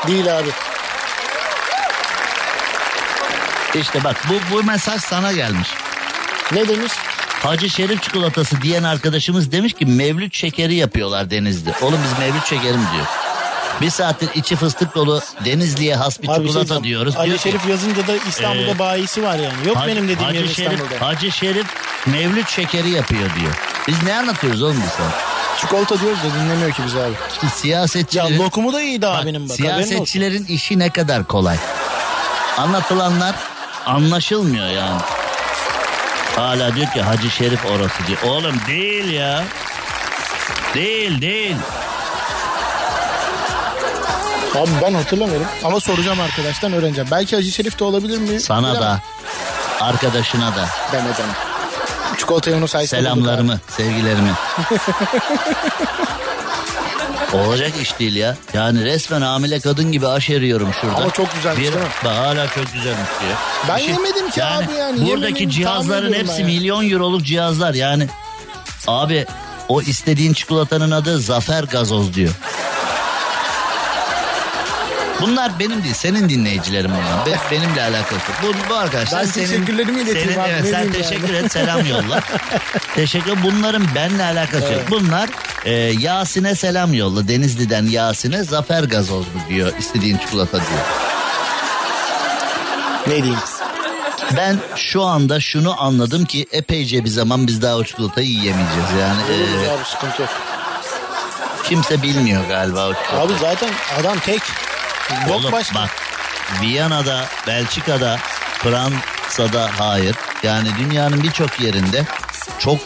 Değil 0.08 0.38
abi. 0.40 0.50
İşte 3.76 4.04
bak 4.04 4.16
bu, 4.30 4.56
bu 4.56 4.64
mesaj 4.64 5.02
sana 5.02 5.32
gelmiş. 5.32 5.68
Ne 6.52 6.68
demiş? 6.68 6.92
Hacı 7.44 7.70
Şerif 7.70 8.04
çikolatası 8.04 8.62
diyen 8.62 8.84
arkadaşımız 8.84 9.52
demiş 9.52 9.74
ki 9.74 9.86
mevlüt 9.86 10.36
şekeri 10.36 10.76
yapıyorlar 10.76 11.30
Denizli. 11.30 11.74
Oğlum 11.82 12.00
biz 12.04 12.20
mevlüt 12.20 12.46
şekeri 12.46 12.74
mi 12.78 12.86
diyor? 12.94 13.06
Bir 13.82 13.90
saattir 13.90 14.30
içi 14.36 14.56
fıstık 14.56 14.96
dolu 14.96 15.22
Denizli'ye 15.46 15.96
has 15.96 16.22
bir 16.22 16.28
Abi 16.28 16.36
şey 16.36 16.46
çikolata 16.48 16.60
diyeceğim, 16.68 16.84
diyoruz. 16.84 17.16
Ali 17.18 17.28
Diyor 17.28 17.38
ki, 17.38 17.44
Şerif 17.44 17.66
yazınca 17.70 18.08
da 18.08 18.16
İstanbul'da 18.30 18.72
Ee, 18.72 18.80
bayisi 18.80 19.24
var 19.24 19.36
yani. 19.36 19.68
Yok 19.68 19.78
Hacı- 19.78 19.88
benim 19.88 20.04
dediğim 20.04 20.24
Hacı 20.24 20.36
yerin 20.38 20.54
Şerif, 20.54 20.72
İstanbul'da. 20.74 21.08
Hacı 21.08 21.32
Şerif 21.32 21.66
mevlüt 22.06 22.50
şekeri 22.50 22.90
yapıyor 22.90 23.30
diyor. 23.40 23.54
Biz 23.88 24.04
ne 24.04 24.16
anlatıyoruz 24.18 24.62
oğlum 24.64 24.82
biz 24.86 24.92
sana? 24.92 25.35
Çikolata 25.62 26.00
diyoruz 26.00 26.20
da 26.20 26.40
dinlemiyor 26.40 26.72
ki 26.72 26.82
bizi 26.86 27.00
abi. 27.00 27.14
Siyasetçilerin, 27.56 28.34
Ya 28.34 28.40
lokumu 28.46 28.74
da 28.74 28.82
iyiydi 28.82 29.06
Bak, 29.06 29.24
abinin 29.24 29.50
bak. 29.50 29.56
siyasetçilerin 29.56 30.46
işi 30.46 30.80
ne 30.80 30.90
kadar 30.90 31.24
kolay. 31.24 31.58
Anlatılanlar 32.58 33.36
anlaşılmıyor 33.86 34.68
yani. 34.70 35.02
Hala 36.36 36.76
diyor 36.76 36.92
ki 36.92 37.02
Hacı 37.02 37.30
Şerif 37.30 37.66
orası 37.66 38.08
diyor. 38.08 38.22
Oğlum 38.24 38.56
değil 38.68 39.12
ya. 39.14 39.44
Değil 40.76 41.22
değil. 41.22 41.56
Abi 44.56 44.70
ben 44.82 44.94
hatırlamıyorum. 44.94 45.48
Ama 45.64 45.80
soracağım 45.80 46.20
arkadaştan 46.22 46.74
öğreneceğim. 46.74 47.08
Belki 47.12 47.36
Hacı 47.36 47.52
Şerif 47.52 47.80
de 47.80 47.84
olabilir 47.84 48.18
mi? 48.18 48.40
Sana 48.40 48.62
Bilemem. 48.68 48.82
da 48.82 49.00
arkadaşına 49.82 50.56
da 50.56 50.70
Deme 50.92 51.04
deme. 51.18 51.34
Çikolatayı 52.18 52.58
onu 52.58 52.68
saysa 52.68 52.98
selamlarımı, 52.98 53.60
sevgilerimi. 53.70 54.32
Olacak 57.34 57.72
iş 57.82 58.00
değil 58.00 58.16
ya. 58.16 58.38
Yani 58.54 58.86
resmen 58.86 59.22
hamile 59.22 59.60
kadın 59.60 59.92
gibi 59.92 60.08
aşeriyorum 60.08 60.70
şurada. 60.82 60.98
Ama 60.98 61.10
çok 61.10 61.34
güzelmiş 61.36 61.60
Bir, 61.60 61.64
değil 61.74 61.84
mi? 61.84 61.90
Bak 62.06 62.16
hala 62.18 62.48
çok 62.48 62.74
güzelmiş 62.74 63.10
diyor. 63.22 63.34
Ben 63.70 63.78
şey- 63.78 63.88
yemedim 63.88 64.30
ki 64.30 64.44
abi 64.44 64.74
yani. 64.80 65.06
Buradaki 65.06 65.34
tahmin 65.34 65.50
cihazların 65.50 66.14
hepsi 66.14 66.34
ben 66.34 66.40
ya. 66.40 66.46
milyon 66.46 66.90
euroluk 66.90 67.24
cihazlar 67.24 67.74
yani. 67.74 68.08
Abi 68.88 69.26
o 69.70 69.82
istediğin 69.82 70.34
çikolatanın 70.34 70.92
adı 70.92 71.20
Zafer 71.20 71.64
Gazoz 71.64 72.14
diyor. 72.14 72.32
Bunlar 75.22 75.60
benim 75.60 75.84
değil 75.84 75.94
senin 75.94 76.30
dinleyicilerim 76.30 76.92
bunlar. 76.92 77.26
Be- 77.26 77.40
benimle 77.52 77.82
alakası. 77.84 78.14
yok. 78.14 78.40
Bu, 78.44 78.70
bu 78.70 78.76
arkadaşlar 78.76 79.22
Ben 79.22 79.26
senin. 79.26 79.48
teşekkürlerimi 79.48 80.02
ileteyim 80.02 80.28
senin, 80.30 80.40
abi, 80.40 80.50
evet, 80.50 80.66
sen 80.72 80.92
teşekkür 80.92 81.34
yani? 81.34 81.46
et 81.46 81.52
selam 81.52 81.86
yolla. 81.90 82.20
teşekkür 82.96 83.44
Bunların 83.44 83.84
benimle 83.96 84.24
alakası 84.24 84.74
yok. 84.74 84.82
Bunlar 84.90 85.30
e, 85.66 85.72
Yasin'e 85.74 86.56
selam 86.56 86.94
yolla. 86.94 87.28
Denizli'den 87.28 87.86
Yasin'e 87.86 88.44
Zafer 88.44 88.84
Gazoz 88.84 89.26
mu 89.28 89.42
diyor 89.50 89.74
istediğin 89.80 90.18
çikolata 90.18 90.58
diyor. 90.58 90.86
Ne 93.08 93.16
diyeyim? 93.24 93.40
Ben 94.38 94.58
şu 94.76 95.04
anda 95.04 95.40
şunu 95.40 95.82
anladım 95.82 96.26
ki 96.26 96.48
epeyce 96.52 97.04
bir 97.06 97.10
zaman 97.10 97.48
biz 97.48 97.62
daha 97.62 97.76
o 97.76 97.84
çikolatayı 97.84 98.28
yiyemeyeceğiz. 98.28 98.90
Yani 99.02 99.22
e, 99.22 99.34
Oluruz 99.44 99.70
abi 99.80 99.86
sıkıntı 99.86 100.22
yok. 100.22 100.32
kimse 101.64 102.02
bilmiyor 102.02 102.48
galiba 102.48 102.88
o 102.88 102.94
çikolatayı. 102.94 103.22
Abi 103.22 103.34
zaten 103.42 103.70
adam 104.02 104.20
tek. 104.20 104.42
Yok 105.12 105.40
Oğlum 105.40 105.52
başka. 105.52 105.76
bak 105.76 105.90
Viyana'da, 106.62 107.26
Belçika'da, 107.48 108.18
Fransa'da 108.64 109.70
hayır. 109.78 110.16
Yani 110.44 110.70
dünyanın 110.80 111.24
birçok 111.24 111.60
yerinde 111.60 112.06
çok 112.60 112.80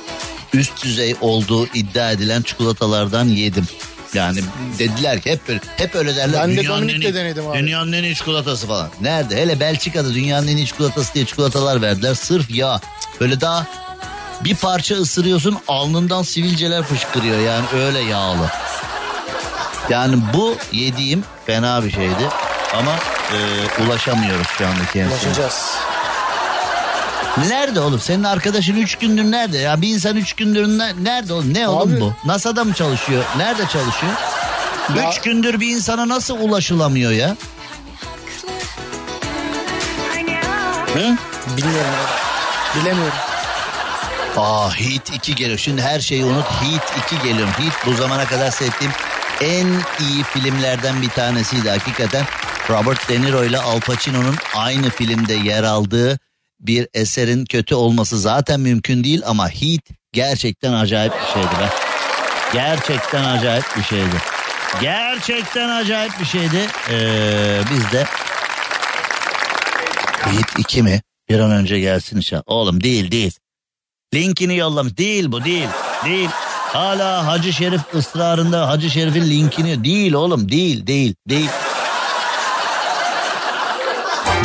üst 0.53 0.83
düzey 0.83 1.15
olduğu 1.21 1.67
iddia 1.67 2.11
edilen 2.11 2.41
çikolatalardan 2.41 3.25
yedim. 3.25 3.67
Yani 4.13 4.39
dediler 4.79 5.21
ki 5.21 5.31
hep 5.31 5.47
böyle, 5.47 5.59
hep 5.77 5.95
öyle 5.95 6.15
derler. 6.15 6.41
Ben 6.47 6.57
de 6.57 6.67
Dominik'te 6.67 7.13
denedim 7.13 7.47
abi. 7.47 7.59
Dünyanın 7.59 7.93
en 7.93 8.03
iyi 8.03 8.15
çikolatası 8.15 8.67
falan. 8.67 8.89
Nerede? 9.01 9.41
Hele 9.41 9.59
Belçika'da 9.59 10.13
dünyanın 10.13 10.47
en 10.47 10.57
iyi 10.57 10.65
çikolatası 10.67 11.13
diye 11.13 11.25
çikolatalar 11.25 11.81
verdiler. 11.81 12.13
Sırf 12.13 12.49
yağ. 12.51 12.81
Böyle 13.19 13.41
daha 13.41 13.67
bir 14.43 14.55
parça 14.55 14.95
ısırıyorsun 14.95 15.57
alnından 15.67 16.23
sivilceler 16.23 16.83
fışkırıyor 16.83 17.39
yani 17.39 17.65
öyle 17.85 17.99
yağlı. 17.99 18.49
Yani 19.89 20.15
bu 20.33 20.55
yediğim 20.71 21.23
fena 21.49 21.83
bir 21.83 21.91
şeydi 21.91 22.29
ama 22.77 22.91
e, 23.33 23.37
ulaşamıyoruz 23.83 24.47
şu 24.57 24.67
anda 24.67 24.85
kendisine. 24.93 25.29
Ulaşacağız. 25.29 25.75
Nerede 27.47 27.79
oğlum? 27.79 27.99
Senin 27.99 28.23
arkadaşın 28.23 28.75
3 28.75 28.95
gündür 28.95 29.23
nerede? 29.23 29.57
Ya 29.57 29.81
bir 29.81 29.87
insan 29.87 30.15
3 30.17 30.33
gündür 30.33 30.67
ne- 30.67 31.03
nerede 31.03 31.33
oğlum? 31.33 31.53
Ne 31.53 31.67
oğlum 31.67 31.93
Abi- 31.93 31.99
bu? 32.01 32.13
NASA'da 32.25 32.63
mı 32.63 32.73
çalışıyor? 32.73 33.23
Nerede 33.37 33.61
çalışıyor? 33.67 34.13
3 34.89 34.97
Ya- 34.97 35.11
gündür 35.23 35.59
bir 35.59 35.67
insana 35.75 36.07
nasıl 36.07 36.37
ulaşılamıyor 36.39 37.11
ya? 37.11 37.35
Hı? 40.93 41.15
Bilmiyorum. 41.57 41.91
Bilemiyorum. 42.75 43.13
Aa 44.37 44.69
Heat 44.79 45.09
2 45.13 45.35
geliyor. 45.35 45.57
Şimdi 45.57 45.81
her 45.81 45.99
şeyi 45.99 46.25
unut. 46.25 46.45
Heat 46.45 46.93
2 47.13 47.23
geliyor. 47.27 47.47
Heat 47.47 47.85
bu 47.85 47.93
zamana 47.93 48.25
kadar 48.25 48.51
seyrettiğim 48.51 48.93
en 49.41 49.67
iyi 49.99 50.23
filmlerden 50.23 51.01
bir 51.01 51.09
tanesiydi 51.09 51.69
hakikaten. 51.69 52.25
Robert 52.69 53.09
De 53.09 53.21
Niro 53.21 53.43
ile 53.43 53.59
Al 53.59 53.79
Pacino'nun 53.79 54.35
aynı 54.55 54.89
filmde 54.89 55.33
yer 55.33 55.63
aldığı 55.63 56.19
bir 56.59 56.87
eserin 56.93 57.45
kötü 57.45 57.75
olması 57.75 58.19
zaten 58.19 58.59
mümkün 58.59 59.03
değil 59.03 59.21
ama 59.25 59.49
Heat 59.49 59.81
gerçekten 60.13 60.73
acayip 60.73 61.13
bir 61.13 61.33
şeydi 61.33 61.55
be. 61.59 61.69
Gerçekten 62.53 63.23
acayip 63.23 63.65
bir 63.77 63.83
şeydi. 63.83 64.15
Gerçekten 64.81 65.69
acayip 65.69 66.19
bir 66.19 66.25
şeydi. 66.25 66.67
Ee, 66.89 67.61
biz 67.71 67.91
de 67.91 68.05
Heat 70.19 70.59
2 70.59 70.83
mi? 70.83 71.01
Bir 71.29 71.39
an 71.39 71.51
önce 71.51 71.79
gelsin 71.79 72.17
inşallah. 72.17 72.43
Oğlum 72.45 72.83
değil 72.83 73.11
değil. 73.11 73.31
Linkini 74.13 74.57
yollamış. 74.57 74.97
Değil 74.97 75.31
bu 75.31 75.43
değil. 75.45 75.67
Değil. 76.05 76.29
Hala 76.73 77.27
Hacı 77.27 77.53
Şerif 77.53 77.81
ısrarında 77.95 78.67
Hacı 78.67 78.89
Şerif'in 78.89 79.29
linkini 79.29 79.83
değil 79.83 80.13
oğlum 80.13 80.51
değil 80.51 80.87
değil 80.87 81.15
değil. 81.29 81.49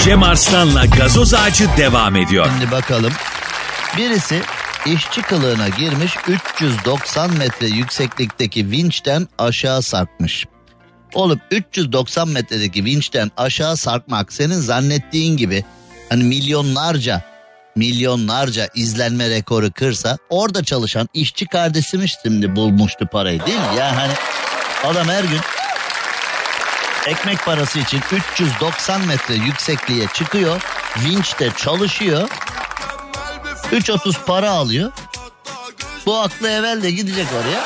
Cem 0.04 0.22
Arslan'la 0.22 0.86
gazoz 0.86 1.34
ağacı 1.34 1.68
devam 1.76 2.16
ediyor. 2.16 2.46
Şimdi 2.58 2.70
bakalım. 2.70 3.12
Birisi 3.96 4.42
işçi 4.86 5.22
kılığına 5.22 5.68
girmiş 5.68 6.16
390 6.28 7.30
metre 7.30 7.66
yükseklikteki 7.66 8.70
vinçten 8.70 9.28
aşağı 9.38 9.82
sarkmış. 9.82 10.46
Oğlum 11.14 11.40
390 11.50 12.28
metredeki 12.28 12.84
vinçten 12.84 13.30
aşağı 13.36 13.76
sarkmak 13.76 14.32
senin 14.32 14.60
zannettiğin 14.60 15.36
gibi 15.36 15.64
hani 16.08 16.24
milyonlarca 16.24 17.33
milyonlarca 17.76 18.68
izlenme 18.74 19.30
rekoru 19.30 19.72
kırsa 19.72 20.18
orada 20.30 20.64
çalışan 20.64 21.08
işçi 21.14 21.46
kardeşimiz 21.46 22.16
şimdi 22.22 22.56
bulmuştu 22.56 23.06
parayı 23.06 23.46
değil 23.46 23.58
mi? 23.58 23.76
Ya 23.78 23.96
hani 23.96 24.12
adam 24.84 25.08
her 25.08 25.24
gün 25.24 25.40
ekmek 27.06 27.44
parası 27.44 27.78
için 27.78 28.00
390 28.36 29.00
metre 29.06 29.34
yüksekliğe 29.34 30.06
çıkıyor. 30.14 30.60
Vinçte 31.04 31.50
çalışıyor. 31.56 32.28
3.30 33.72 34.24
para 34.26 34.50
alıyor. 34.50 34.92
Bu 36.06 36.16
aklı 36.16 36.50
evvel 36.50 36.82
de 36.82 36.90
gidecek 36.90 37.26
oraya. 37.42 37.64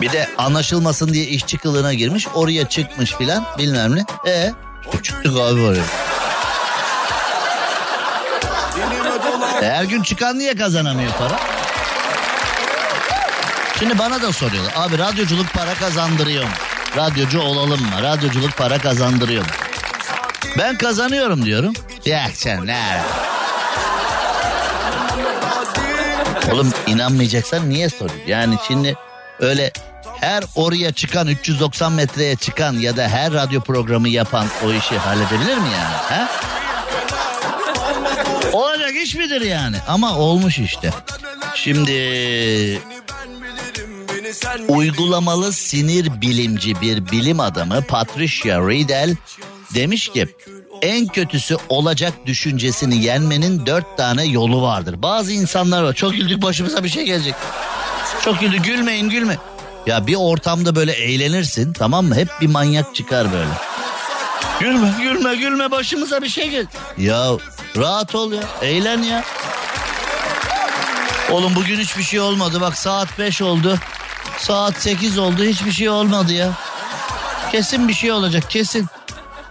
Bir 0.00 0.12
de 0.12 0.28
anlaşılmasın 0.38 1.12
diye 1.12 1.24
işçi 1.24 1.58
kılığına 1.58 1.94
girmiş. 1.94 2.28
Oraya 2.34 2.68
çıkmış 2.68 3.12
filan 3.12 3.44
bilmem 3.58 3.96
ne. 3.96 4.30
E 4.30 4.52
çıktık 5.02 5.32
abi 5.36 5.60
oraya. 5.60 6.11
Her 9.70 9.84
gün 9.84 10.02
çıkan 10.02 10.38
niye 10.38 10.54
kazanamıyor 10.54 11.12
para? 11.12 11.40
Şimdi 13.78 13.98
bana 13.98 14.22
da 14.22 14.32
soruyorlar. 14.32 14.72
Abi 14.76 14.98
radyoculuk 14.98 15.52
para 15.52 15.74
kazandırıyor 15.74 16.44
mu? 16.44 16.50
Radyocu 16.96 17.40
olalım 17.40 17.80
mı? 17.80 18.02
Radyoculuk 18.02 18.56
para 18.56 18.78
kazandırıyor 18.78 19.42
mu? 19.42 19.50
Ben 20.58 20.78
kazanıyorum 20.78 21.44
diyorum. 21.44 21.72
Ya 22.04 22.28
sen 22.34 22.66
ne? 22.66 23.00
Oğlum 26.52 26.72
inanmayacaksan 26.86 27.70
niye 27.70 27.88
soruyorsun? 27.88 28.26
Yani 28.26 28.56
şimdi 28.68 28.94
öyle 29.40 29.72
her 30.20 30.44
oraya 30.54 30.92
çıkan 30.92 31.26
390 31.28 31.92
metreye 31.92 32.36
çıkan 32.36 32.72
ya 32.72 32.96
da 32.96 33.08
her 33.08 33.32
radyo 33.32 33.60
programı 33.60 34.08
yapan 34.08 34.46
o 34.66 34.72
işi 34.72 34.98
halledebilir 34.98 35.56
mi 35.56 35.68
yani? 35.72 35.94
Ha? 36.08 36.28
Olacak 38.92 39.06
iş 39.06 39.14
midir 39.14 39.40
yani? 39.40 39.76
Ama 39.88 40.18
olmuş 40.18 40.58
işte. 40.58 40.90
Şimdi 41.54 41.92
uygulamalı 44.68 45.52
sinir 45.52 46.20
bilimci 46.20 46.80
bir 46.80 47.10
bilim 47.10 47.40
adamı 47.40 47.82
Patricia 47.82 48.68
Riedel 48.68 49.16
demiş 49.74 50.08
ki 50.08 50.28
en 50.82 51.06
kötüsü 51.06 51.56
olacak 51.68 52.12
düşüncesini 52.26 53.04
yenmenin 53.04 53.66
dört 53.66 53.96
tane 53.96 54.24
yolu 54.24 54.62
vardır. 54.62 55.02
Bazı 55.02 55.32
insanlar 55.32 55.82
var 55.82 55.94
çok 55.94 56.12
güldük 56.12 56.42
başımıza 56.42 56.84
bir 56.84 56.88
şey 56.88 57.04
gelecek. 57.04 57.34
Çok 58.24 58.40
güldü 58.40 58.56
gülmeyin 58.56 59.08
gülme. 59.08 59.36
Ya 59.86 60.06
bir 60.06 60.16
ortamda 60.18 60.74
böyle 60.74 60.92
eğlenirsin 60.92 61.72
tamam 61.72 62.06
mı? 62.06 62.14
Hep 62.14 62.28
bir 62.40 62.48
manyak 62.48 62.94
çıkar 62.94 63.32
böyle. 63.32 63.50
Gülme 64.60 64.94
gülme 65.02 65.34
gülme 65.34 65.70
başımıza 65.70 66.22
bir 66.22 66.28
şey 66.28 66.50
gel. 66.50 66.66
Ya 66.98 67.30
rahat 67.76 68.14
ol 68.14 68.32
ya 68.32 68.42
eğlen 68.62 69.02
ya. 69.02 69.24
Oğlum 71.30 71.54
bugün 71.56 71.78
hiçbir 71.78 72.02
şey 72.02 72.20
olmadı 72.20 72.60
bak 72.60 72.78
saat 72.78 73.18
5 73.18 73.42
oldu. 73.42 73.78
Saat 74.38 74.76
8 74.76 75.18
oldu 75.18 75.44
hiçbir 75.44 75.72
şey 75.72 75.88
olmadı 75.88 76.32
ya. 76.32 76.52
Kesin 77.52 77.88
bir 77.88 77.94
şey 77.94 78.12
olacak 78.12 78.50
kesin. 78.50 78.86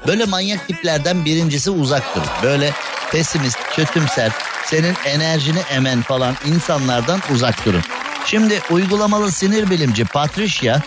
Böyle 0.07 0.25
manyak 0.25 0.67
tiplerden 0.67 1.25
birincisi 1.25 1.71
uzak 1.71 2.15
dur. 2.15 2.21
Böyle 2.43 2.73
pesimist, 3.11 3.57
kötümser, 3.75 4.31
senin 4.65 4.95
enerjini 5.05 5.59
emen 5.59 6.01
falan 6.01 6.35
insanlardan 6.45 7.19
uzak 7.33 7.65
durun. 7.65 7.81
Şimdi 8.25 8.61
uygulamalı 8.71 9.31
sinir 9.31 9.69
bilimci 9.69 10.05
Patricia 10.05 10.79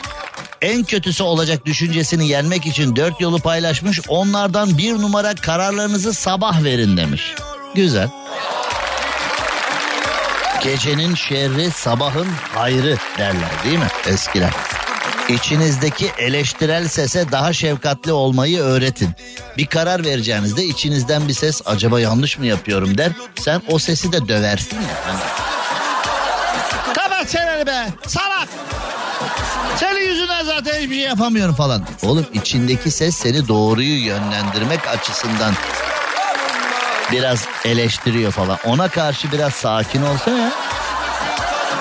en 0.64 0.84
kötüsü 0.84 1.22
olacak 1.22 1.66
düşüncesini 1.66 2.28
yenmek 2.28 2.66
için 2.66 2.96
dört 2.96 3.20
yolu 3.20 3.38
paylaşmış. 3.38 4.00
Onlardan 4.08 4.78
bir 4.78 4.92
numara 4.92 5.34
kararlarınızı 5.34 6.14
sabah 6.14 6.64
verin 6.64 6.96
demiş. 6.96 7.34
Güzel. 7.74 8.08
Gecenin 10.62 11.14
şerri 11.14 11.70
sabahın 11.70 12.28
hayrı 12.54 12.96
derler 13.18 13.50
değil 13.64 13.78
mi 13.78 13.88
eskiler? 14.06 14.50
İçinizdeki 15.28 16.10
eleştirel 16.18 16.88
sese 16.88 17.32
daha 17.32 17.52
şefkatli 17.52 18.12
olmayı 18.12 18.60
öğretin. 18.60 19.10
Bir 19.56 19.66
karar 19.66 20.04
vereceğinizde 20.04 20.64
içinizden 20.64 21.28
bir 21.28 21.34
ses 21.34 21.62
acaba 21.64 22.00
yanlış 22.00 22.38
mı 22.38 22.46
yapıyorum 22.46 22.98
der. 22.98 23.12
Sen 23.40 23.62
o 23.68 23.78
sesi 23.78 24.12
de 24.12 24.28
döversin 24.28 24.76
ya. 24.76 24.82
Hani. 25.06 25.18
Kapat 26.94 27.28
çeneni 27.28 27.66
be 27.66 27.88
salak. 28.06 28.48
Senin 29.76 30.08
yüzünden 30.08 30.44
zaten 30.44 30.80
hiçbir 30.80 30.94
şey 30.94 31.04
yapamıyorum 31.04 31.54
falan. 31.54 31.82
Oğlum 32.02 32.26
içindeki 32.32 32.90
ses 32.90 33.16
seni 33.16 33.48
doğruyu 33.48 34.04
yönlendirmek 34.04 34.88
açısından 34.88 35.54
biraz 37.12 37.44
eleştiriyor 37.64 38.32
falan. 38.32 38.58
Ona 38.66 38.88
karşı 38.88 39.32
biraz 39.32 39.52
sakin 39.52 40.02
olsana 40.02 40.38
ya. 40.38 40.52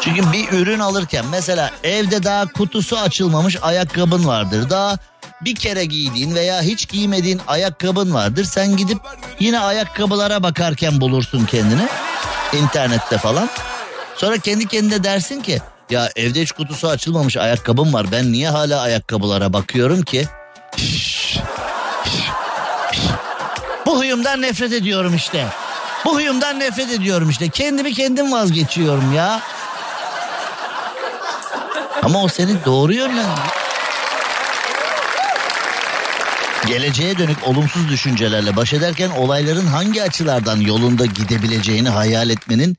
Çünkü 0.01 0.31
bir 0.31 0.51
ürün 0.51 0.79
alırken 0.79 1.25
mesela 1.31 1.71
evde 1.83 2.23
daha 2.23 2.45
kutusu 2.47 2.97
açılmamış 2.97 3.57
ayakkabın 3.61 4.27
vardır. 4.27 4.69
Daha 4.69 4.97
bir 5.41 5.55
kere 5.55 5.85
giydiğin 5.85 6.35
veya 6.35 6.61
hiç 6.61 6.87
giymediğin 6.87 7.41
ayakkabın 7.47 8.13
vardır. 8.13 8.43
Sen 8.43 8.77
gidip 8.77 8.97
yine 9.39 9.59
ayakkabılara 9.59 10.43
bakarken 10.43 11.01
bulursun 11.01 11.45
kendini 11.45 11.87
internette 12.53 13.17
falan. 13.17 13.49
Sonra 14.15 14.37
kendi 14.37 14.67
kendine 14.67 15.03
dersin 15.03 15.41
ki 15.41 15.61
ya 15.89 16.09
evde 16.15 16.41
hiç 16.41 16.51
kutusu 16.51 16.87
açılmamış 16.87 17.37
ayakkabım 17.37 17.93
var. 17.93 18.05
Ben 18.11 18.31
niye 18.31 18.49
hala 18.49 18.81
ayakkabılara 18.81 19.53
bakıyorum 19.53 20.01
ki? 20.01 20.27
Bu 23.85 23.97
huyumdan 23.97 24.41
nefret 24.41 24.73
ediyorum 24.73 25.15
işte. 25.15 25.47
Bu 26.05 26.13
huyumdan 26.13 26.59
nefret 26.59 26.91
ediyorum 26.91 27.29
işte. 27.29 27.49
Kendimi 27.49 27.93
kendim 27.93 28.31
vazgeçiyorum 28.31 29.13
ya. 29.13 29.41
Ama 32.03 32.23
o 32.23 32.27
seni 32.27 32.65
doğru 32.65 32.93
yönlendiriyor. 32.93 33.63
Geleceğe 36.67 37.17
dönük 37.17 37.47
olumsuz 37.47 37.89
düşüncelerle 37.89 38.55
baş 38.55 38.73
ederken 38.73 39.09
olayların 39.09 39.65
hangi 39.65 40.03
açılardan 40.03 40.57
yolunda 40.61 41.05
gidebileceğini 41.05 41.89
hayal 41.89 42.29
etmenin 42.29 42.77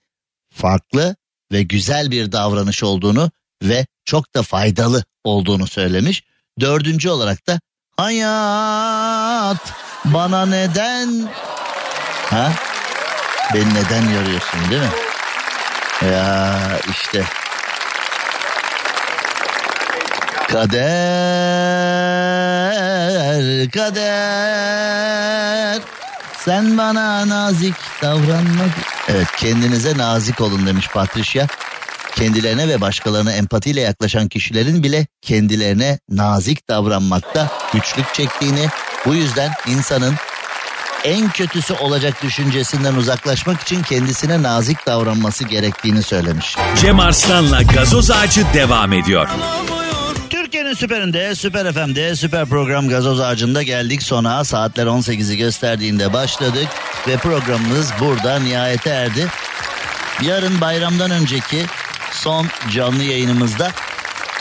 farklı 0.54 1.16
ve 1.54 1.62
güzel 1.62 2.10
bir 2.10 2.32
davranış 2.32 2.82
olduğunu 2.82 3.30
ve 3.62 3.86
çok 4.04 4.34
da 4.34 4.42
faydalı 4.42 5.04
olduğunu 5.24 5.66
söylemiş. 5.66 6.24
Dördüncü 6.60 7.08
olarak 7.08 7.46
da 7.46 7.60
hayat 7.96 9.72
bana 10.04 10.46
neden 10.46 11.28
ha 12.30 12.52
beni 13.54 13.74
neden 13.74 14.10
yoruyorsun 14.10 14.60
değil 14.70 14.82
mi? 14.82 14.88
Ya 16.12 16.60
işte 16.90 17.24
kader 20.48 20.84
kader 23.70 25.80
sen 26.38 26.78
bana 26.78 27.28
nazik 27.28 27.74
davranma. 28.02 28.64
Evet 29.08 29.28
kendinize 29.36 29.98
nazik 29.98 30.40
olun 30.40 30.66
demiş 30.66 30.88
Patricia. 30.94 31.46
Kendilerine 32.16 32.68
ve 32.68 32.80
başkalarına 32.80 33.32
empatiyle 33.32 33.80
yaklaşan 33.80 34.28
kişilerin 34.28 34.82
bile 34.82 35.06
kendilerine 35.22 35.98
nazik 36.10 36.68
davranmakta 36.68 37.52
güçlük 37.72 38.14
çektiğini, 38.14 38.68
bu 39.06 39.14
yüzden 39.14 39.50
insanın 39.66 40.14
en 41.04 41.30
kötüsü 41.30 41.74
olacak 41.74 42.22
düşüncesinden 42.22 42.94
uzaklaşmak 42.94 43.60
için 43.62 43.82
kendisine 43.82 44.42
nazik 44.42 44.86
davranması 44.86 45.44
gerektiğini 45.44 46.02
söylemiş. 46.02 46.56
Cem 46.80 47.00
Arslan'la 47.00 47.62
gazoz 47.62 48.10
ağacı 48.10 48.44
devam 48.54 48.92
ediyor. 48.92 49.28
Türkiye'nin 50.54 50.74
süperinde, 50.74 51.34
süper 51.34 51.72
FM'de, 51.72 52.16
süper 52.16 52.46
program 52.46 52.88
gazoz 52.88 53.20
ağacında 53.20 53.62
geldik 53.62 54.02
sona. 54.02 54.44
Saatler 54.44 54.86
18'i 54.86 55.36
gösterdiğinde 55.36 56.12
başladık 56.12 56.68
ve 57.08 57.16
programımız 57.16 57.92
burada 58.00 58.38
nihayete 58.38 58.90
erdi. 58.90 59.26
Yarın 60.22 60.60
bayramdan 60.60 61.10
önceki 61.10 61.62
son 62.12 62.46
canlı 62.74 63.02
yayınımızda 63.02 63.70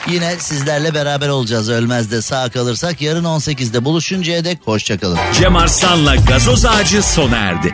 yine 0.07 0.35
sizlerle 0.39 0.93
beraber 0.93 1.29
olacağız. 1.29 1.69
Ölmez 1.69 2.11
de 2.11 2.21
sağ 2.21 2.49
kalırsak 2.49 3.01
yarın 3.01 3.23
18'de 3.23 3.85
buluşuncaya 3.85 4.45
dek 4.45 4.57
hoşçakalın. 4.65 5.19
Cem 5.33 5.55
Arslan'la 5.55 6.15
gazoz 6.15 6.65
ağacı 6.65 7.03
sona 7.03 7.37
erdi. 7.37 7.73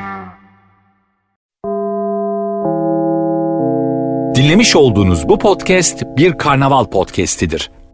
Dinlemiş 4.35 4.75
olduğunuz 4.75 5.29
bu 5.29 5.39
podcast 5.39 6.03
bir 6.17 6.37
karnaval 6.37 6.85
podcastidir. 6.85 7.71